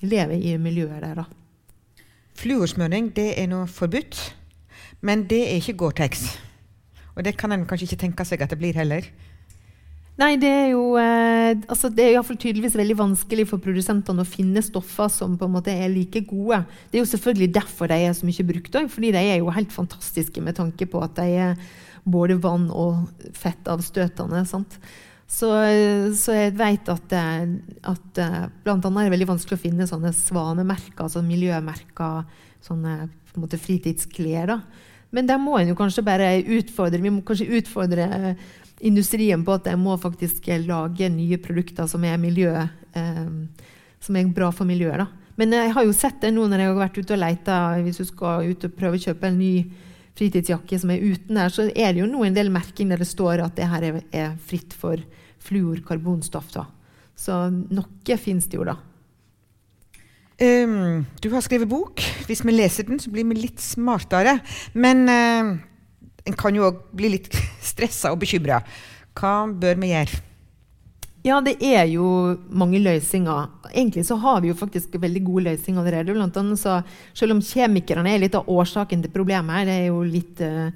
lever 0.08 0.40
i 0.40 0.56
miljøet 0.56 1.04
der. 1.04 1.20
da. 1.20 1.28
Fluorsmøring 2.40 3.12
er 3.18 3.48
nå 3.52 3.66
forbudt. 3.68 4.22
Men 5.02 5.28
det 5.30 5.44
er 5.52 5.60
ikke 5.60 5.78
Gore-Tex. 5.84 6.47
Og 7.18 7.26
det 7.26 7.34
kan 7.40 7.52
en 7.52 7.66
kanskje 7.66 7.90
ikke 7.90 8.04
tenke 8.06 8.26
seg 8.30 8.44
at 8.46 8.54
det 8.54 8.60
blir 8.62 8.78
heller. 8.78 9.10
Nei, 10.18 10.32
det 10.42 10.50
er 10.50 10.70
jo 10.72 10.96
eh, 10.98 11.52
altså 11.70 11.92
det 11.94 12.08
er 12.08 12.16
iallfall 12.16 12.40
tydeligvis 12.42 12.78
veldig 12.80 12.96
vanskelig 12.98 13.44
for 13.52 13.62
produsentene 13.62 14.24
å 14.24 14.28
finne 14.28 14.64
stoffer 14.66 15.12
som 15.14 15.36
på 15.38 15.46
en 15.46 15.54
måte 15.54 15.74
er 15.74 15.92
like 15.94 16.24
gode. 16.26 16.64
Det 16.90 16.98
er 16.98 17.04
jo 17.04 17.10
selvfølgelig 17.12 17.52
derfor 17.60 17.92
de 17.92 18.00
er 18.02 18.16
så 18.18 18.26
mye 18.26 18.46
brukt 18.48 18.80
òg, 18.80 18.88
fordi 18.94 19.12
de 19.14 19.22
er 19.22 19.38
jo 19.44 19.54
helt 19.54 19.76
fantastiske 19.76 20.42
med 20.42 20.58
tanke 20.58 20.90
på 20.90 21.04
at 21.06 21.14
de 21.20 21.28
er 21.44 21.62
både 22.08 22.40
vann- 22.42 22.72
og 22.74 23.12
fettavstøtende. 23.38 24.42
sant? 24.50 24.80
Så, 25.28 25.52
så, 26.18 26.34
jeg 26.34 26.56
vet 26.58 26.90
at, 26.90 27.14
eh, 27.14 27.46
at 27.94 28.10
bl.a. 28.18 28.44
blant 28.66 28.90
annet 28.90 29.04
er 29.04 29.10
det 29.12 29.16
veldig 29.20 29.32
vanskelig 29.36 29.60
å 29.60 29.66
finne 29.68 29.90
sånne 29.90 30.16
svanemerker, 30.18 31.04
altså 31.06 31.22
miljømerker, 31.22 32.26
sånne 32.66 33.04
på 33.06 33.38
en 33.38 33.46
måte 33.46 33.62
fritidsklær. 33.62 34.50
da. 34.56 34.62
Men 35.16 35.28
der 35.30 35.40
må 35.40 35.58
en 35.58 35.72
jo 35.72 35.78
kanskje 35.80 36.04
bare 36.06 36.34
utfordre 36.58 37.00
vi 37.02 37.12
må 37.14 37.24
kanskje 37.26 37.48
utfordre 37.60 38.08
eh, 38.18 38.48
industrien 38.88 39.44
på 39.46 39.56
at 39.56 39.70
de 39.70 39.76
må 39.80 39.96
faktisk 40.02 40.50
eh, 40.52 40.66
lage 40.66 41.10
nye 41.10 41.40
produkter 41.42 41.88
som 41.90 42.04
er, 42.06 42.20
miljø, 42.22 42.52
eh, 42.52 43.26
som 44.04 44.20
er 44.20 44.34
bra 44.36 44.52
for 44.52 44.70
miljøet. 44.70 45.06
da. 45.06 45.08
Men 45.38 45.54
jeg 45.54 45.74
har 45.74 45.86
jo 45.86 45.94
sett 45.94 46.22
det 46.22 46.34
nå 46.34 46.48
når 46.50 46.64
jeg 46.64 46.72
har 46.72 46.80
vært 46.82 46.98
ute 46.98 47.14
og 47.14 47.22
leita 47.22 47.58
hvis 47.86 48.02
du 48.02 48.08
skal 48.10 48.48
ut 48.50 48.66
og 48.66 48.78
prøve 48.78 48.98
å 48.98 49.06
kjøpe 49.06 49.30
en 49.30 49.38
ny 49.40 49.54
fritidsjakke 50.18 50.80
som 50.82 50.92
er 50.92 51.04
uten 51.06 51.38
der, 51.38 51.54
så 51.54 51.68
er 51.70 51.94
det 51.94 52.02
jo 52.02 52.10
nå 52.10 52.24
en 52.26 52.38
del 52.38 52.50
merking 52.54 52.90
der 52.90 53.04
det 53.04 53.10
står 53.10 53.44
at 53.46 53.58
det 53.58 53.70
her 53.70 53.86
er, 53.86 54.32
fritt 54.50 54.74
for 54.74 54.98
fluorkarbonstoff. 55.46 56.50
da. 56.56 56.66
Så 57.18 57.38
noe 57.54 58.18
fins 58.18 58.50
det 58.50 58.58
jo, 58.58 58.66
da. 58.66 58.80
Um, 60.38 61.02
du 61.22 61.32
har 61.34 61.42
skrevet 61.42 61.70
bok. 61.70 62.04
Hvis 62.30 62.44
vi 62.46 62.54
leser 62.54 62.86
den, 62.86 63.00
så 63.02 63.10
blir 63.10 63.26
vi 63.26 63.40
litt 63.40 63.62
smartere. 63.64 64.38
Men 64.78 65.08
uh, 65.10 65.58
en 66.28 66.38
kan 66.38 66.56
jo 66.56 66.68
òg 66.70 66.84
bli 66.98 67.16
litt 67.16 67.32
stressa 67.72 68.14
og 68.14 68.22
bekymra. 68.22 68.62
Hva 69.18 69.48
bør 69.50 69.80
vi 69.82 69.94
gjøre? 69.96 70.24
Ja, 71.26 71.40
det 71.44 71.58
er 71.66 71.88
jo 71.90 72.06
mange 72.54 72.80
løsninger. 72.80 73.50
Egentlig 73.74 74.06
så 74.08 74.16
har 74.22 74.44
vi 74.44 74.52
jo 74.52 74.60
faktisk 74.60 74.94
veldig 75.02 75.24
gode 75.26 75.48
løsninger 75.50 75.82
allerede. 75.82 76.14
Blant 76.16 76.38
annet 76.40 76.62
så, 76.62 76.78
selv 77.18 77.36
om 77.36 77.42
kjemikerne 77.44 78.14
er 78.14 78.22
litt 78.22 78.38
av 78.38 78.48
årsaken 78.48 79.02
til 79.04 79.12
problemet 79.12 79.58
her, 79.58 79.66
det 79.68 79.80
er 79.82 79.90
jo 79.90 80.04
litt 80.06 80.44
uh, 80.46 80.70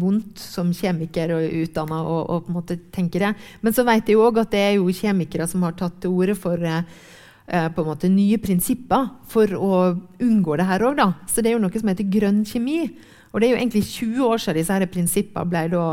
vondt 0.00 0.40
som 0.40 0.72
kjemiker 0.74 1.36
og 1.36 1.58
utdanna 1.60 2.00
måte 2.56 2.80
tenke 2.94 3.20
det. 3.20 3.34
Men 3.60 3.76
så 3.76 3.84
vet 3.86 4.08
jeg 4.08 4.16
jo 4.16 4.24
òg 4.24 4.40
at 4.42 4.56
det 4.56 4.64
er 4.64 4.78
jo 4.78 4.88
kjemikere 4.88 5.46
som 5.50 5.62
har 5.68 5.76
tatt 5.78 6.00
til 6.02 6.16
orde 6.16 6.38
for 6.40 6.58
uh, 6.58 6.80
på 7.44 7.82
en 7.82 7.88
måte 7.90 8.08
nye 8.08 8.38
prinsipper 8.40 9.10
for 9.28 9.50
å 9.52 9.74
unngå 10.24 10.54
det 10.56 10.64
her 10.64 10.84
òg. 10.88 11.02
Så 11.28 11.42
det 11.44 11.50
er 11.50 11.58
jo 11.58 11.64
noe 11.66 11.76
som 11.76 11.90
heter 11.90 12.08
grønn 12.08 12.40
kjemi. 12.48 12.86
Og 13.34 13.42
det 13.42 13.48
er 13.48 13.56
jo 13.56 13.58
egentlig 13.58 13.82
20 13.88 14.28
år 14.30 14.40
siden 14.40 14.60
disse 14.60 14.76
her 14.76 14.86
prinsippene 14.86 15.50
ble, 15.50 15.64
da, 15.72 15.86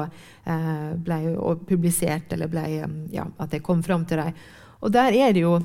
eh, 0.46 0.90
ble 1.02 1.20
publisert, 1.66 2.32
eller 2.36 2.48
ble, 2.52 2.66
ja, 3.12 3.26
at 3.42 3.52
jeg 3.52 3.66
kom 3.66 3.82
fram 3.82 4.06
til 4.06 4.22
dem. 4.22 4.36
Og 4.82 4.94
der 4.94 5.12
er 5.14 5.34
det 5.34 5.48
jo 5.48 5.60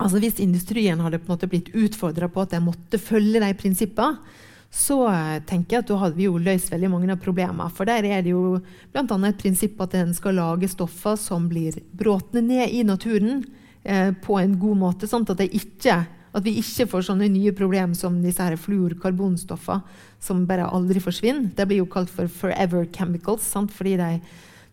altså 0.00 0.18
Hvis 0.18 0.40
industrien 0.40 0.98
hadde 0.98 1.18
på 1.20 1.28
en 1.28 1.36
måte 1.36 1.46
blitt 1.46 1.68
utfordra 1.76 2.26
på 2.26 2.40
at 2.40 2.50
de 2.50 2.60
måtte 2.64 2.98
følge 2.98 3.38
de 3.38 3.52
prinsippene, 3.54 4.18
så 4.72 5.04
eh, 5.12 5.42
tenker 5.44 5.76
jeg 5.76 5.84
at 5.84 5.88
da 5.90 5.98
hadde 6.00 6.16
vi 6.16 6.24
jo 6.24 6.40
løst 6.40 6.72
veldig 6.72 6.88
mange 6.90 7.12
av 7.12 7.20
problemene. 7.20 7.68
For 7.70 7.84
der 7.84 8.02
er 8.08 8.22
det 8.24 8.32
jo 8.32 8.56
bl.a. 8.90 9.04
et 9.04 9.38
prinsipp 9.38 9.80
at 9.84 9.94
en 9.94 10.14
skal 10.16 10.34
lage 10.40 10.70
stoffer 10.72 11.18
som 11.20 11.44
blir 11.46 11.76
bråtne 11.92 12.40
ned 12.40 12.72
i 12.72 12.80
naturen 12.88 13.44
eh, 13.84 14.12
på 14.12 14.38
en 14.40 14.58
god 14.58 14.80
måte. 14.80 15.08
Sånn 15.10 15.26
at, 15.30 15.40
ikke, 15.46 15.96
at, 16.32 16.44
vi 16.44 16.56
ikke 16.60 16.88
får 16.90 17.08
sånne 17.08 17.30
nye 17.32 17.54
problemer 17.56 17.96
som 17.98 18.20
disse 18.22 18.42
her 18.42 18.58
fluorkarbonstoffene, 18.60 19.82
som 20.22 20.44
bare 20.46 20.68
aldri 20.70 21.02
forsvinner. 21.02 21.50
Det 21.56 21.66
blir 21.66 21.82
jo 21.82 21.90
kalt 21.90 22.10
for 22.10 22.28
'forever 22.28 22.86
chemicals', 22.86 23.48
sant? 23.48 23.72
fordi 23.72 23.96
de, 23.96 24.20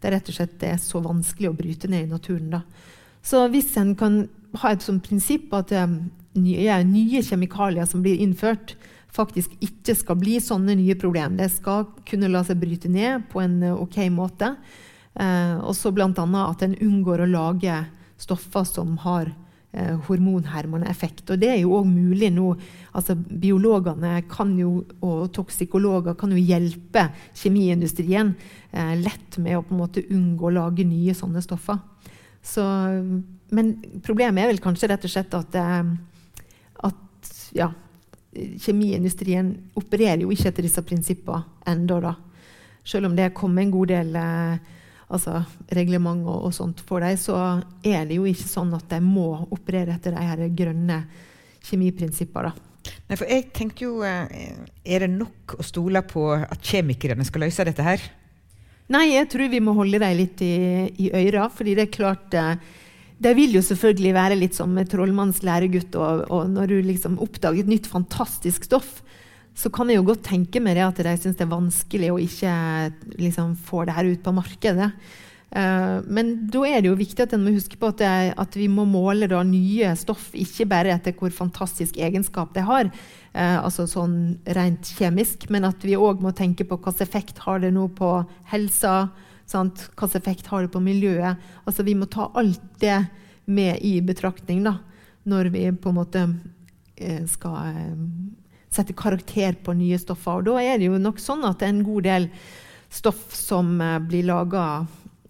det 0.01 0.11
rett 0.13 0.29
og 0.29 0.35
slett 0.35 0.63
er 0.63 0.77
så 0.77 1.01
vanskelig 1.01 1.49
å 1.49 1.57
bryte 1.57 1.89
ned 1.89 2.07
i 2.07 2.11
naturen. 2.11 2.49
Da. 2.49 2.61
Så 3.21 3.47
hvis 3.49 3.75
en 3.77 3.95
kan 3.95 4.27
ha 4.61 4.71
et 4.71 4.85
sånt 4.85 5.03
prinsipp 5.03 5.53
at 5.53 5.71
um, 5.71 6.09
nye, 6.37 6.83
nye 6.83 7.21
kjemikalier 7.21 7.85
som 7.85 8.01
blir 8.01 8.21
innført, 8.21 8.75
faktisk 9.09 9.51
ikke 9.59 9.95
skal 9.97 10.19
bli 10.21 10.37
sånne 10.39 10.75
nye 10.77 10.95
problemer. 10.95 11.35
Det 11.37 11.49
skal 11.51 11.87
kunne 12.05 12.29
la 12.29 12.43
seg 12.45 12.61
bryte 12.61 12.89
ned 12.89 13.25
på 13.31 13.41
en 13.41 13.57
uh, 13.63 13.81
ok 13.81 14.05
måte. 14.13 14.53
Eh, 15.19 15.55
og 15.59 15.73
så 15.75 15.91
bl.a. 15.91 16.09
at 16.13 16.61
en 16.63 16.77
unngår 16.77 17.23
å 17.25 17.29
lage 17.29 17.75
stoffer 18.19 18.65
som 18.67 18.97
har 19.05 19.31
eh, 19.71 19.95
hormonhermende 20.07 20.89
effekt. 20.91 21.25
Og 21.29 21.39
det 21.41 21.51
er 21.53 21.59
jo 21.61 21.75
òg 21.79 21.87
mulig 21.89 22.31
nå. 22.35 22.51
Altså, 22.93 23.15
biologene 23.15 24.19
jo, 24.59 24.71
og 25.01 25.31
toksikologer 25.35 26.17
kan 26.19 26.31
jo 26.33 26.39
hjelpe 26.41 27.09
kjemiindustrien 27.33 28.33
eh, 28.71 28.95
lett 28.99 29.37
med 29.37 29.57
å 29.57 29.65
på 29.65 29.75
en 29.75 29.83
måte 29.83 30.05
unngå 30.09 30.49
å 30.49 30.55
lage 30.61 30.87
nye 30.87 31.15
sånne 31.15 31.43
stoffer. 31.45 31.79
Så, 32.41 32.63
men 33.51 33.75
problemet 34.05 34.43
er 34.43 34.53
vel 34.53 34.63
kanskje 34.63 34.89
rett 34.93 35.05
og 35.05 35.11
slett 35.11 35.35
at, 35.37 35.59
eh, 35.59 35.93
at 36.87 37.35
ja, 37.55 37.71
kjemiindustrien 38.33 39.53
opererer 39.79 40.23
jo 40.23 40.33
ikke 40.33 40.51
etter 40.51 40.65
disse 40.65 40.83
prinsippene 40.85 41.43
ennå. 41.69 42.15
Selv 42.87 43.09
om 43.09 43.15
det 43.17 43.27
er 43.27 43.35
kommet 43.35 43.67
en 43.67 43.73
god 43.73 43.91
del 43.91 44.15
eh, 44.17 44.75
altså 45.09 45.41
reglement 45.75 46.27
og, 46.27 46.47
og, 46.47 46.53
sånt 46.55 46.83
for 46.85 47.03
dem, 47.03 47.17
så 47.19 47.35
er 47.85 48.07
det 48.09 48.19
jo 48.19 48.27
ikke 48.29 48.49
sånn 48.49 48.73
at 48.77 48.87
de 48.91 49.01
må 49.03 49.31
operere 49.49 49.97
etter 49.97 50.15
de 50.15 50.25
her 50.29 50.45
grønne 50.55 51.01
kjemiprinsippene. 51.65 52.53
Nei, 53.09 53.17
for 53.17 53.27
jeg 53.27 53.49
tenkte 53.53 53.83
jo 53.83 53.99
eh, 54.07 54.55
Er 54.87 55.03
det 55.03 55.09
nok 55.11 55.57
å 55.59 55.65
stole 55.67 55.99
på 56.07 56.23
at 56.31 56.63
kjemikerne 56.63 57.25
skal 57.27 57.43
løse 57.43 57.65
dette 57.67 57.85
her? 57.85 58.05
Nei, 58.89 59.11
jeg 59.11 59.27
tror 59.29 59.51
vi 59.51 59.59
må 59.61 59.75
holde 59.77 59.99
dem 60.01 60.15
litt 60.17 60.41
i, 60.41 60.53
i 61.03 61.09
øra. 61.27 61.49
fordi 61.53 61.75
det 61.77 61.85
er 61.85 61.97
klart 61.97 62.29
de 62.33 62.45
det 63.19 63.33
vil 63.35 63.57
jo 63.57 63.61
selvfølgelig 63.63 64.13
være 64.15 64.37
litt 64.39 64.55
som 64.55 64.77
trollmannens 64.87 65.41
læregutt. 65.43 65.95
Og, 65.99 66.21
og, 66.31 66.45
når 66.55 66.71
du 66.71 66.75
liksom 66.87 67.17
oppdager 67.19 67.65
et 67.65 67.71
nytt, 67.71 67.89
fantastisk 67.91 68.63
stoff, 68.69 69.01
så 69.57 69.71
kan 69.73 69.89
jeg 69.89 69.99
jo 69.99 70.07
godt 70.07 70.27
tenke 70.29 70.61
meg 70.63 70.77
det 70.77 70.85
at 70.85 71.01
de 71.03 71.15
syns 71.19 71.39
det 71.39 71.45
er 71.45 71.51
vanskelig 71.51 72.11
å 72.13 72.19
ikke 72.21 72.53
liksom, 73.19 73.57
få 73.67 73.83
det 73.87 73.95
her 73.97 74.07
ut 74.07 74.21
på 74.23 74.35
markedet. 74.35 74.91
Uh, 75.49 76.05
men 76.05 76.35
da 76.53 76.61
er 76.69 76.83
det 76.83 76.91
jo 76.91 76.97
viktig 76.99 77.23
at 77.25 77.31
en 77.33 77.41
må 77.41 77.55
huske 77.55 77.77
på 77.81 77.89
at, 77.89 78.01
det, 78.03 78.33
at 78.37 78.53
vi 78.53 78.67
må 78.69 78.83
måle 78.85 79.25
da, 79.31 79.39
nye 79.41 79.95
stoff 79.97 80.27
ikke 80.37 80.67
bare 80.69 80.93
etter 80.93 81.15
hvor 81.17 81.33
fantastisk 81.33 81.97
egenskap 81.97 82.53
de 82.53 82.61
har, 82.67 82.91
uh, 83.33 83.57
altså 83.63 83.87
sånn 83.89 84.19
rent 84.57 84.91
kjemisk, 84.99 85.47
men 85.49 85.65
at 85.65 85.81
vi 85.81 85.97
òg 85.97 86.21
må 86.21 86.35
tenke 86.37 86.67
på 86.69 86.77
hvilken 86.77 87.01
effekt 87.07 87.41
har 87.47 87.63
det 87.63 87.73
nå 87.73 87.87
på 87.97 88.11
helsa, 88.53 89.09
hvilken 89.49 90.21
effekt 90.21 90.51
har 90.53 90.67
det 90.67 90.73
på 90.75 90.83
miljøet. 90.85 91.41
Altså 91.65 91.87
Vi 91.87 91.97
må 91.97 92.05
ta 92.05 92.29
alt 92.37 92.61
det 92.83 93.01
med 93.49 93.81
i 93.81 93.97
betraktning 94.05 94.61
da, 94.67 94.77
når 95.25 95.49
vi 95.49 95.65
på 95.73 95.89
en 95.89 95.97
måte 95.97 96.27
uh, 96.29 97.23
skal 97.25 97.73
sette 98.69 98.93
karakter 98.93 99.57
på 99.63 99.73
nye 99.77 99.97
stoffer. 99.99 100.39
Og 100.39 100.49
da 100.49 100.61
er 100.61 100.77
det 100.77 100.89
jo 100.89 101.01
nok 101.01 101.21
sånn 101.21 101.45
at 101.49 101.63
en 101.65 101.83
god 101.85 102.05
del 102.05 102.29
stoff 102.89 103.29
som 103.35 103.77
blir 104.09 104.25
laga 104.25 104.85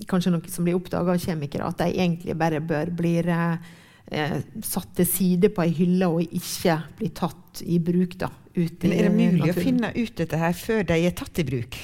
kanskje 0.08 0.32
noe 0.32 0.52
som 0.52 0.68
blir 0.68 0.78
oppdaga 0.78 1.16
av 1.16 1.22
kjemikere, 1.24 1.68
at 1.68 1.82
de 1.82 1.90
egentlig 1.92 2.36
bare 2.40 2.62
bør 2.64 2.92
bli 2.96 3.16
eh, 3.20 4.38
satt 4.66 4.92
til 4.98 5.08
side 5.08 5.52
på 5.56 5.66
ei 5.66 5.74
hylle 5.76 6.08
og 6.08 6.36
ikke 6.36 6.78
bli 7.00 7.12
tatt 7.16 7.64
i 7.66 7.80
bruk. 7.84 8.18
Da, 8.20 8.30
Men 8.56 8.94
er 8.94 9.10
det 9.10 9.14
mulig 9.16 9.40
naturen. 9.42 9.56
å 9.56 9.64
finne 9.64 9.94
ut 9.96 10.16
dette 10.16 10.40
her 10.40 10.54
før 10.54 10.84
de 10.88 11.00
er 11.06 11.16
tatt 11.18 11.40
i 11.40 11.48
bruk? 11.48 11.80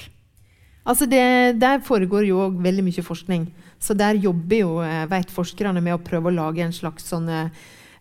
Altså 0.86 1.08
det, 1.10 1.58
Der 1.58 1.80
foregår 1.82 2.28
jo 2.28 2.44
òg 2.46 2.60
veldig 2.62 2.84
mye 2.86 3.02
forskning. 3.02 3.48
Så 3.82 3.94
der 3.94 4.14
jobber 4.14 4.56
jo, 4.56 4.80
eh, 4.80 5.06
vet 5.10 5.30
forskerne 5.34 5.82
med 5.82 5.94
å 5.94 6.02
prøve 6.02 6.30
å 6.30 6.34
lage 6.34 6.62
en 6.62 6.72
slags 6.72 7.10
sånne 7.10 7.50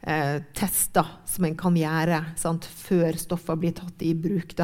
eh, 0.05 0.37
tester 0.55 1.11
som 1.27 1.47
en 1.47 1.57
kan 1.59 1.75
gjøre 1.77 2.21
sant, 2.39 2.65
før 2.65 3.17
stoffene 3.19 3.61
blir 3.61 3.75
tatt 3.77 4.05
i 4.05 4.13
bruk. 4.13 4.55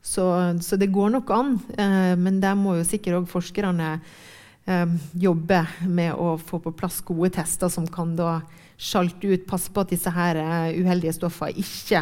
Så, 0.00 0.24
så 0.64 0.80
det 0.80 0.92
går 0.94 1.12
nok 1.16 1.32
an, 1.36 1.56
eh, 1.76 2.14
men 2.18 2.40
der 2.42 2.56
må 2.58 2.78
jo 2.78 2.88
sikkert 2.88 3.20
òg 3.20 3.28
forskerne 3.30 3.92
eh, 3.98 4.96
jobbe 5.20 5.64
med 5.86 6.16
å 6.16 6.34
få 6.40 6.62
på 6.64 6.72
plass 6.76 7.02
gode 7.06 7.34
tester 7.36 7.72
som 7.72 7.88
kan 7.90 8.16
da 8.18 8.40
sjalte 8.80 9.28
ut, 9.28 9.44
passe 9.48 9.72
på 9.72 9.82
at 9.82 9.92
disse 9.92 10.10
her 10.14 10.38
uh, 10.40 10.70
uheldige 10.72 11.12
stoffene 11.18 11.60
ikke 11.60 12.00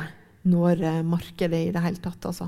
når 0.49 0.85
uh, 0.85 1.01
markedet 1.07 1.65
i 1.67 1.73
det 1.75 1.83
hele 1.83 1.99
tatt. 2.03 2.29
Altså. 2.31 2.47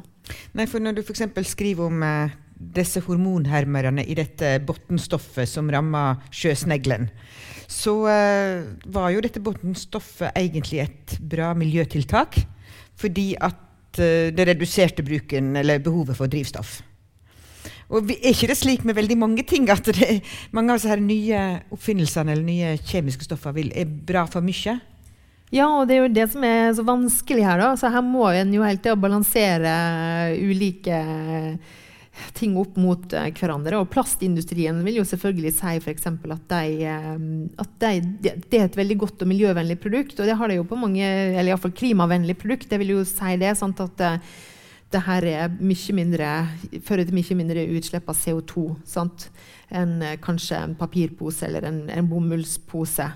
Nei, 0.55 0.69
for 0.71 0.83
Når 0.83 1.01
du 1.01 1.03
f.eks. 1.03 1.27
skriver 1.51 1.91
om 1.91 2.05
uh, 2.07 2.37
disse 2.55 3.03
hormonhermerne 3.03 4.05
i 4.07 4.15
dette 4.15 4.59
bunnstoffet 4.69 5.51
som 5.51 5.71
rammer 5.73 6.23
sjøsneglen, 6.31 7.09
så 7.71 7.95
var 8.03 9.13
jo 9.15 9.23
dette 9.23 9.43
bunnstoffet 9.43 10.35
egentlig 10.35 10.81
et 10.83 11.17
bra 11.23 11.53
miljøtiltak. 11.55 12.41
Fordi 12.99 13.33
at 13.39 13.97
det 13.97 14.47
reduserte 14.49 15.03
bruken, 15.07 15.55
eller 15.57 15.79
behovet 15.83 16.19
for 16.19 16.31
drivstoff. 16.31 16.81
Og 17.91 18.11
Er 18.11 18.31
ikke 18.31 18.47
det 18.53 18.59
slik 18.59 18.85
med 18.87 18.95
veldig 18.95 19.17
mange 19.19 19.43
ting 19.43 19.67
at 19.71 19.85
det, 19.91 20.21
mange 20.55 20.71
av 20.71 20.79
disse 20.79 20.93
her 20.93 21.03
nye 21.03 21.41
oppfinnelsene 21.75 22.37
eller 22.37 22.47
nye 22.47 22.77
kjemiske 22.87 23.27
stoffer 23.27 23.55
vil, 23.57 23.73
er 23.75 23.87
bra 23.87 24.27
for 24.31 24.47
mye? 24.47 24.77
Ja, 25.51 25.67
og 25.67 25.89
det 25.91 25.97
er 25.97 26.05
jo 26.05 26.15
det 26.15 26.29
som 26.31 26.45
er 26.47 26.71
så 26.79 26.85
vanskelig 26.87 27.43
her. 27.43 27.59
da. 27.59 27.73
Så 27.75 27.91
her 27.91 28.05
må 28.07 28.29
en 28.31 28.53
jo 28.55 28.63
hele 28.63 28.79
tida 28.79 28.95
balansere 28.95 29.73
ulike 30.39 31.01
ting 32.37 32.57
opp 32.61 32.77
mot 32.81 33.17
uh, 33.17 33.27
hverandre. 33.31 33.81
Og 33.81 33.91
plastindustrien 33.93 34.79
vil 34.87 35.01
jo 35.01 35.07
selvfølgelig 35.09 35.55
si 35.57 35.75
f.eks. 35.81 36.09
At, 36.11 36.47
de, 36.53 36.87
uh, 36.87 37.65
at 37.65 37.75
de, 37.87 38.31
det 38.47 38.61
er 38.61 38.69
et 38.69 38.81
veldig 38.81 39.01
godt 39.07 39.25
og 39.25 39.33
miljøvennlig 39.33 39.81
produkt. 39.83 40.19
Og 40.19 40.31
det 40.31 40.39
har 40.39 40.51
de 40.51 40.61
jo 40.61 40.69
på 40.69 40.79
mange, 40.81 41.05
eller 41.05 41.53
iallfall 41.53 41.77
klimavennlig 41.77 42.39
produkt. 42.41 42.71
Det 42.71 42.81
vil 42.83 42.97
jo 42.97 43.05
si 43.09 43.37
det. 43.41 43.57
sant 43.61 43.83
at 43.85 44.07
uh, 44.07 44.39
det 44.91 45.05
her 45.07 45.27
er 45.29 45.53
mye 45.63 45.95
mindre, 45.95 46.29
fører 46.83 47.07
til 47.07 47.15
mye 47.15 47.37
mindre 47.39 47.67
utslipp 47.79 48.09
av 48.11 48.19
CO2 48.19 48.65
sant? 48.89 49.29
enn 49.71 50.01
eh, 50.03 50.17
kanskje 50.23 50.59
en 50.59 50.73
papirpose 50.75 51.47
eller 51.47 51.69
en, 51.69 51.85
en 51.95 52.09
bomullspose. 52.11 53.07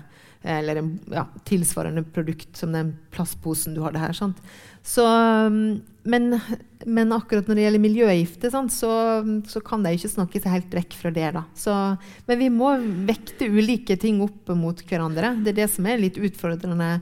Eller 0.45 0.77
en 0.77 0.91
ja, 1.09 1.23
tilsvarende 1.43 2.03
produkt 2.13 2.57
som 2.57 2.71
den 2.71 2.93
plastposen 3.11 3.73
du 3.73 3.81
hadde 3.81 3.99
her. 3.99 4.13
Sant? 4.13 4.37
Så, 4.85 5.05
mm, 5.49 5.81
men, 6.03 6.39
men, 6.85 7.13
akkurat 7.15 7.47
når 7.49 7.57
det 7.57 7.63
gjelder 7.65 7.81
miljøgifter, 7.81 8.53
så, 8.69 8.91
så, 9.49 9.61
kan 9.65 9.81
de 9.85 9.95
ikke 9.97 10.11
snakke 10.11 10.41
seg 10.41 10.53
helt 10.53 10.77
vekk 10.77 10.97
fra 10.99 11.11
det. 11.15 11.31
Så, 11.57 11.73
men 12.27 12.41
vi 12.43 12.51
må 12.53 12.75
vekte 13.07 13.49
ulike 13.49 13.97
ting 13.97 14.21
opp 14.21 14.53
mot 14.53 14.83
hverandre. 14.85 15.33
Det 15.41 15.55
er 15.55 15.63
det 15.63 15.71
som 15.73 15.89
er 15.89 16.03
litt 16.03 16.21
utfordrende 16.21 16.99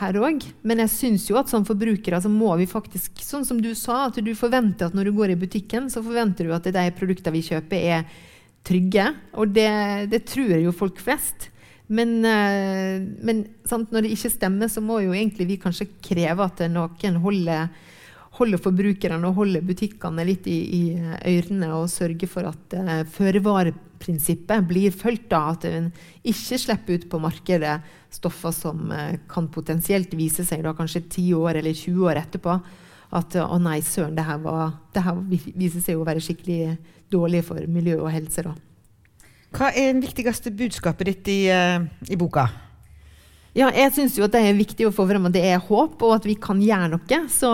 her 0.00 0.18
òg. 0.24 0.48
Men 0.64 0.80
jeg 0.86 0.94
syns 0.94 1.28
jo 1.28 1.36
at 1.36 1.52
som 1.52 1.68
forbrukere 1.68 2.22
så 2.24 2.32
må 2.32 2.54
vi 2.62 2.70
faktisk, 2.70 3.20
sånn 3.20 3.44
som 3.44 3.60
du 3.60 3.74
sa, 3.76 4.06
at 4.08 4.16
du 4.24 4.32
forventer 4.38 4.88
at 4.88 4.96
når 4.96 5.10
du 5.10 5.16
går 5.20 5.34
i 5.34 5.40
butikken, 5.44 5.92
så 5.92 6.00
forventer 6.00 6.48
du 6.48 6.56
at 6.56 6.64
de 6.64 6.88
produktene 6.96 7.36
vi 7.36 7.44
kjøper, 7.52 7.88
er 8.00 8.28
trygge. 8.64 9.10
Og 9.36 9.52
det, 9.52 9.68
det 10.08 10.24
tror 10.32 10.56
jo 10.56 10.72
folk 10.72 11.04
flest. 11.04 11.51
Men, 11.92 12.24
eh, 12.24 13.02
men 13.24 13.44
sant, 13.68 13.90
når 13.92 14.06
det 14.06 14.14
ikke 14.16 14.32
stemmer, 14.32 14.70
så 14.72 14.80
må 14.84 15.02
jo 15.04 15.12
egentlig 15.12 15.48
vi 15.50 15.58
kanskje 15.60 15.90
kreve 16.04 16.46
at 16.46 16.62
noen 16.72 17.18
holder, 17.20 17.68
holder 18.38 18.62
forbrukerne 18.64 19.28
og 19.28 19.42
holder 19.42 19.66
butikkene 19.66 20.24
litt 20.24 20.48
i, 20.48 20.58
i 20.78 20.82
ørene 21.34 21.68
og 21.76 21.90
sørger 21.92 22.30
for 22.30 22.48
at 22.48 22.76
uh, 22.78 23.02
blir 24.70 24.90
fulgt. 24.96 25.28
da, 25.34 25.42
At 25.52 25.68
en 25.68 25.92
ikke 26.24 26.60
slipper 26.64 26.96
ut 26.96 27.10
på 27.12 27.20
markedet 27.20 27.76
stoffer 28.12 28.56
som 28.56 28.88
uh, 28.88 29.12
kan 29.28 29.52
potensielt 29.52 30.16
vise 30.16 30.48
seg 30.48 30.64
da 30.64 30.72
kanskje 30.72 31.04
10 31.10 31.34
år 31.36 31.60
eller 31.60 31.76
20 31.76 32.08
år 32.08 32.24
etterpå 32.24 32.56
at 33.12 33.36
å 33.36 33.58
nei, 33.60 33.82
søren, 33.84 34.16
det 34.16 34.24
her 34.24 35.18
viser 35.28 35.82
seg 35.84 36.00
å 36.00 36.06
være 36.08 36.22
skikkelig 36.24 36.78
dårlig 37.12 37.42
for 37.44 37.60
miljø 37.68 37.98
og 38.00 38.14
helse. 38.14 38.46
da. 38.46 38.71
Hva 39.52 39.68
er 39.76 39.92
det 39.92 40.06
viktigste 40.06 40.52
budskapet 40.56 41.10
ditt 41.10 41.32
i, 41.32 41.40
uh, 41.52 41.84
i 42.08 42.16
boka? 42.16 42.48
Ja, 43.52 43.66
jeg 43.68 43.92
syns 43.92 44.14
det 44.16 44.40
er 44.40 44.54
viktig 44.56 44.86
å 44.88 44.94
få 44.96 45.04
frem 45.10 45.28
at 45.28 45.34
det 45.34 45.42
er 45.44 45.60
håp, 45.60 46.00
og 46.00 46.14
at 46.14 46.24
vi 46.24 46.38
kan 46.40 46.60
gjøre 46.62 46.94
noe. 46.94 47.18
Så 47.28 47.50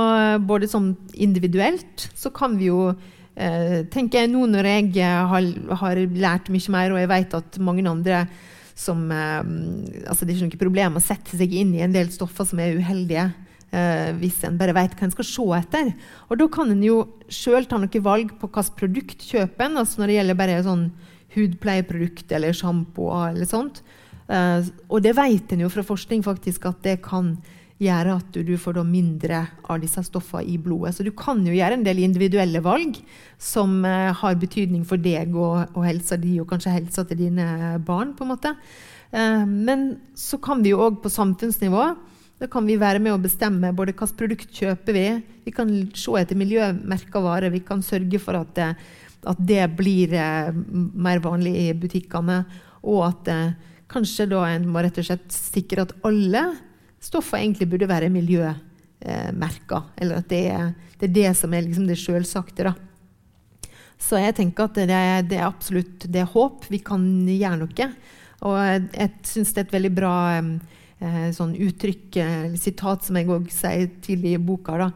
både 0.47 0.69
sånn 0.71 0.93
individuelt 1.19 2.05
så 2.15 2.31
kan 2.31 2.55
vi 2.55 2.69
jo 2.69 2.93
eh, 3.35 3.83
tenker 3.91 4.29
Nå 4.31 4.45
når 4.47 4.69
jeg 4.71 4.93
har, 5.03 5.49
har, 5.83 6.03
lært 6.15 6.53
mye 6.55 6.75
mer, 6.77 6.95
og 6.95 7.03
jeg 7.03 7.11
vet 7.11 7.35
at 7.41 7.59
mange 7.59 7.83
andre 7.91 8.23
som 8.79 9.09
eh, 9.11 9.43
altså 10.07 10.23
Det 10.23 10.31
er 10.31 10.37
ikke 10.37 10.53
noe 10.53 10.63
problem 10.63 10.99
å 11.01 11.03
sette 11.03 11.35
seg 11.35 11.51
inn 11.51 11.75
i 11.75 11.83
en 11.83 11.95
del 11.95 12.13
stoffer 12.15 12.47
som 12.47 12.63
er 12.63 12.79
uheldige. 12.79 13.31
Uh, 13.69 14.15
hvis 14.17 14.39
en 14.49 14.55
bare 14.57 14.73
vet 14.73 14.95
hva 14.97 15.05
en 15.05 15.11
skal 15.13 15.27
se 15.29 15.45
etter. 15.59 15.91
Og 16.33 16.39
da 16.41 16.47
kan 16.49 16.71
en 16.73 16.81
jo 16.81 17.03
sjøl 17.29 17.67
ta 17.69 17.77
noen 17.77 18.05
valg 18.07 18.31
på 18.41 18.49
hvilket 18.49 18.79
produkt 18.79 19.27
kjøper 19.29 19.67
en. 19.67 19.77
Altså 19.83 20.01
når 20.01 20.09
det 20.09 20.17
gjelder 20.17 20.39
bare 20.39 20.63
sånn 20.65 20.87
hudpleieprodukt 21.35 22.33
eller 22.33 22.57
sjampo 22.57 23.11
eller 23.27 23.49
sånt. 23.49 23.83
Uh, 24.29 24.61
og 24.93 25.01
det 25.05 25.15
vet 25.17 25.55
en 25.55 25.65
jo 25.65 25.71
fra 25.73 25.85
forskning 25.87 26.25
faktisk 26.27 26.69
at 26.69 26.83
det 26.85 26.99
kan 27.05 27.37
gjøre 27.79 28.17
at 28.19 28.35
du, 28.35 28.43
du 28.43 28.57
får 28.59 28.81
mindre 28.83 29.45
av 29.71 29.79
disse 29.81 30.03
stoffene 30.09 30.45
i 30.51 30.59
blodet. 30.59 30.97
Så 30.97 31.07
du 31.07 31.13
kan 31.17 31.45
jo 31.47 31.55
gjøre 31.55 31.79
en 31.79 31.87
del 31.87 32.03
individuelle 32.03 32.63
valg 32.65 32.99
som 33.39 33.81
uh, 33.87 34.11
har 34.19 34.41
betydning 34.41 34.85
for 34.89 35.01
deg 35.01 35.33
og, 35.37 35.73
og 35.75 35.87
helsa 35.87 36.19
di, 36.21 36.37
og 36.43 36.51
kanskje 36.51 36.75
helsa 36.75 37.07
til 37.07 37.23
dine 37.29 37.79
barn. 37.87 38.17
på 38.19 38.27
en 38.27 38.35
måte. 38.35 38.55
Uh, 39.15 39.47
men 39.49 39.91
så 40.19 40.41
kan 40.43 40.65
vi 40.65 40.75
jo 40.75 40.85
òg 40.89 41.03
på 41.05 41.13
samfunnsnivå 41.13 41.93
da 42.39 42.47
kan 42.47 42.67
vi 42.69 42.77
være 42.79 43.01
med 43.03 43.17
å 43.17 43.19
bestemme 43.19 43.73
både 43.75 43.91
hvilket 43.97 44.19
produkt 44.19 44.53
kjøper 44.55 44.95
vi 44.95 45.07
Vi 45.49 45.53
kan 45.55 45.71
se 45.97 46.13
etter 46.21 46.39
miljømerka 46.39 47.23
varer. 47.25 47.51
Vi 47.51 47.65
kan 47.67 47.81
sørge 47.83 48.21
for 48.21 48.37
at 48.37 48.59
at 49.27 49.41
det 49.43 49.65
blir 49.79 50.15
eh, 50.15 50.53
mer 50.75 51.23
vanlig 51.25 51.55
i 51.65 51.69
butikkene. 51.77 52.43
Og 52.87 53.03
at 53.09 53.31
eh, 53.33 53.57
kanskje 53.91 54.29
da 54.31 54.45
en 54.53 54.69
må 54.71 54.83
rett 54.85 55.01
og 55.01 55.09
slett 55.09 55.31
sikre 55.35 55.87
at 55.87 55.95
alle 56.07 56.45
stoffer 57.03 57.41
egentlig 57.41 57.69
burde 57.71 57.89
være 57.91 58.13
miljømerka. 58.13 59.83
eller 59.97 60.21
at 60.21 60.29
det 60.29 60.45
er, 60.53 60.73
det 60.99 61.09
er 61.09 61.15
det, 61.15 61.37
som 61.37 61.55
er 61.55 61.67
liksom 61.67 61.87
det 61.89 61.99
sjølsagte. 61.99 62.75
Så 63.99 64.21
jeg 64.23 64.37
tenker 64.39 64.69
at 64.69 64.79
det 64.79 64.95
er, 64.95 65.23
det 65.27 65.39
er, 65.39 65.47
absolutt 65.49 66.07
det 66.07 66.23
er 66.23 66.33
håp. 66.33 66.69
Vi 66.71 66.79
kan 66.79 67.03
gjøre 67.27 67.59
noe. 67.65 67.93
Og 68.47 68.59
jeg, 68.63 68.83
jeg 68.95 69.15
syns 69.27 69.55
det 69.55 69.63
er 69.63 69.67
et 69.67 69.75
veldig 69.75 69.95
bra 69.97 70.15
eh, 70.39 71.31
sånn 71.35 71.57
uttrykk, 71.59 72.19
eh, 72.23 72.53
sitat 72.61 73.07
som 73.07 73.19
jeg 73.19 73.31
òg 73.35 73.49
sier 73.51 73.89
tidlig 74.05 74.37
i 74.37 74.43
boka. 74.43 74.79
da, 74.79 74.93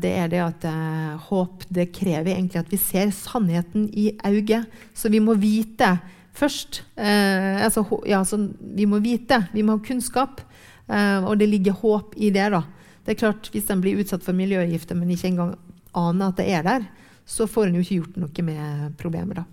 det 0.00 0.12
er 0.14 0.28
det 0.30 0.42
at 0.44 0.66
eh, 0.68 1.14
håp 1.28 1.64
det 1.74 1.88
krever 1.96 2.34
egentlig 2.34 2.60
at 2.60 2.72
vi 2.72 2.78
ser 2.80 3.10
sannheten 3.14 3.88
i 3.90 4.12
øyet. 4.26 4.70
Så 4.94 5.10
vi 5.12 5.22
må 5.22 5.34
vite 5.40 5.96
først. 6.34 6.82
Eh, 6.96 7.64
altså, 7.64 7.84
ja, 8.08 8.22
vi 8.60 8.86
må 8.86 9.00
vite, 9.02 9.44
vi 9.54 9.64
må 9.66 9.78
ha 9.78 9.84
kunnskap. 9.84 10.42
Eh, 10.86 11.24
og 11.24 11.38
det 11.40 11.48
ligger 11.50 11.80
håp 11.80 12.14
i 12.16 12.30
det. 12.30 12.50
da. 12.52 12.62
Det 13.04 13.14
er 13.14 13.20
klart, 13.26 13.50
Hvis 13.52 13.70
en 13.70 13.80
blir 13.80 13.98
utsatt 14.00 14.22
for 14.22 14.32
miljøgifter, 14.32 14.94
men 14.94 15.10
ikke 15.10 15.28
engang 15.28 15.56
aner 15.94 16.28
at 16.28 16.36
det 16.36 16.48
er 16.50 16.62
der, 16.62 16.86
så 17.26 17.46
får 17.46 17.68
en 17.68 17.74
jo 17.74 17.84
ikke 17.84 18.00
gjort 18.02 18.16
noe 18.16 18.42
med 18.42 18.96
problemet. 18.98 19.36
da. 19.36 19.44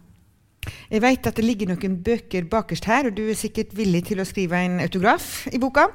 Jeg 0.62 1.02
vet 1.02 1.26
at 1.26 1.38
det 1.40 1.46
ligger 1.46 1.72
noen 1.72 1.96
bøker 2.06 2.46
bakerst 2.50 2.86
her, 2.86 3.08
og 3.10 3.16
du 3.18 3.24
er 3.32 3.38
sikkert 3.38 3.74
villig 3.78 4.04
til 4.12 4.22
å 4.22 4.28
skrive 4.28 4.60
en 4.62 4.78
autograf 4.84 5.48
i 5.50 5.60
boka. 5.62 5.88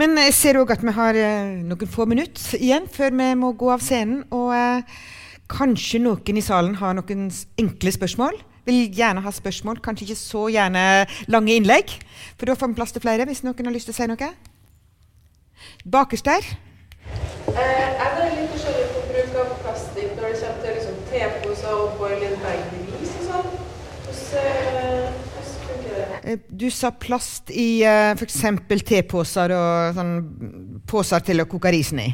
Men 0.00 0.16
jeg 0.22 0.36
ser 0.36 0.60
òg 0.60 0.72
at 0.72 0.84
vi 0.84 0.94
har 0.96 1.18
uh, 1.18 1.50
noen 1.68 1.90
få 1.92 2.06
minutter 2.08 2.56
igjen 2.56 2.88
før 2.88 3.12
vi 3.18 3.30
må 3.36 3.52
gå 3.58 3.68
av 3.74 3.84
scenen. 3.84 4.22
Og 4.32 4.54
eh, 4.56 5.00
kanskje 5.52 6.00
noen 6.04 6.40
i 6.40 6.44
salen 6.44 6.78
har 6.80 6.96
noen 6.96 7.28
enkle 7.60 7.92
spørsmål. 7.92 8.40
vil 8.68 8.92
gjerne 8.92 9.24
ha 9.24 9.30
spørsmål. 9.32 9.80
Kanskje 9.84 10.08
ikke 10.08 10.20
så 10.20 10.48
gjerne 10.52 11.06
lange 11.28 11.54
innlegg, 11.56 11.92
for 12.36 12.48
da 12.48 12.56
får 12.56 12.68
vi 12.68 12.78
plass 12.80 12.92
til 12.92 13.04
flere. 13.04 13.24
hvis 13.24 13.44
noen 13.44 13.64
har 13.64 13.72
lyst 13.72 13.88
til 13.88 13.96
å 13.96 14.00
si 14.00 14.08
noe. 14.08 14.32
Bakerst 15.84 16.24
der. 16.24 16.44
Eh, 17.48 18.02
er 18.04 18.10
det 18.16 18.26
litt 18.36 18.50
forskjellig 18.52 18.88
på 18.92 19.00
bruk 19.08 19.36
av 19.40 19.54
plastikk 19.62 20.10
når 20.16 20.24
det 20.28 20.40
kommer 20.40 20.60
til 20.64 20.74
liksom, 20.76 20.96
teposer 21.10 21.72
og 21.72 21.96
foil 21.96 22.20
in 22.22 22.36
bag-bevis 22.44 23.14
og 23.16 23.22
sånn? 23.30 23.48
Hvordan 23.48 24.14
funker 24.14 24.26
det? 24.27 24.27
Eh, 24.27 24.27
du 26.48 26.68
sa 26.74 26.90
plast 26.92 27.52
i 27.54 27.80
uh, 27.86 28.12
f.eks. 28.12 28.40
teposer 28.84 29.52
og 29.56 29.96
sånn 29.96 30.16
poser 30.88 31.22
til 31.24 31.40
å 31.40 31.46
koke 31.48 31.72
risen 31.72 32.02
i. 32.04 32.08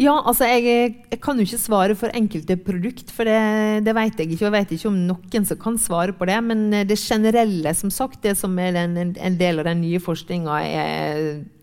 Ja, 0.00 0.14
altså 0.16 0.46
jeg, 0.48 0.94
jeg, 1.10 1.18
kan 1.20 1.36
jo 1.36 1.44
ikke 1.44 1.60
svare 1.60 1.94
for 1.98 2.12
enkelte 2.16 2.56
produkt, 2.56 3.10
for 3.12 3.28
det, 3.28 3.82
det 3.84 3.92
vet 3.96 4.22
jeg 4.22 4.30
ikke. 4.30 4.46
Og 4.46 4.46
jeg 4.46 4.54
vet 4.54 4.70
ikke 4.76 4.88
om 4.88 5.00
noen 5.10 5.48
som 5.48 5.58
kan 5.60 5.76
svare 5.80 6.14
på 6.16 6.28
det. 6.30 6.38
Men 6.46 6.62
det 6.88 6.96
generelle, 6.96 7.74
som 7.76 7.92
sagt, 7.92 8.22
det 8.24 8.32
som 8.40 8.56
er 8.62 8.78
en, 8.80 8.96
en 9.12 9.36
del 9.36 9.60
av 9.60 9.68
den 9.68 9.82
nye 9.82 10.00
forskninga 10.00 10.56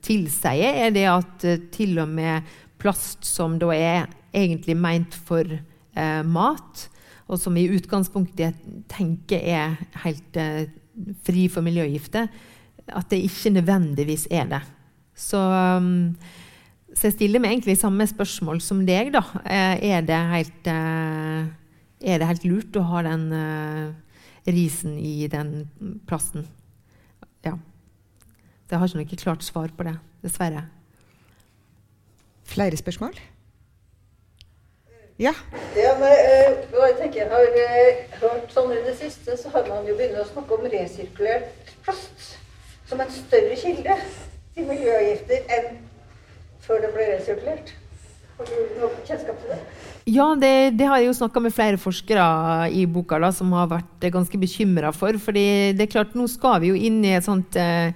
tilsier, 0.05 0.83
er 0.85 0.93
det 0.93 1.07
at 1.09 1.47
til 1.73 1.97
og 2.03 2.13
med 2.13 2.53
plast 2.77 3.25
som 3.25 3.57
da 3.57 3.71
er 3.73 4.05
egentlig 4.37 4.77
meint 4.77 5.17
for 5.27 5.57
eh, 5.57 6.21
mat, 6.21 6.85
og 7.27 7.39
som 7.39 7.57
i 7.59 7.67
utgangspunktet 7.75 8.57
tenker 8.91 9.43
er 9.43 9.77
helt 10.03 10.39
uh, 10.39 10.63
fri 11.27 11.47
for 11.51 11.65
miljøgifter, 11.65 12.27
at 12.87 13.09
det 13.11 13.23
ikke 13.27 13.55
nødvendigvis 13.57 14.27
er 14.31 14.47
det. 14.51 14.61
Så 15.17 15.39
um, 15.41 16.15
så 16.97 17.11
jeg 17.11 17.17
stiller 17.17 17.41
meg 17.43 17.53
egentlig 17.53 17.77
samme 17.77 18.07
spørsmål 18.09 18.61
som 18.65 18.81
deg. 18.87 19.11
da. 19.13 19.21
Eh, 19.45 19.93
er 19.93 20.01
det 20.01 20.17
helt, 20.31 20.67
eh, 20.67 21.45
er 22.01 22.17
det 22.17 22.29
helt 22.31 22.45
lurt 22.45 22.79
å 22.79 22.85
ha 22.89 23.03
den 23.05 23.27
uh, 23.33 23.93
risen 24.49 24.97
i 24.97 25.27
den 25.29 25.69
plasten? 26.09 26.47
Ja. 27.45 27.53
Jeg 28.71 28.79
har 28.79 28.87
ikke 28.87 29.03
noe 29.03 29.21
klart 29.21 29.45
svar 29.45 29.69
på 29.77 29.85
det, 29.85 29.93
dessverre. 30.25 30.65
Flere 32.47 32.77
spørsmål? 32.77 33.13
Ja? 35.19 35.33
Ja, 35.75 35.91
men, 35.99 36.11
øh, 36.11 36.57
jeg 36.87 36.95
tenker, 37.01 37.19
jeg 37.21 37.29
har 37.31 37.41
øh, 37.41 37.93
hørt 38.21 38.51
sånn 38.53 38.73
I 38.75 38.83
det 38.85 38.93
siste 38.99 39.37
så 39.39 39.49
har 39.49 39.65
man 39.65 39.87
jo 39.89 39.95
begynt 39.97 40.19
å 40.21 40.25
snakke 40.29 40.53
om 40.53 40.67
resirkulert 40.69 41.71
plast 41.85 42.35
som 42.87 43.01
en 43.01 43.09
større 43.11 43.57
kilde 43.57 43.95
til 44.53 44.67
miljøavgifter 44.69 45.49
enn 45.57 45.79
før 46.61 46.83
det 46.83 46.91
ble 46.93 47.07
resirkulert? 47.15 47.71
Har 48.37 48.51
du 48.51 48.77
noe 48.77 48.91
kjennskap 49.07 49.39
til 49.41 49.55
det? 49.55 49.57
Ja, 50.07 50.27
det, 50.37 50.53
det 50.77 50.85
har 50.87 51.01
jeg 51.01 51.09
jo 51.09 51.17
snakka 51.17 51.41
med 51.43 51.55
flere 51.55 51.81
forskere 51.81 52.27
i 52.69 52.85
boka 52.85 53.17
da, 53.19 53.31
som 53.33 53.49
har 53.57 53.71
vært 53.71 54.07
ganske 54.13 54.39
bekymra 54.39 54.93
for. 54.93 55.17
fordi 55.17 55.73
det 55.73 55.87
er 55.87 55.91
klart, 55.95 56.13
nå 56.15 56.27
skal 56.29 56.61
vi 56.61 56.69
jo 56.69 56.77
inn 56.77 57.01
i 57.01 57.15
et 57.17 57.25
sånt 57.25 57.57
eh, 57.57 57.89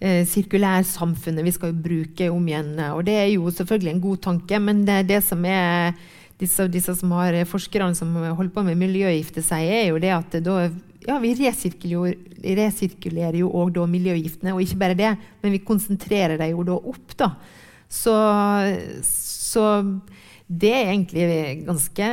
eh 0.00 0.22
sirkulærsamfunnet 0.24 1.44
vi 1.44 1.52
skal 1.52 1.74
jo 1.74 1.82
bruke 1.82 2.30
om 2.30 2.46
igjen. 2.48 2.72
Og 2.94 3.02
det 3.10 3.18
er 3.18 3.28
jo 3.34 3.50
selvfølgelig 3.50 3.92
en 3.96 4.06
god 4.06 4.22
tanke, 4.30 4.62
men 4.70 4.86
det, 4.86 5.02
det 5.10 5.20
som 5.26 5.44
er 5.44 5.98
disse, 6.40 6.66
disse 6.72 6.94
som 6.98 7.12
har 7.18 7.36
forskerne 7.48 7.96
som 7.98 8.14
holder 8.16 8.52
på 8.54 8.64
med 8.66 8.78
miljøgifter, 8.80 9.44
sier, 9.44 9.74
er 9.82 9.90
jo 9.90 10.00
det 10.02 10.14
at 10.16 10.38
da 10.44 10.62
ja, 11.06 11.16
vi 11.20 11.32
resirkulerer, 11.36 13.38
jo 13.40 13.50
òg 13.56 13.78
miljøgiftene, 13.88 14.54
og 14.54 14.62
ikke 14.64 14.80
bare 14.80 14.98
det, 14.98 15.14
men 15.42 15.54
vi 15.54 15.62
konsentrerer 15.64 16.36
dem 16.40 16.52
jo 16.52 16.66
da 16.68 16.76
opp. 16.76 17.16
da. 17.16 17.32
Så, 17.90 18.14
så 19.06 19.64
det 20.50 20.70
er 20.70 20.92
egentlig 20.92 21.64
ganske 21.66 22.06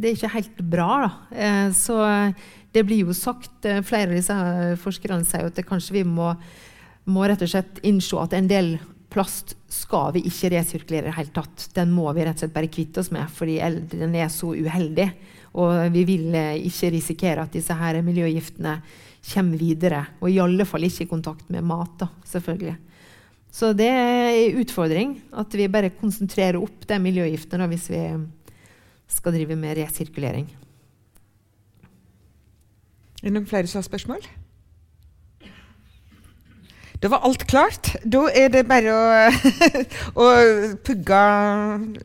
Det 0.00 0.08
er 0.08 0.14
ikke 0.14 0.36
helt 0.36 0.62
bra, 0.72 0.90
da. 1.02 1.10
Eh, 1.34 1.68
så 1.74 1.96
det 2.74 2.84
blir 2.86 3.06
jo 3.06 3.14
sagt 3.14 3.66
eh, 3.66 3.82
Flere 3.86 4.12
av 4.12 4.18
disse 4.18 4.36
forskerne 4.82 5.26
sier 5.26 5.50
at 5.50 5.60
kanskje 5.66 6.00
vi 6.00 6.04
må, 6.06 6.32
må 7.10 7.26
rett 7.26 7.42
og 7.42 7.50
slett 7.50 7.82
innse 7.86 8.22
at 8.22 8.36
en 8.36 8.50
del 8.50 8.76
plast 9.10 9.56
skal 9.70 10.14
vi 10.14 10.24
ikke 10.28 10.52
resirkulere 10.54 11.08
i 11.08 11.10
det 11.10 11.16
hele 11.18 11.34
tatt. 11.34 11.66
Den 11.76 11.92
må 11.94 12.06
vi 12.14 12.24
rett 12.24 12.38
og 12.38 12.44
slett 12.44 12.54
bare 12.54 12.70
kvitte 12.72 13.02
oss 13.02 13.10
med, 13.14 13.30
fordi 13.34 13.58
den 13.92 14.14
er 14.18 14.30
så 14.32 14.52
uheldig. 14.54 15.08
Og 15.60 15.90
vi 15.94 16.04
vil 16.06 16.34
eh, 16.38 16.60
ikke 16.68 16.92
risikere 16.94 17.44
at 17.44 17.54
disse 17.56 17.74
her 17.74 17.98
miljøgiftene 18.06 18.76
kommer 19.32 19.60
videre. 19.60 20.04
Og 20.22 20.30
i 20.30 20.38
alle 20.42 20.66
fall 20.68 20.86
ikke 20.86 21.08
i 21.08 21.10
kontakt 21.10 21.50
med 21.50 21.66
mat. 21.66 21.96
da, 21.98 22.10
selvfølgelig. 22.30 22.76
Så 23.50 23.72
det 23.74 23.88
er 23.90 24.30
en 24.30 24.60
utfordring 24.62 25.16
at 25.42 25.54
vi 25.58 25.66
bare 25.66 25.90
konsentrerer 25.90 26.60
opp 26.60 26.86
de 26.86 27.00
miljøgiftene 27.02 27.66
hvis 27.72 27.88
vi 27.90 28.04
skal 29.10 29.34
drive 29.34 29.56
med 29.58 29.74
resirkulering. 29.80 30.46
Er 33.20 33.26
det 33.26 33.34
noen 33.34 33.50
flere 33.50 33.66
som 33.66 33.82
har 33.82 33.88
spørsmål? 33.90 34.22
Da 37.00 37.08
var 37.08 37.24
alt 37.24 37.46
klart. 37.48 37.94
Da 38.04 38.26
er 38.36 38.50
det 38.52 38.66
bare 38.68 38.92
å, 38.92 39.02
å 40.24 40.28
pugge 40.84 41.20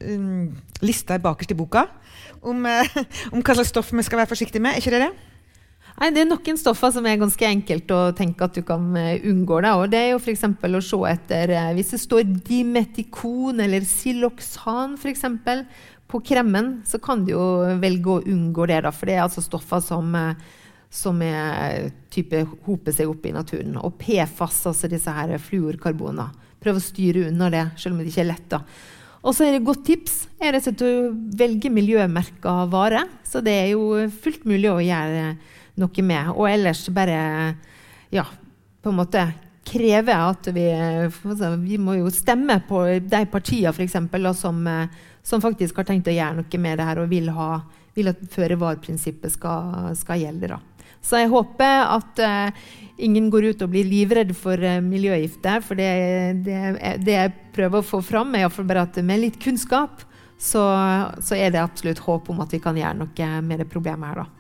um, 0.08 0.50
lista 0.86 1.20
bakerst 1.20 1.52
i 1.52 1.60
boka 1.60 1.88
om, 2.46 2.64
uh, 2.64 3.00
om 3.34 3.42
hva 3.42 3.58
slags 3.58 3.74
stoff 3.74 3.92
vi 3.92 4.06
skal 4.08 4.24
være 4.24 4.32
forsiktige 4.32 4.64
med. 4.64 4.78
Er 4.78 4.84
ikke 4.84 4.96
det 4.96 5.08
det? 5.08 5.14
Nei, 5.96 6.10
Det 6.12 6.26
er 6.26 6.28
noen 6.28 6.58
stoffer 6.60 6.92
som 6.92 7.06
er 7.08 7.20
ganske 7.22 7.48
enkelt 7.48 7.92
å 7.96 8.00
tenke 8.16 8.48
at 8.48 8.58
du 8.58 8.64
kan 8.68 8.84
eh, 9.00 9.24
unngå. 9.32 9.62
Det, 9.64 9.72
og 9.80 9.86
Det 9.94 10.00
er 10.02 10.10
jo 10.12 10.20
f.eks. 10.20 10.44
å 10.44 10.82
se 10.84 11.00
etter 11.08 11.54
eh, 11.56 11.70
Hvis 11.78 11.94
det 11.94 12.02
står 12.04 12.34
dimetikon 12.50 13.64
eller 13.64 13.88
siloxan 13.88 14.98
eksempel, 15.00 15.64
på 16.12 16.20
kremmen, 16.22 16.84
så 16.86 17.00
kan 17.02 17.24
du 17.26 17.32
jo 17.34 17.46
velge 17.82 18.12
å 18.12 18.22
unngå 18.30 18.68
det. 18.70 18.84
Da, 18.86 18.92
for 18.94 19.10
det 19.10 19.16
er 19.16 19.24
altså 19.24 19.42
stoffer 19.42 19.82
som, 19.82 20.12
eh, 20.20 20.36
som 20.96 21.20
er, 21.26 21.90
type, 22.14 22.46
hoper 22.66 22.96
seg 22.96 23.12
opp 23.12 23.26
i 23.28 23.34
naturen. 23.36 23.76
Og 23.82 23.98
PFAS, 24.00 24.62
altså 24.72 24.90
disse 24.92 25.12
her 25.12 25.36
fluorkarboner. 25.42 26.32
Prøv 26.64 26.80
å 26.80 26.84
styre 26.84 27.28
unna 27.30 27.52
det, 27.54 27.66
selv 27.82 27.96
om 27.96 28.02
det 28.02 28.14
ikke 28.14 28.24
er 28.24 28.32
lett. 28.32 28.48
da. 28.54 28.62
Og 29.26 29.34
så 29.34 29.46
er 29.46 29.56
det 29.56 29.64
et 29.64 29.68
godt 29.68 29.86
tips 29.88 30.16
er 30.38 30.54
det 30.54 30.86
å 30.86 31.12
velge 31.38 31.72
miljømerka 31.74 32.66
varer. 32.70 33.10
Så 33.26 33.42
det 33.44 33.56
er 33.64 33.72
jo 33.74 34.06
fullt 34.22 34.46
mulig 34.46 34.70
å 34.70 34.84
gjøre 34.84 35.32
noe 35.82 36.06
med. 36.06 36.30
Og 36.36 36.50
ellers 36.50 36.84
bare 36.94 37.18
ja, 38.14 38.26
på 38.82 38.92
en 38.92 39.00
måte 39.00 39.26
kreve 39.66 40.14
at 40.14 40.48
vi 40.54 40.68
altså, 40.70 41.56
Vi 41.58 41.80
må 41.82 41.98
jo 41.98 42.12
stemme 42.14 42.60
på 42.68 42.84
de 43.02 43.24
partiene 43.32 43.74
for 43.74 43.86
eksempel, 43.86 44.30
som, 44.38 44.62
som, 45.26 45.42
faktisk 45.42 45.82
har 45.82 45.90
tenkt 45.90 46.12
å 46.12 46.14
gjøre 46.14 46.38
noe 46.44 46.62
med 46.62 46.78
det 46.78 46.86
her 46.86 47.02
og 47.02 47.10
vil, 47.10 47.32
ha, 47.34 47.50
vil 47.98 48.14
at 48.14 48.22
føre-var-prinsippet 48.36 49.34
skal, 49.34 49.90
skal, 49.98 50.22
gjelde. 50.22 50.54
Da. 50.54 50.62
Så 51.06 51.22
jeg 51.22 51.30
håper 51.30 51.86
at 51.86 52.22
uh, 52.26 52.66
ingen 52.98 53.30
går 53.34 53.52
ut 53.52 53.64
og 53.66 53.72
blir 53.76 53.86
livredd 53.86 54.34
for 54.38 54.58
uh, 54.58 54.82
miljøgifter. 54.82 55.62
For 55.66 55.78
det, 55.78 55.92
det, 56.48 56.60
det, 57.06 57.14
jeg 57.14 57.36
prøver 57.56 57.82
å 57.82 57.86
få 57.86 58.02
fram, 58.06 58.34
er 58.36 58.50
bare 58.66 58.88
at 58.88 58.98
med 59.06 59.22
litt 59.22 59.40
kunnskap 59.42 60.02
så, 60.36 60.66
så, 61.24 61.38
er 61.38 61.54
det 61.54 61.62
absolutt 61.62 62.02
håp 62.04 62.30
om 62.34 62.42
at 62.44 62.52
vi 62.52 62.60
kan 62.64 62.76
gjøre 62.76 63.06
noe 63.06 63.30
med 63.46 63.62
det 63.62 63.70
problemet 63.72 64.12
her. 64.12 64.26
da. 64.26 64.32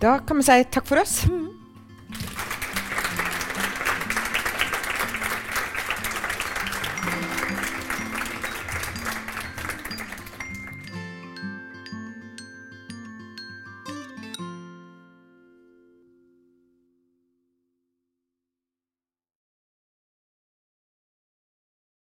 Da 0.00 0.18
kan 0.28 0.38
vi 0.38 0.44
si 0.46 0.64
takk 0.70 0.86
for 0.86 1.00
oss. 1.00 1.22
Mm. 1.30 1.55